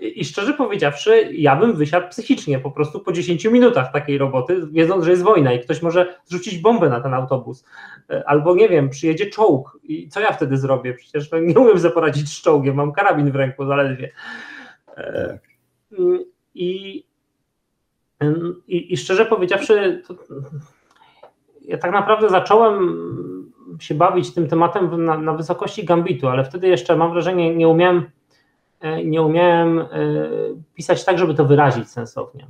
[0.00, 5.04] I szczerze powiedziawszy, ja bym wysiadł psychicznie po prostu po 10 minutach takiej roboty, wiedząc,
[5.04, 7.64] że jest wojna i ktoś może zrzucić bombę na ten autobus.
[8.10, 10.94] E, albo nie wiem, przyjedzie czołg i co ja wtedy zrobię?
[10.94, 14.10] Przecież no, nie umiem sobie poradzić z czołgiem, mam karabin w ręku zaledwie.
[14.96, 15.40] E, tak.
[16.54, 17.04] I,
[18.68, 20.14] i, i szczerze powiedziawszy, to,
[21.62, 22.96] ja tak naprawdę zacząłem
[23.80, 28.10] się bawić tym tematem na, na wysokości gambitu, ale wtedy jeszcze mam wrażenie, nie umiałem
[29.04, 29.86] nie umiałem e,
[30.74, 32.46] pisać tak, żeby to wyrazić sensownie.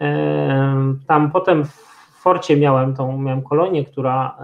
[0.00, 4.38] E, tam potem w Forcie miałem tą miałem kolonię, która,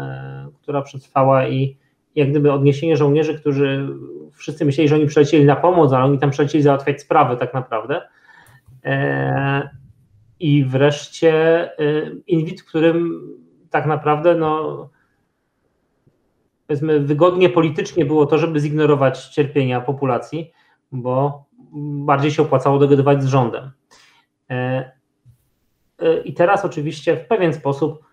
[0.62, 1.76] która przetrwała i
[2.14, 3.88] jak gdyby odniesienie żołnierzy, którzy
[4.32, 8.02] wszyscy myśleli, że oni przylecieli na pomoc, ale oni tam przylecieli załatwiać sprawy tak naprawdę.
[10.40, 11.70] I wreszcie
[12.26, 13.20] Inwit, w którym
[13.70, 14.88] tak naprawdę no,
[16.66, 20.52] powiedzmy wygodnie politycznie było to, żeby zignorować cierpienia populacji,
[20.92, 21.44] bo
[21.82, 23.70] bardziej się opłacało dogadywać z rządem.
[24.50, 24.90] E,
[25.98, 28.04] e, I teraz oczywiście w pewien sposób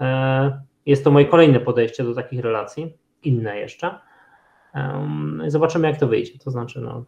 [0.00, 3.98] e, jest to moje kolejne podejście do takich relacji, inne jeszcze.
[5.46, 6.38] Zobaczymy, jak to wyjdzie.
[6.38, 7.04] To znaczy, no,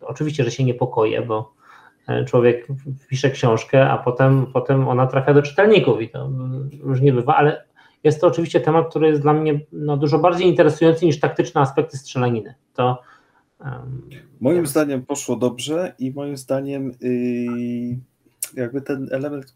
[0.00, 1.54] oczywiście, że się niepokoję, bo
[2.26, 2.66] człowiek
[3.08, 6.30] pisze książkę, a potem, potem ona trafia do czytelników i to
[6.82, 7.64] różnie bywa, ale
[8.04, 11.96] jest to oczywiście temat, który jest dla mnie no, dużo bardziej interesujący niż taktyczne aspekty
[11.96, 12.54] strzelaniny.
[12.74, 13.02] To
[14.40, 17.98] Moim zdaniem poszło dobrze i moim zdaniem yy,
[18.54, 19.54] jakby ten element,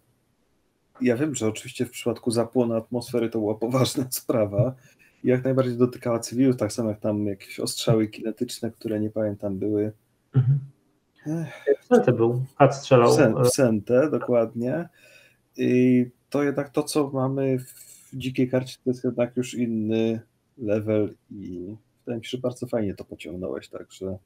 [1.01, 4.75] ja wiem, że oczywiście w przypadku zapłonu atmosfery to była poważna sprawa
[5.25, 9.93] jak najbardziej dotykała cywilów, tak samo jak tam jakieś ostrzały kinetyczne, które nie pamiętam były.
[10.35, 10.59] Mhm.
[11.81, 13.17] W Sentę był, Kat strzelał.
[13.45, 14.89] W Sentę, dokładnie.
[15.57, 20.21] I to jednak to, co mamy w dzikiej karcie, to jest jednak już inny
[20.59, 24.19] level i wydaje mi się, że bardzo fajnie to pociągnąłeś, także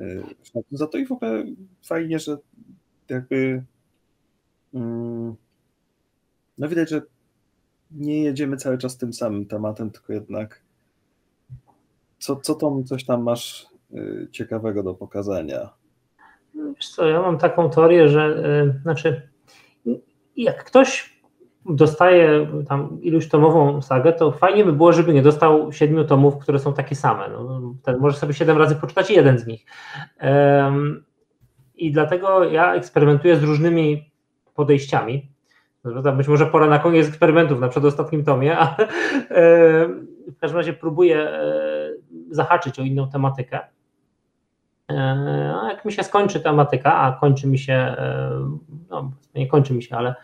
[0.00, 0.22] y,
[0.70, 1.44] za to i w ogóle
[1.84, 2.36] fajnie, że
[3.08, 3.64] jakby
[4.74, 5.36] mm,
[6.58, 7.02] no widać, że
[7.90, 10.62] nie jedziemy cały czas tym samym tematem, tylko jednak
[12.18, 15.70] co, co tam, coś tam masz y, ciekawego do pokazania?
[16.54, 18.44] Wiesz co, ja mam taką teorię, że
[18.76, 19.28] y, znaczy
[20.36, 21.15] jak ktoś
[21.70, 26.58] dostaje tam iluś tomową sagę, to fajnie by było, żeby nie dostał siedmiu tomów, które
[26.58, 27.28] są takie same.
[27.28, 29.66] No, ten może sobie siedem razy poczytać jeden z nich.
[30.22, 31.04] Um,
[31.74, 34.10] I dlatego ja eksperymentuję z różnymi
[34.54, 35.28] podejściami.
[36.16, 38.56] Być może pora na koniec eksperymentów na przedostatnim tomie,
[40.32, 41.90] w każdym razie próbuję e,
[42.30, 43.60] zahaczyć o inną tematykę.
[44.90, 48.30] E, a jak mi się skończy tematyka, a kończy mi się, e,
[48.90, 50.14] no nie kończy mi się, ale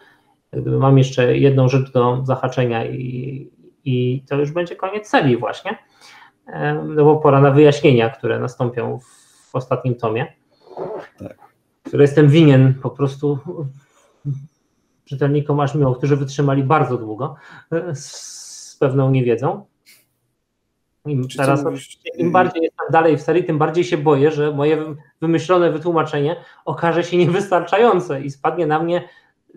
[0.67, 3.51] mam jeszcze jedną rzecz do zahaczenia i,
[3.85, 5.79] i to już będzie koniec serii właśnie,
[6.85, 8.99] no bo pora na wyjaśnienia, które nastąpią
[9.51, 10.33] w ostatnim tomie,
[11.19, 11.39] tak.
[11.85, 13.39] które jestem winien po prostu
[15.05, 17.35] czytelnikom aż miło, którzy wytrzymali bardzo długo
[17.95, 19.67] z pewną niewiedzą.
[21.07, 21.65] Im teraz
[22.19, 27.05] im bardziej jestem dalej w serii, tym bardziej się boję, że moje wymyślone wytłumaczenie okaże
[27.05, 29.09] się niewystarczające i spadnie na mnie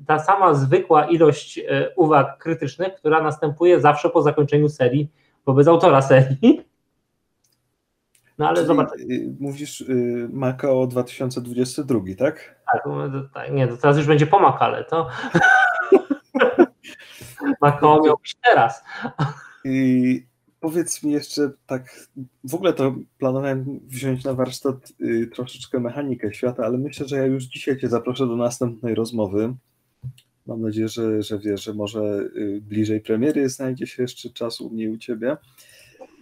[0.07, 5.09] ta sama zwykła ilość e, uwag krytycznych, która następuje zawsze po zakończeniu serii
[5.45, 6.65] wobec autora serii.
[8.38, 8.89] No ale zobacz.
[8.99, 12.55] Y, mówisz y, Makao 2022, tak?
[12.72, 12.84] Tak,
[13.34, 15.07] tak, nie, to teraz już będzie po Makale, to
[17.61, 18.84] Makao miał być teraz.
[19.65, 20.26] I
[20.59, 22.07] powiedz mi jeszcze tak,
[22.43, 27.26] w ogóle to planowałem wziąć na warsztat y, troszeczkę mechanikę świata, ale myślę, że ja
[27.26, 29.53] już dzisiaj Cię zaproszę do następnej rozmowy.
[30.45, 34.69] Mam nadzieję, że, że wiesz, że może y, bliżej premiery znajdzie się jeszcze czas u
[34.69, 35.38] mnie u Ciebie,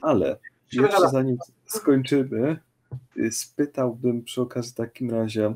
[0.01, 0.39] ale
[0.71, 2.59] jeszcze zanim skończymy,
[3.17, 5.53] y, spytałbym przy okazji w takim razie,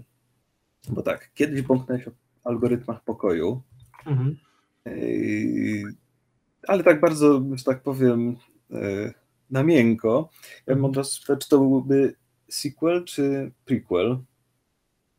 [0.90, 2.12] bo tak, kiedyś bąknąłeś o
[2.44, 3.62] algorytmach pokoju,
[4.06, 4.38] mhm.
[4.88, 5.84] Y,
[6.68, 8.36] ale tak bardzo, że tak powiem,
[9.50, 10.30] na miękko.
[10.68, 12.16] Ja mam teraz spytać, czy to byłby
[12.50, 14.18] sequel czy prequel?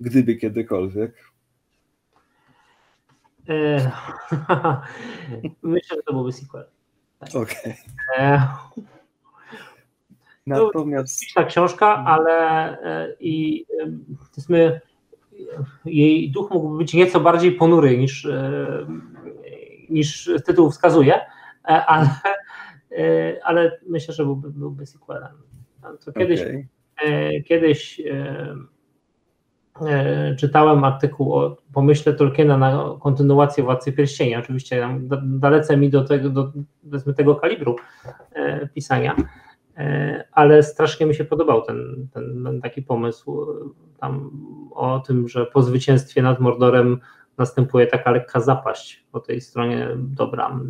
[0.00, 1.27] Gdyby kiedykolwiek.
[3.48, 3.90] E,
[5.62, 6.64] myślę, że to byłby sequel.
[7.18, 7.28] Tak.
[7.28, 7.44] Okej.
[7.56, 7.74] Okay.
[8.18, 8.48] E,
[10.46, 11.20] Natomiast.
[11.34, 12.78] To książka, ale
[13.20, 13.66] i
[14.18, 14.80] powiedzmy,
[15.84, 18.28] jej duch mógłby być nieco bardziej ponury niż,
[19.90, 21.20] niż tytuł wskazuje,
[21.62, 22.08] ale
[22.92, 25.32] E, ale myślę, że byłby, byłby sequelem.
[26.04, 26.68] To kiedyś, okay.
[27.04, 28.56] E, kiedyś e,
[30.38, 34.38] czytałem artykuł o pomyśle Tolkiena na kontynuację Władcy Pierścienia.
[34.38, 34.88] Oczywiście
[35.22, 36.52] dalece mi do tego, do,
[37.16, 37.76] tego kalibru
[38.74, 39.16] pisania,
[40.32, 43.46] ale strasznie mi się podobał ten, ten, ten taki pomysł
[44.00, 44.30] tam
[44.70, 47.00] o tym, że po zwycięstwie nad Mordorem
[47.38, 50.60] następuje taka lekka zapaść po tej stronie dobra,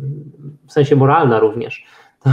[0.67, 1.85] w sensie moralna również.
[2.19, 2.29] To...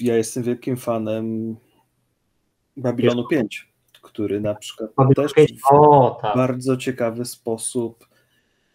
[0.00, 1.56] Ja jestem wielkim fanem
[2.76, 3.71] Babilonu 5,
[4.02, 5.52] który na przykład też 5.
[5.70, 6.32] O, tak.
[6.32, 8.12] w bardzo ciekawy sposób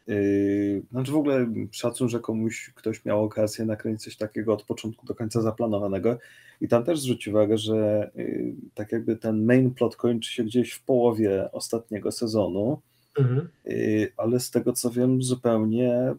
[0.08, 5.06] Yy, znaczy w ogóle szacun, że komuś ktoś miał okazję nakręcić coś takiego od początku
[5.06, 6.18] do końca zaplanowanego
[6.62, 10.74] i tam też zwróć uwagę, że yy, tak jakby ten main plot kończy się gdzieś
[10.74, 12.82] w połowie ostatniego sezonu,
[13.20, 13.50] mhm.
[13.66, 16.14] yy, ale z tego co wiem zupełnie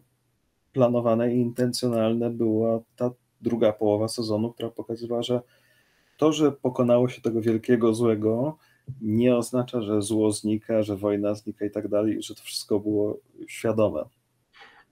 [0.73, 3.11] planowane i intencjonalne była ta
[3.41, 5.41] druga połowa sezonu, która pokazywała, że
[6.17, 8.57] to, że pokonało się tego wielkiego złego,
[9.01, 13.17] nie oznacza, że zło znika, że wojna znika i tak dalej, że to wszystko było
[13.47, 14.03] świadome.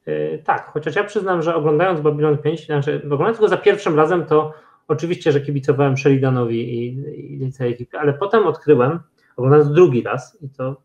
[0.05, 4.25] Yy, tak, chociaż ja przyznam, że oglądając Babylon 5, znaczy oglądając go za pierwszym razem,
[4.25, 4.53] to
[4.87, 8.99] oczywiście, że kibicowałem Sheridanowi i, i, całej ekipie, ale potem odkryłem,
[9.37, 10.81] oglądając drugi raz, i to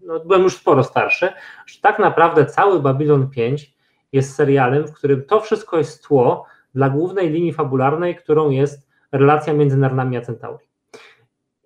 [0.00, 1.28] no, byłem już sporo starszy,
[1.66, 3.74] że tak naprawdę cały Babylon 5
[4.12, 9.52] jest serialem, w którym to wszystko jest tło dla głównej linii fabularnej, którą jest relacja
[9.52, 10.69] między Narnami a Centauri.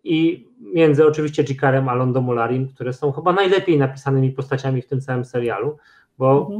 [0.05, 5.25] I między oczywiście Jikarem a Londomolarim, które są chyba najlepiej napisanymi postaciami w tym całym
[5.25, 5.77] serialu,
[6.19, 6.51] bo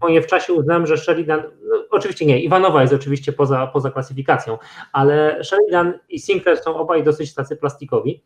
[0.00, 0.22] mhm.
[0.22, 4.58] w czasie uznałem, że Sheridan, no, oczywiście nie, Iwanowa jest oczywiście poza, poza klasyfikacją,
[4.92, 8.22] ale Sheridan i Sinclair są obaj dosyć tacy plastikowi.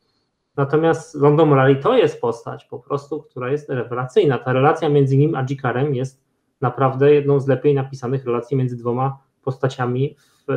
[0.57, 4.39] Natomiast Londomolari to jest postać po prostu, która jest rewelacyjna.
[4.39, 6.25] Ta relacja między nim a Jikarem jest
[6.61, 10.17] naprawdę jedną z lepiej napisanych relacji między dwoma postaciami
[10.49, 10.53] w,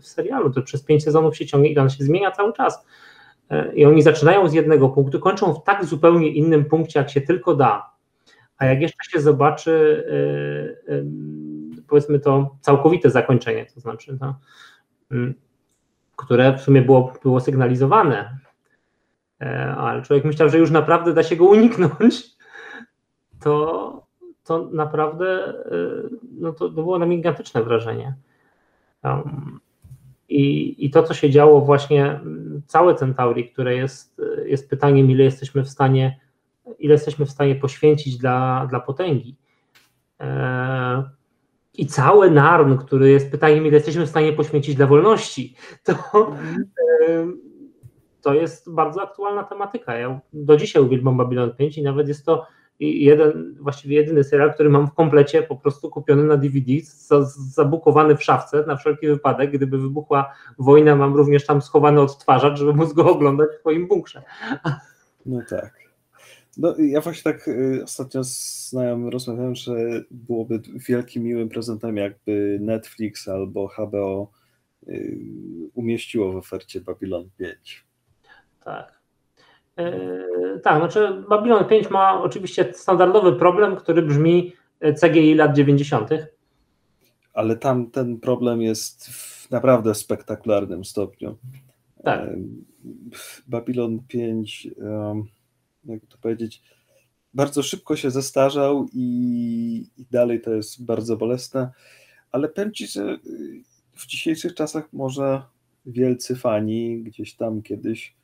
[0.00, 0.50] w serialu.
[0.50, 2.86] To przez pięć sezonów się ciągnie i on się zmienia cały czas.
[3.50, 7.20] E, i oni zaczynają z jednego punktu, kończą w tak zupełnie innym punkcie, jak się
[7.20, 7.90] tylko da.
[8.58, 10.04] A jak jeszcze się zobaczy,
[11.88, 14.34] powiedzmy to całkowite zakończenie, to znaczy, no,
[16.16, 18.38] które w sumie było, było sygnalizowane,
[19.76, 22.36] ale człowiek myślał, że już naprawdę da się go uniknąć,
[23.40, 24.06] to,
[24.44, 25.54] to naprawdę
[26.32, 28.14] no to, to było na mnie gigantyczne wrażenie.
[30.30, 32.20] I, I to, co się działo właśnie,
[32.66, 36.20] całe Centauri, które jest, jest pytaniem, ile jesteśmy w stanie,
[36.78, 39.36] ile jesteśmy w stanie poświęcić dla, dla potęgi.
[40.20, 41.02] E,
[41.74, 45.54] I cały Narn, który jest pytaniem, ile jesteśmy w stanie poświęcić dla wolności,
[45.84, 45.94] to,
[48.22, 49.94] to jest bardzo aktualna tematyka.
[49.94, 52.46] Ja do dzisiaj uwielbiam Babylon 5 i nawet jest to
[52.80, 56.72] i jeden, właściwie jedyny serial, który mam w komplecie po prostu kupiony na DVD,
[57.54, 62.74] zabukowany w szafce na wszelki wypadek, gdyby wybuchła wojna, mam również tam schowany odtwarzacz, żeby
[62.74, 64.22] móc go oglądać w swoim bunkrze.
[65.26, 65.80] No tak.
[66.56, 69.74] No, ja właśnie tak y, ostatnio z znajomym rozmawiałem, że
[70.10, 74.30] byłoby wielkim miłym prezentem, jakby Netflix albo HBO
[74.88, 75.18] y,
[75.74, 77.86] umieściło w ofercie Babylon 5.
[78.64, 78.99] Tak.
[79.80, 86.10] E, tak, znaczy Babylon 5 ma oczywiście standardowy problem, który brzmi e, CGI lat 90.
[87.32, 91.36] Ale tam ten problem jest w naprawdę spektakularnym stopniu.
[92.04, 92.20] Tak.
[93.46, 94.68] Babylon 5,
[95.84, 96.62] jak to powiedzieć,
[97.34, 101.70] bardzo szybko się zestarzał i, i dalej to jest bardzo bolesne,
[102.32, 103.18] ale powiem Ci, że
[103.92, 105.42] w dzisiejszych czasach może
[105.86, 108.14] wielcy fani gdzieś tam kiedyś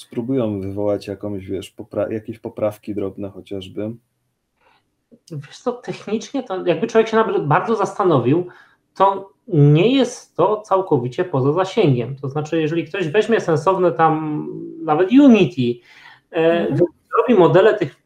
[0.00, 3.90] spróbują wywołać jakąś, wiesz, popra jakieś poprawki drobne chociażby.
[5.32, 8.46] Wiesz co, technicznie to jakby człowiek się nawet bardzo zastanowił,
[8.94, 12.16] to nie jest to całkowicie poza zasięgiem.
[12.16, 14.46] To znaczy, jeżeli ktoś weźmie sensowne tam
[14.84, 15.80] nawet Unity,
[16.30, 16.76] mm.
[16.76, 18.02] zrobi modele tych,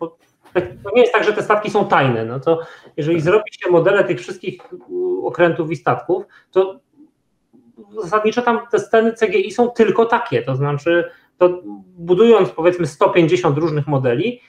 [0.82, 2.60] to nie jest tak, że te statki są tajne, no to
[2.96, 3.24] jeżeli tak.
[3.24, 4.62] zrobi się modele tych wszystkich
[5.24, 6.80] okrętów i statków, to
[8.02, 11.10] zasadniczo tam te sceny CGI są tylko takie, to znaczy
[11.42, 11.62] to
[11.96, 14.40] budując powiedzmy 150 różnych modeli,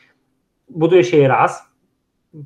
[0.70, 1.62] buduje się je raz,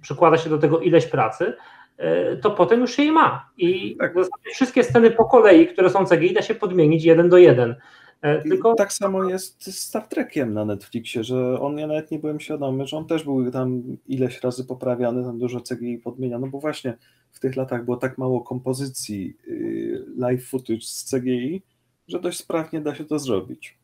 [0.02, 1.54] przykłada się do tego ileś pracy,
[1.98, 3.50] e, to potem już się je ma.
[3.58, 4.14] I tak.
[4.54, 7.76] wszystkie sceny po kolei, które są CGI, da się podmienić jeden do jeden.
[8.22, 8.76] E, tylko...
[8.76, 12.88] Tak samo jest z Star Trekiem na Netflixie, że on, ja nawet nie byłem świadomy,
[12.88, 16.98] że on też był tam ileś razy poprawiany, tam dużo CGI podmieniano, bo właśnie
[17.32, 21.62] w tych latach było tak mało kompozycji y, live footage z CGI,
[22.08, 23.78] że dość sprawnie da się to zrobić.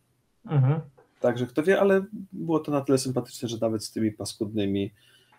[0.46, 0.80] Mhm.
[1.20, 4.92] Także kto wie, ale było to na tyle sympatyczne, że nawet z tymi paskudnymi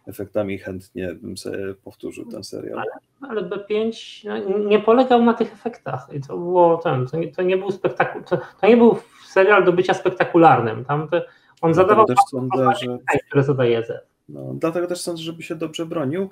[0.07, 2.79] efektami chętnie bym sobie powtórzył ten serial.
[2.79, 2.91] Ale,
[3.21, 3.93] ale B5
[4.29, 7.71] no, nie polegał na tych efektach i to było ten, to nie, to nie był
[7.71, 10.85] spektakul, to, to, nie był serial do bycia spektakularnym.
[10.85, 11.17] Tam to,
[11.61, 12.99] on dlatego zadawał też sądzę, że,
[13.29, 13.83] które zadaje.
[14.29, 16.31] No, dlatego też sądzę, żeby się dobrze bronił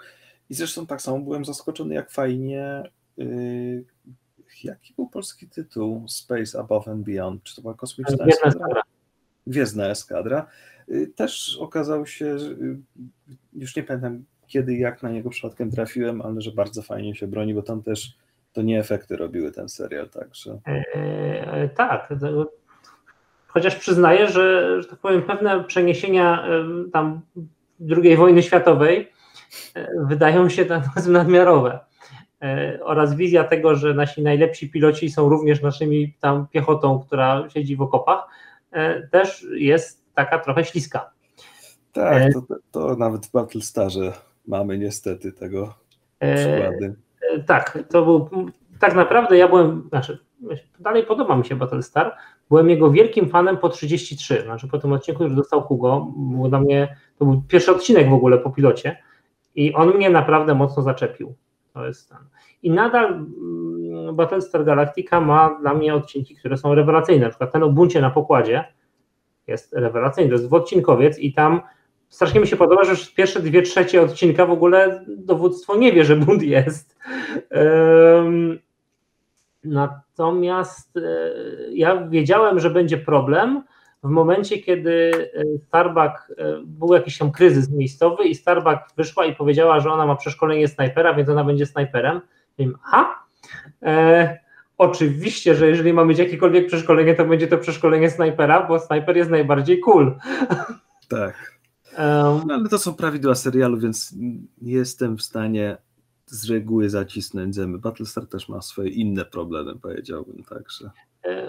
[0.51, 2.83] i zresztą tak samo byłem zaskoczony, jak fajnie
[3.17, 3.85] yy,
[4.65, 7.43] jaki był polski tytuł Space Above and Beyond?
[7.43, 8.83] Czy to była kosmiczna Gwiezdna eskadra?
[9.47, 10.47] Gwiezdna eskadra.
[10.89, 12.77] Y, też okazał się, y,
[13.53, 17.27] już nie pamiętam kiedy i jak na niego przypadkiem trafiłem, ale że bardzo fajnie się
[17.27, 18.17] broni, bo tam też
[18.53, 20.59] to nie efekty robiły ten serial, także.
[20.67, 22.15] Eee, tak.
[23.47, 26.49] Chociaż przyznaję, że, że tak powiem, pewne przeniesienia
[26.93, 27.21] tam
[27.91, 29.13] II wojny światowej
[29.75, 30.67] e, wydają się
[31.09, 31.79] nadmiarowe.
[32.43, 37.77] E, oraz wizja tego, że nasi najlepsi piloci są również naszymi tam piechotą, która siedzi
[37.77, 38.27] w okopach,
[38.71, 41.11] e, też jest taka trochę śliska.
[41.93, 44.13] Tak, e, to, to nawet w Battlestarze
[44.47, 45.75] mamy niestety tego
[46.19, 46.95] przykłady.
[47.47, 48.29] Tak, to był
[48.83, 50.19] tak naprawdę ja byłem, znaczy
[50.81, 52.17] dalej podoba mi się Battlestar,
[52.49, 56.61] byłem jego wielkim fanem po 33, znaczy po tym odcinku, który dostał Hugo, był dla
[56.61, 59.03] mnie, to był pierwszy odcinek w ogóle po pilocie
[59.55, 61.35] i on mnie naprawdę mocno zaczepił.
[61.75, 62.19] To jest ten.
[62.63, 67.25] I nadal mm, Battlestar Galactica ma dla mnie odcinki, które są rewelacyjne.
[67.25, 68.65] Na przykład ten o buncie na pokładzie
[69.47, 70.29] jest rewelacyjny.
[70.29, 71.61] To jest dwuodcinkowiec i tam
[72.09, 76.17] strasznie mi się podoba, że pierwsze dwie trzecie odcinka w ogóle dowództwo nie wie, że
[76.17, 76.99] bunt jest.
[79.65, 81.01] Natomiast e,
[81.73, 83.63] ja wiedziałem, że będzie problem,
[84.03, 89.37] w momencie, kiedy e, Starbuck, e, był jakiś tam kryzys miejscowy i Starbuck wyszła i
[89.37, 92.21] powiedziała, że ona ma przeszkolenie snajpera, więc ona będzie snajperem.
[92.59, 93.25] I aha,
[93.83, 94.39] e,
[94.79, 99.31] oczywiście, że jeżeli ma mieć jakiekolwiek przeszkolenie, to będzie to przeszkolenie snajpera, bo snajper jest
[99.31, 100.19] najbardziej cool.
[101.09, 101.53] Tak.
[101.99, 104.15] Um, no, ale to są prawidła serialu, więc
[104.63, 105.77] nie jestem w stanie
[106.27, 107.79] z reguły zacisnąć zęby.
[107.79, 110.91] Battlestar też ma swoje inne problemy, powiedziałbym, także.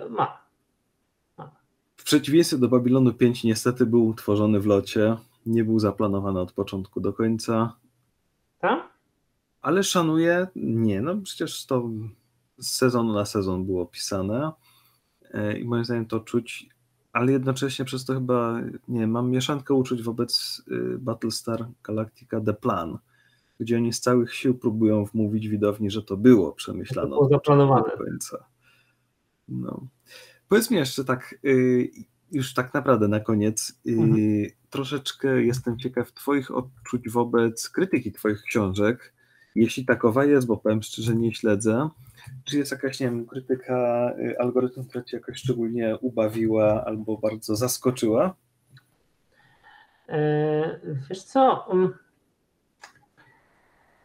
[0.09, 0.42] ma
[2.03, 7.01] w przeciwieństwie do Babilonu 5 niestety był utworzony w locie, nie był zaplanowany od początku
[7.01, 7.75] do końca.
[8.59, 8.89] Tak?
[9.61, 11.89] Ale szanuję, nie, no przecież to
[12.57, 14.51] z sezonu na sezon było pisane
[15.33, 16.69] e, i moim zdaniem to czuć,
[17.13, 22.97] ale jednocześnie przez to chyba, nie mam mieszankę uczuć wobec y, Battlestar Galactica The Plan,
[23.59, 27.83] gdzie oni z całych sił próbują wmówić widowni, że to było przemyślane to było zaplanowane.
[27.83, 28.45] do końca.
[29.47, 29.87] No.
[30.49, 31.89] Powiedz mi jeszcze tak, y,
[32.31, 34.17] już tak naprawdę na koniec, y, mhm.
[34.69, 39.13] troszeczkę jestem ciekaw Twoich odczuć wobec krytyki Twoich książek.
[39.55, 41.89] Jeśli takowa jest, bo powiem szczerze, nie śledzę.
[42.43, 47.55] Czy jest jakaś, nie wiem, krytyka y, algorytmu, która Cię jakoś szczególnie ubawiła albo bardzo
[47.55, 48.35] zaskoczyła?
[50.09, 50.79] E,
[51.09, 51.67] wiesz co?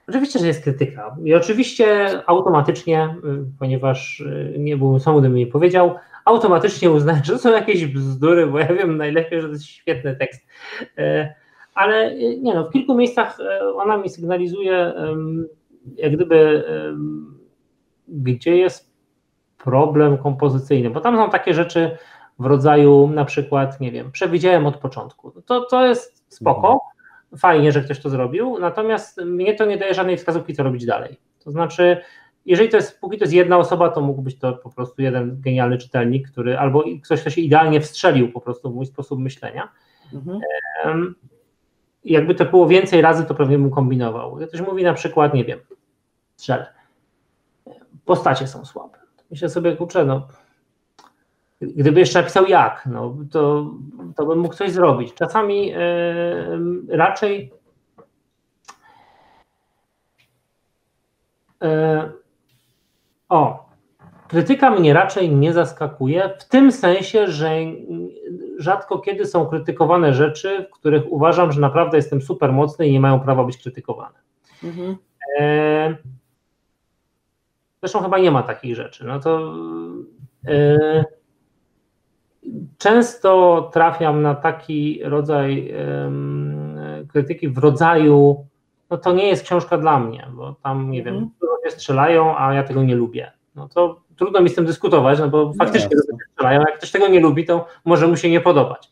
[0.09, 1.17] Oczywiście, że jest krytyka.
[1.25, 3.17] I oczywiście automatycznie,
[3.59, 4.25] ponieważ
[4.59, 5.95] nie byłem sam, gdybym nie powiedział,
[6.25, 10.17] automatycznie uznać, że to są jakieś bzdury, bo ja wiem najlepiej, że to jest świetny
[10.17, 10.47] tekst.
[10.99, 11.35] E,
[11.75, 13.39] ale nie no, w kilku miejscach
[13.75, 14.93] ona mi sygnalizuje,
[15.97, 16.65] jak gdyby,
[18.09, 18.93] gdzie jest
[19.59, 21.97] problem kompozycyjny, bo tam są takie rzeczy
[22.39, 25.43] w rodzaju na przykład, nie wiem, przewidziałem od początku.
[25.43, 26.98] To, to jest spoko, mhm.
[27.37, 31.17] Fajnie, że ktoś to zrobił, natomiast mnie to nie daje żadnej wskazówki, co robić dalej.
[31.45, 31.97] To znaczy,
[32.47, 35.41] jeżeli to jest, póki to jest jedna osoba, to mógł być to po prostu jeden
[35.41, 39.69] genialny czytelnik, który albo ktoś, kto się idealnie wstrzelił po prostu w mój sposób myślenia.
[40.15, 41.15] Mhm.
[42.05, 44.37] Jakby to było więcej razy, to pewnie bym kombinował.
[44.49, 45.61] Ktoś mówi na przykład, nie wiem,
[46.37, 46.67] strzelę,
[48.05, 48.99] postacie są słabe.
[49.31, 50.29] Myślę sobie, kurczę, no
[51.61, 53.71] gdyby jeszcze napisał jak, no to,
[54.17, 55.15] to bym mógł coś zrobić.
[55.15, 55.79] Czasami e,
[56.89, 57.53] raczej
[61.63, 62.11] e,
[63.29, 63.69] o,
[64.29, 67.51] krytyka mnie raczej nie zaskakuje, w tym sensie, że
[68.59, 73.01] rzadko kiedy są krytykowane rzeczy, w których uważam, że naprawdę jestem super mocny i nie
[73.01, 74.19] mają prawa być krytykowane.
[74.65, 74.97] Mhm.
[75.41, 75.97] E,
[77.83, 79.07] zresztą chyba nie ma takich rzeczy.
[79.07, 79.55] No to
[80.47, 81.18] e,
[82.79, 85.75] często trafiam na taki rodzaj
[87.09, 88.47] krytyki w rodzaju
[88.91, 91.33] no to nie jest książka dla mnie, bo tam, nie wiem, mhm.
[91.41, 93.33] ludzie strzelają, a ja tego nie lubię.
[93.55, 96.91] No to trudno mi z tym dyskutować, no bo no faktycznie ludzie strzelają, jak ktoś
[96.91, 98.91] tego nie lubi, to może mu się nie podobać.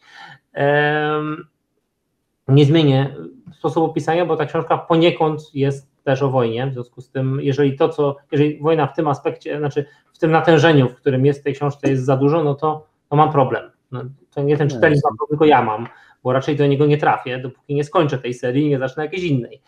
[2.49, 3.17] nie zmienię
[3.53, 7.77] sposobu pisania, bo ta książka poniekąd jest też o wojnie, w związku z tym, jeżeli
[7.77, 11.43] to, co, jeżeli wojna w tym aspekcie, znaczy w tym natężeniu, w którym jest w
[11.43, 13.71] tej książce jest za dużo, no to, to mam problem.
[13.91, 14.05] No,
[14.35, 15.89] to nie ten czytelnik ma problem, tylko ja mam
[16.27, 19.25] bo raczej do niego nie trafię, dopóki nie skończę tej serii i nie zacznę jakiejś
[19.25, 19.63] innej.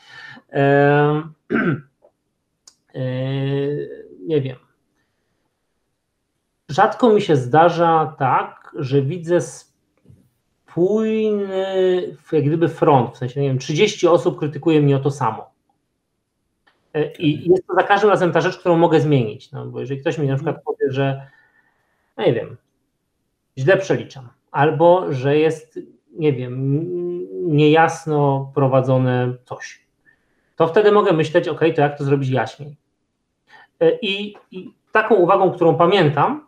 [4.26, 4.56] Nie wiem.
[6.68, 9.40] Rzadko mi się zdarza tak, że widzę
[10.66, 11.66] spójny,
[12.32, 15.50] jak gdyby front, w sensie, nie wiem, 30 osób krytykuje mnie o to samo.
[16.94, 19.52] E, I jest to za każdym razem ta rzecz, którą mogę zmienić.
[19.52, 21.26] No, bo jeżeli ktoś mi na przykład powie, że
[22.16, 22.56] no nie wiem,
[23.58, 25.78] źle przeliczam, albo że jest
[26.18, 26.84] nie wiem,
[27.56, 29.86] niejasno prowadzone coś.
[30.56, 32.76] To wtedy mogę myśleć, ok, to jak to zrobić jaśniej.
[33.80, 36.46] E, I, i taką uwagą, którą pamiętam,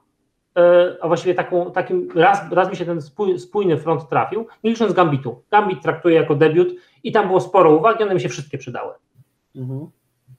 [0.57, 3.01] e, a właściwie taką, takim raz, raz mi się ten
[3.39, 5.43] spójny front trafił, nie licząc Gambitu.
[5.51, 6.69] Gambit traktuję jako debiut
[7.05, 8.95] i tam było sporo uwag i one mi się wszystkie przydały.
[9.57, 9.91] Mhm.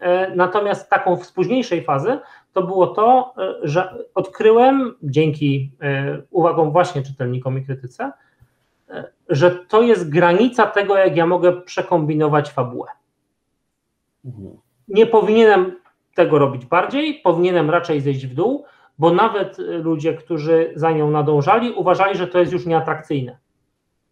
[0.02, 2.20] E, natomiast taką z późniejszej fazy
[2.54, 3.34] to było to,
[3.64, 5.72] że odkryłem dzięki
[6.32, 8.12] uwagom właśnie czytelnikom i krytyce,
[9.30, 12.90] że to jest granica tego, jak ja mogę przekombinować fabułę.
[14.26, 14.58] Mhm.
[14.88, 15.76] Nie powinienem
[16.16, 18.66] tego robić bardziej, powinienem raczej zejść w dół,
[19.00, 23.38] bo nawet ludzie, którzy za nią nadążali, uważali, że to jest już nieatrakcyjne.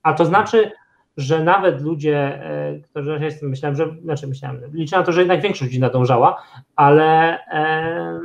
[0.03, 0.71] A to znaczy,
[1.19, 5.41] że nawet ludzie, e, którzy ja myślałem, że, znaczy myślałem, liczę na to, że jednak
[5.41, 6.43] większość ludzi nadążała,
[6.75, 8.19] ale, e,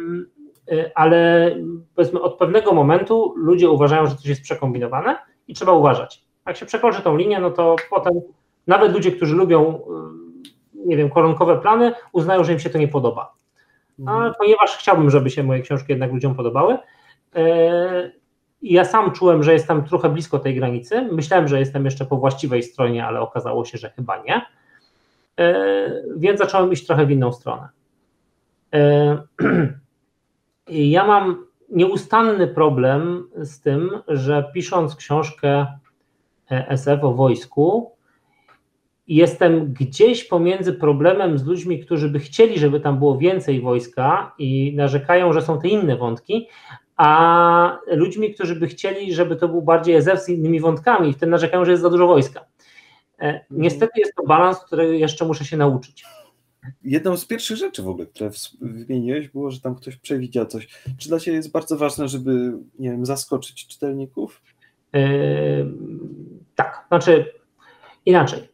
[0.95, 1.51] ale
[1.95, 5.17] powiedzmy od pewnego momentu ludzie uważają, że coś jest przekombinowane
[5.49, 6.25] i trzeba uważać.
[6.47, 8.13] Jak się przekroczy tą linię, no to potem
[8.67, 12.89] nawet ludzie, którzy lubią, y, nie wiem, koronkowe plany, uznają, że im się to nie
[12.89, 13.35] podoba.
[14.07, 14.33] A mhm.
[14.39, 16.79] ponieważ chciałbym, żeby się moje książki jednak ludziom podobały,
[18.65, 21.09] e, ja sam czułem, że jestem trochę blisko tej granicy.
[21.13, 24.43] Myślałem, że jestem jeszcze po właściwej stronie, ale okazało się, że chyba nie.
[25.39, 25.55] E,
[26.17, 27.69] więc zacząłem iść trochę w inną stronę.
[28.75, 29.19] E,
[30.69, 35.67] ja mam nieustanny problem z tym, że pisząc książkę
[36.51, 37.95] SF o wojsku,
[39.09, 44.73] jestem gdzieś pomiędzy problemem z ludźmi, którzy by chcieli, żeby tam było więcej wojska i
[44.77, 46.49] narzekają, że są te inne wątki,
[46.97, 51.31] a ludźmi, którzy by chcieli, żeby to był bardziej EZF z innymi wątkami, w tym
[51.31, 52.45] narzekają, że jest za dużo wojska.
[53.19, 56.05] E, niestety jest to balans, który jeszcze muszę się nauczyć.
[56.85, 58.31] Jedną z pierwszych rzeczy w ogóle, które
[58.61, 60.69] wymieniłeś, było, że tam ktoś przewidział coś.
[60.99, 64.43] Czy dla Ciebie jest bardzo ważne, żeby, nie wiem, zaskoczyć czytelników?
[64.93, 65.01] Yy,
[66.55, 67.33] tak, znaczy
[68.07, 68.49] inaczej.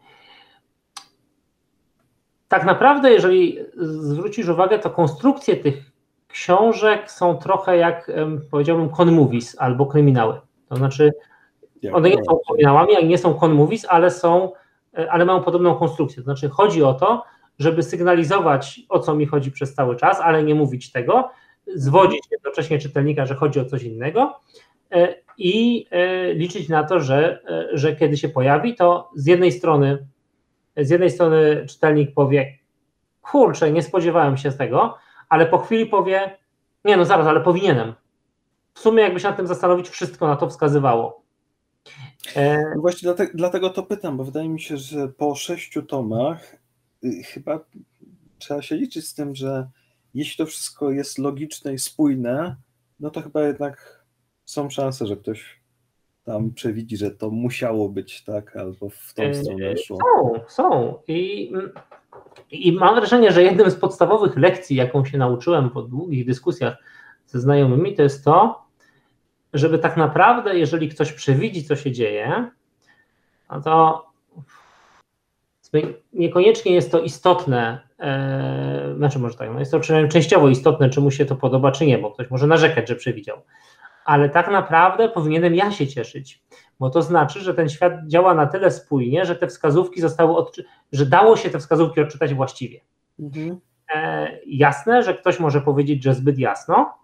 [2.49, 5.90] Tak naprawdę, jeżeli zwrócisz uwagę, to konstrukcje tych
[6.32, 8.11] książek są trochę jak
[8.51, 10.40] powiedziałbym con movies albo kryminały.
[10.69, 11.12] To znaczy,
[11.93, 14.52] one nie są kryminałami, nie są con movies, ale są,
[14.98, 16.16] e, ale mają podobną konstrukcję.
[16.16, 17.24] To znaczy, chodzi o to,
[17.59, 21.31] żeby sygnalizować, o co mi chodzi przez cały czas, ale nie mówić tego,
[21.74, 24.40] zwodzić jednocześnie czytelnika, że chodzi o coś innego
[24.93, 27.43] e, i e, liczyć na to, że,
[27.73, 30.07] że kiedy się pojawi, to z jednej strony
[30.77, 32.59] z jednej strony czytelnik powie,
[33.23, 34.94] kurczę, nie spodziewałem się z tego,
[35.31, 36.39] ale po chwili powie,
[36.85, 37.94] nie no zaraz, ale powinienem.
[38.74, 41.23] W sumie jakby się nad tym zastanowić, wszystko na to wskazywało.
[42.36, 42.59] E...
[42.74, 46.57] No właśnie dlatego, dlatego to pytam, bo wydaje mi się, że po sześciu tomach
[47.05, 47.61] y, chyba
[48.39, 49.69] trzeba się liczyć z tym, że
[50.15, 52.57] jeśli to wszystko jest logiczne i spójne,
[53.01, 54.05] no to chyba jednak
[54.44, 55.61] są szanse, że ktoś
[56.24, 59.98] tam przewidzi, że to musiało być tak, albo w tą e, stronę szło.
[59.98, 60.98] Są, są.
[61.09, 61.52] I,
[62.51, 66.77] I mam wrażenie, że jednym z podstawowych lekcji, jaką się nauczyłem po długich dyskusjach
[67.27, 68.62] ze znajomymi, to jest to,
[69.55, 72.51] żeby tak naprawdę, jeżeli ktoś przewidzi, co się dzieje,
[73.51, 74.07] no to
[76.12, 79.81] niekoniecznie jest to istotne, e, znaczy może tak, no jest to
[80.11, 83.39] częściowo istotne, czy mu się to podoba, czy nie, bo ktoś może narzekać, że przewidział
[84.11, 86.43] ale tak naprawdę powinienem ja się cieszyć,
[86.81, 90.62] bo to znaczy, że ten świat działa na tyle spójnie, że te wskazówki zostały, odczy-
[90.93, 92.81] że dało się te wskazówki odczytać właściwie.
[93.20, 93.61] Mhm.
[93.95, 96.95] E, jasne, że ktoś może powiedzieć, że zbyt jasno,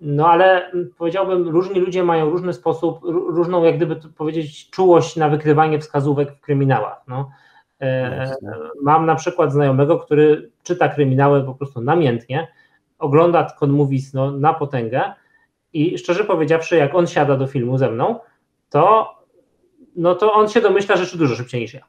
[0.00, 5.78] no ale powiedziałbym, różni ludzie mają różny sposób, różną, jak gdyby powiedzieć, czułość na wykrywanie
[5.78, 7.02] wskazówek w kryminałach.
[7.08, 7.30] No.
[7.80, 8.34] E,
[8.82, 12.48] mam na przykład znajomego, który czyta kryminały po prostu namiętnie,
[12.98, 15.12] ogląda Conmovies no, na potęgę,
[15.74, 18.20] i szczerze powiedziawszy, jak on siada do filmu ze mną,
[18.70, 19.14] to,
[19.96, 21.84] no to on się domyśla rzeczy dużo szybciej niż ja.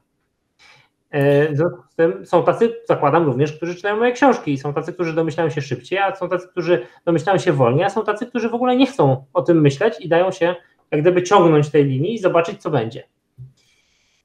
[1.10, 4.92] E, w związku z tym są tacy, zakładam również, którzy czytają moje książki, są tacy,
[4.92, 8.48] którzy domyślają się szybciej, a są tacy, którzy domyślają się wolniej, a są tacy, którzy
[8.48, 10.54] w ogóle nie chcą o tym myśleć i dają się
[10.90, 13.02] jak gdyby ciągnąć tej linii i zobaczyć, co będzie.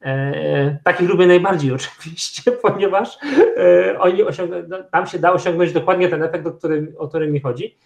[0.02, 1.72] E, takich lubię najbardziej
[2.02, 3.18] oczywiście, ponieważ
[3.58, 4.60] e, oni osiągną,
[4.92, 7.78] tam się da osiągnąć dokładnie ten efekt, o który, o który mi chodzi.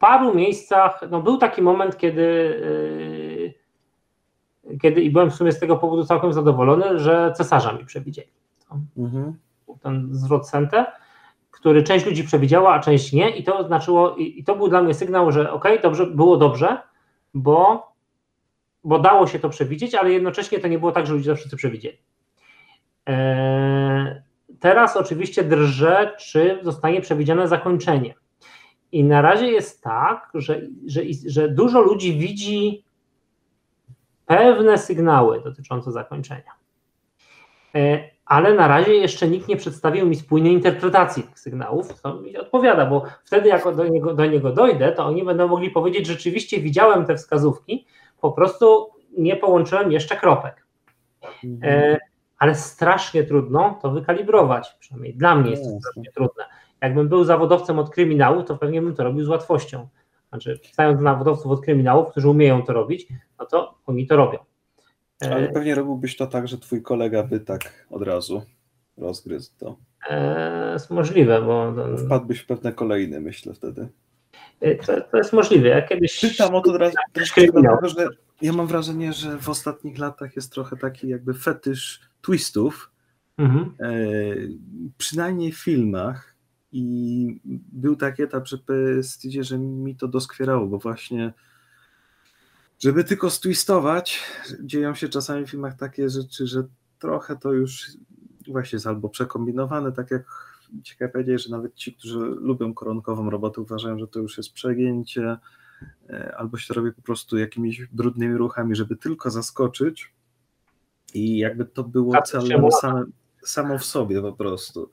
[0.00, 2.22] W paru miejscach, no był taki moment, kiedy,
[4.64, 8.28] yy, kiedy i byłem w sumie z tego powodu całkiem zadowolony, że cesarza mi przewidzieli.
[8.96, 9.38] Mhm.
[9.82, 10.86] Ten zwrot Sente,
[11.50, 14.82] który część ludzi przewidziała, a część nie i to znaczyło, i, i to był dla
[14.82, 16.78] mnie sygnał, że ok, dobrze, było dobrze,
[17.34, 17.92] bo,
[18.84, 21.56] bo dało się to przewidzieć, ale jednocześnie to nie było tak, że ludzie to wszyscy
[21.56, 21.98] przewidzieli.
[23.06, 24.22] Eee,
[24.60, 28.19] teraz oczywiście drżę, czy zostanie przewidziane zakończenie.
[28.92, 32.84] I na razie jest tak, że, że, że dużo ludzi widzi
[34.26, 36.52] pewne sygnały dotyczące zakończenia.
[37.74, 42.36] E, ale na razie jeszcze nikt nie przedstawił mi spójnej interpretacji tych sygnałów, co mi
[42.36, 46.60] odpowiada, bo wtedy jak do niego, do niego dojdę, to oni będą mogli powiedzieć, rzeczywiście
[46.60, 47.86] widziałem te wskazówki,
[48.20, 50.66] po prostu nie połączyłem jeszcze kropek.
[51.44, 51.72] Mhm.
[51.72, 51.98] E,
[52.38, 56.44] ale strasznie trudno to wykalibrować, przynajmniej dla mnie jest to strasznie trudne.
[56.82, 59.88] Jakbym był zawodowcem od kryminału, to pewnie bym to robił z łatwością.
[60.28, 63.08] Znaczy, stając zawodowców od kryminałów, którzy umieją to robić,
[63.38, 64.38] no to oni to robią.
[65.20, 68.42] Ale e, pewnie robiłbyś to tak, że twój kolega by tak od razu
[68.96, 69.76] rozgryzł to.
[70.10, 71.74] E, jest możliwe, bo.
[72.06, 73.88] Wpadłbyś w pewne kolejne, myślę wtedy.
[74.60, 75.68] E, to, to jest możliwe.
[75.68, 76.20] Ja kiedyś.
[76.20, 78.08] Pytam o to teraz, dlatego, że
[78.42, 82.90] ja mam wrażenie, że w ostatnich latach jest trochę taki jakby fetysz twistów.
[83.38, 83.74] Mhm.
[83.80, 83.94] E,
[84.98, 86.34] przynajmniej w filmach
[86.72, 87.40] i
[87.72, 88.58] był taki etap, że
[89.40, 91.32] że mi to doskwierało, bo właśnie
[92.78, 94.20] żeby tylko stwistować,
[94.62, 96.62] dzieją się czasami w filmach takie rzeczy, że
[96.98, 97.86] trochę to już
[98.48, 100.50] właśnie jest albo przekombinowane, tak jak
[100.82, 105.36] ciekawe powiedzieć, że nawet ci, którzy lubią koronkową robotę, uważają, że to już jest przegięcie,
[106.10, 110.12] e, albo się to robi po prostu jakimiś brudnymi ruchami, żeby tylko zaskoczyć
[111.14, 112.14] i jakby to było
[112.80, 113.04] same,
[113.42, 114.90] samo w sobie po prostu.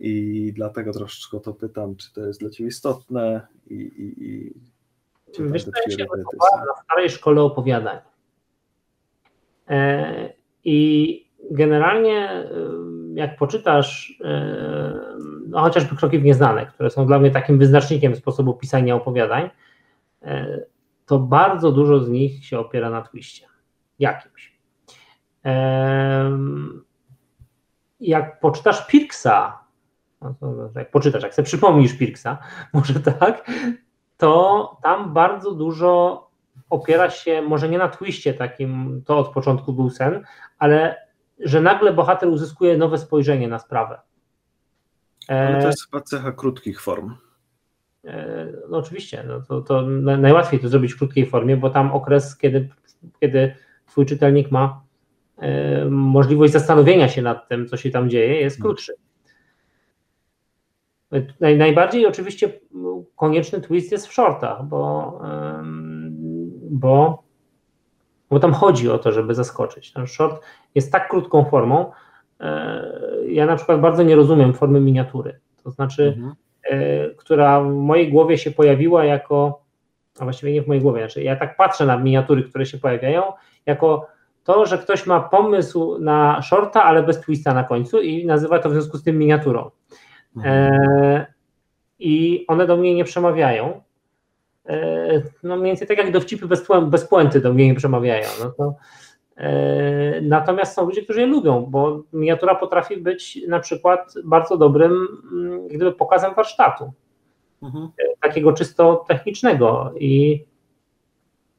[0.00, 4.54] I dlatego troszeczkę o to pytam, czy to jest dla Ciebie istotne i, i, i
[5.32, 6.06] czy Wiesz, ja się
[6.42, 7.98] na starej szkole opowiadań.
[9.68, 10.32] E,
[10.64, 12.46] I generalnie e,
[13.14, 15.00] jak poczytasz e,
[15.48, 19.50] no chociażby kroki w nieznane, które są dla mnie takim wyznacznikiem sposobu pisania opowiadań,
[21.06, 23.46] to bardzo dużo z nich się opiera na twiście
[23.98, 24.58] jakimś.
[28.00, 29.64] Jak poczytasz Pirksa,
[30.20, 32.38] no jak poczytasz, jak sobie przypomnisz Pirksa,
[32.72, 33.50] może tak,
[34.16, 36.28] to tam bardzo dużo
[36.70, 40.24] opiera się, może nie na twiście takim, to od początku był sen,
[40.58, 40.96] ale
[41.40, 44.00] że nagle bohater uzyskuje nowe spojrzenie na sprawę.
[45.28, 47.14] Ale to jest chyba cecha krótkich form.
[48.04, 52.36] E, no oczywiście, no to, to najłatwiej to zrobić w krótkiej formie, bo tam okres,
[52.36, 52.68] kiedy,
[53.20, 53.54] kiedy
[53.86, 54.82] twój czytelnik ma
[55.38, 58.68] e, możliwość zastanowienia się nad tym, co się tam dzieje, jest hmm.
[58.68, 58.92] krótszy.
[61.40, 62.52] Naj, najbardziej oczywiście
[63.16, 65.20] konieczny twist jest w shortach, bo,
[66.70, 67.22] bo,
[68.30, 69.92] bo tam chodzi o to, żeby zaskoczyć.
[69.92, 70.42] Ten short
[70.74, 71.92] jest tak krótką formą.
[72.40, 72.84] E,
[73.28, 75.40] ja na przykład bardzo nie rozumiem formy miniatury.
[75.64, 76.34] To znaczy, mhm.
[76.62, 79.62] E, która w mojej głowie się pojawiła jako,
[80.18, 83.22] a właściwie nie w mojej głowie, znaczy ja tak patrzę na miniatury, które się pojawiają,
[83.66, 84.06] jako
[84.44, 88.70] to, że ktoś ma pomysł na shorta, ale bez twista na końcu i nazywa to
[88.70, 89.70] w związku z tym miniaturą.
[90.44, 91.26] E,
[91.98, 93.82] I one do mnie nie przemawiają.
[94.66, 98.26] E, no mniej więcej tak jak dowcipy bez, bez puenty do mnie nie przemawiają.
[98.40, 98.74] No to,
[99.36, 105.08] e, natomiast są ludzie, którzy je lubią, bo miniatura potrafi być na przykład bardzo dobrym
[105.32, 106.92] mm, gdyby pokazem warsztatu.
[107.62, 107.88] Mhm.
[108.20, 110.44] Takiego czysto technicznego i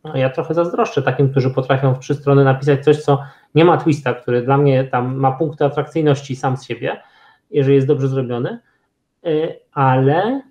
[0.03, 3.23] no, ja trochę zazdroszczę takim, którzy potrafią w trzy strony napisać coś, co
[3.55, 7.01] nie ma twista, który dla mnie tam ma punkty atrakcyjności sam z siebie,
[7.49, 8.59] jeżeli jest dobrze zrobiony,
[9.27, 10.41] y, ale,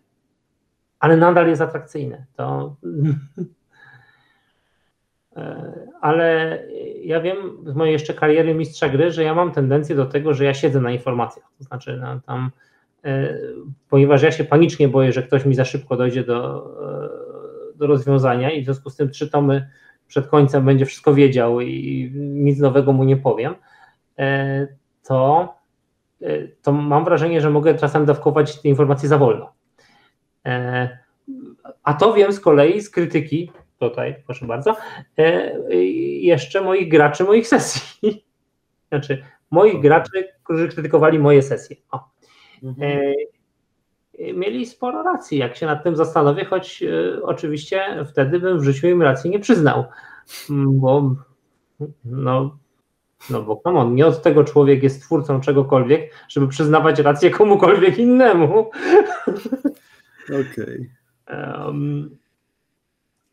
[1.01, 2.27] ale nadal jest atrakcyjny.
[2.37, 2.77] To,
[5.37, 5.41] y,
[6.01, 6.59] ale
[7.03, 10.45] ja wiem z mojej jeszcze kariery mistrza gry, że ja mam tendencję do tego, że
[10.45, 11.47] ja siedzę na informacjach.
[11.59, 12.51] To znaczy, no, tam,
[13.07, 13.39] y,
[13.89, 16.75] ponieważ ja się panicznie boję, że ktoś mi za szybko dojdzie do,
[17.75, 19.69] do rozwiązania i w związku z tym trzy tomy
[20.07, 23.55] przed końcem będzie wszystko wiedział i nic nowego mu nie powiem,
[25.09, 25.58] to
[26.63, 29.53] to mam wrażenie, że mogę czasem dawkować te informacje za wolno.
[30.47, 30.99] E,
[31.83, 34.77] a to wiem z kolei z krytyki, tutaj proszę bardzo,
[35.19, 35.55] e,
[36.21, 38.25] jeszcze moich graczy moich sesji.
[38.89, 41.77] Znaczy, moich graczy, którzy krytykowali moje sesje.
[42.63, 43.15] Mhm.
[44.35, 46.85] Mieli sporo racji, jak się nad tym zastanowię, choć
[47.23, 49.85] oczywiście wtedy bym w życiu im racji nie przyznał,
[50.51, 51.15] bo
[52.05, 52.59] no,
[53.31, 57.99] no bo come on, nie od tego człowiek jest twórcą czegokolwiek, żeby przyznawać rację komukolwiek
[57.99, 58.71] innemu.
[60.25, 60.91] Okej.
[61.27, 61.65] Okay.
[61.65, 62.19] Um,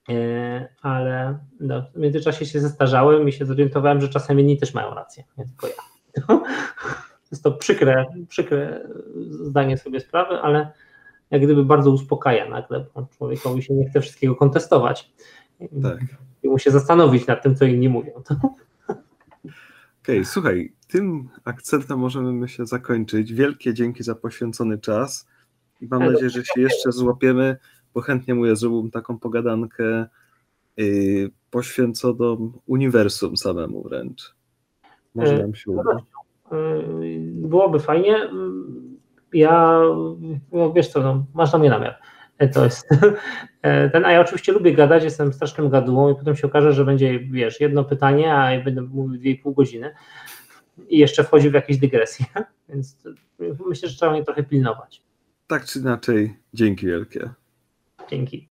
[0.09, 4.93] e, ale no, w międzyczasie się zestarzałem i się zorientowałem, że czasem inni też mają
[4.93, 5.73] rację, nie tylko ja.
[7.31, 8.87] jest to przykre, przykre
[9.29, 10.71] zdanie sobie sprawy, ale
[11.31, 15.13] jak gdyby bardzo uspokaja nagle, bo człowiekowi się nie chce wszystkiego kontestować.
[15.83, 15.99] Tak.
[16.43, 18.11] I mu się zastanowić nad tym, co inni mówią.
[20.05, 23.33] Okej, okay, słuchaj, tym akcentem możemy myślę zakończyć.
[23.33, 25.27] Wielkie dzięki za poświęcony czas
[25.81, 27.57] i mam nadzieję, że się jeszcze złapiemy,
[27.93, 30.05] bo chętnie mu zrobiłbym taką pogadankę
[30.77, 34.35] yy, poświęconą uniwersum samemu wręcz.
[35.15, 35.97] Może nam się uda.
[36.51, 38.29] Yy, byłoby fajnie.
[39.33, 39.81] Ja,
[40.51, 41.99] no wiesz co, no, masz na mnie namiar.
[42.53, 42.89] To jest
[43.91, 47.19] ten, a ja oczywiście lubię gadać, jestem strasznym gadułą i potem się okaże, że będzie,
[47.19, 49.93] wiesz, jedno pytanie, a ja będę mówił dwie i pół godziny
[50.89, 52.25] i jeszcze wchodzi w jakieś dygresje,
[52.69, 52.97] więc
[53.67, 55.01] myślę, że trzeba mnie trochę pilnować.
[55.47, 57.29] Tak czy inaczej, dzięki wielkie.
[58.09, 58.47] Dzięki.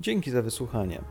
[0.00, 1.02] Dzięki za wysłuchanie.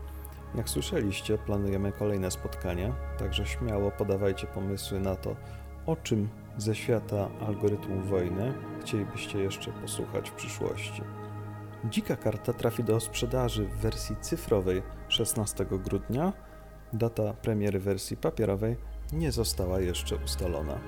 [0.54, 5.36] Jak słyszeliście, planujemy kolejne spotkania, także śmiało podawajcie pomysły na to,
[5.86, 6.28] o czym
[6.60, 11.02] ze świata algorytmów wojny chcielibyście jeszcze posłuchać w przyszłości.
[11.84, 16.32] Dzika karta trafi do sprzedaży w wersji cyfrowej 16 grudnia.
[16.92, 18.76] Data premiery wersji papierowej
[19.12, 20.78] nie została jeszcze ustalona.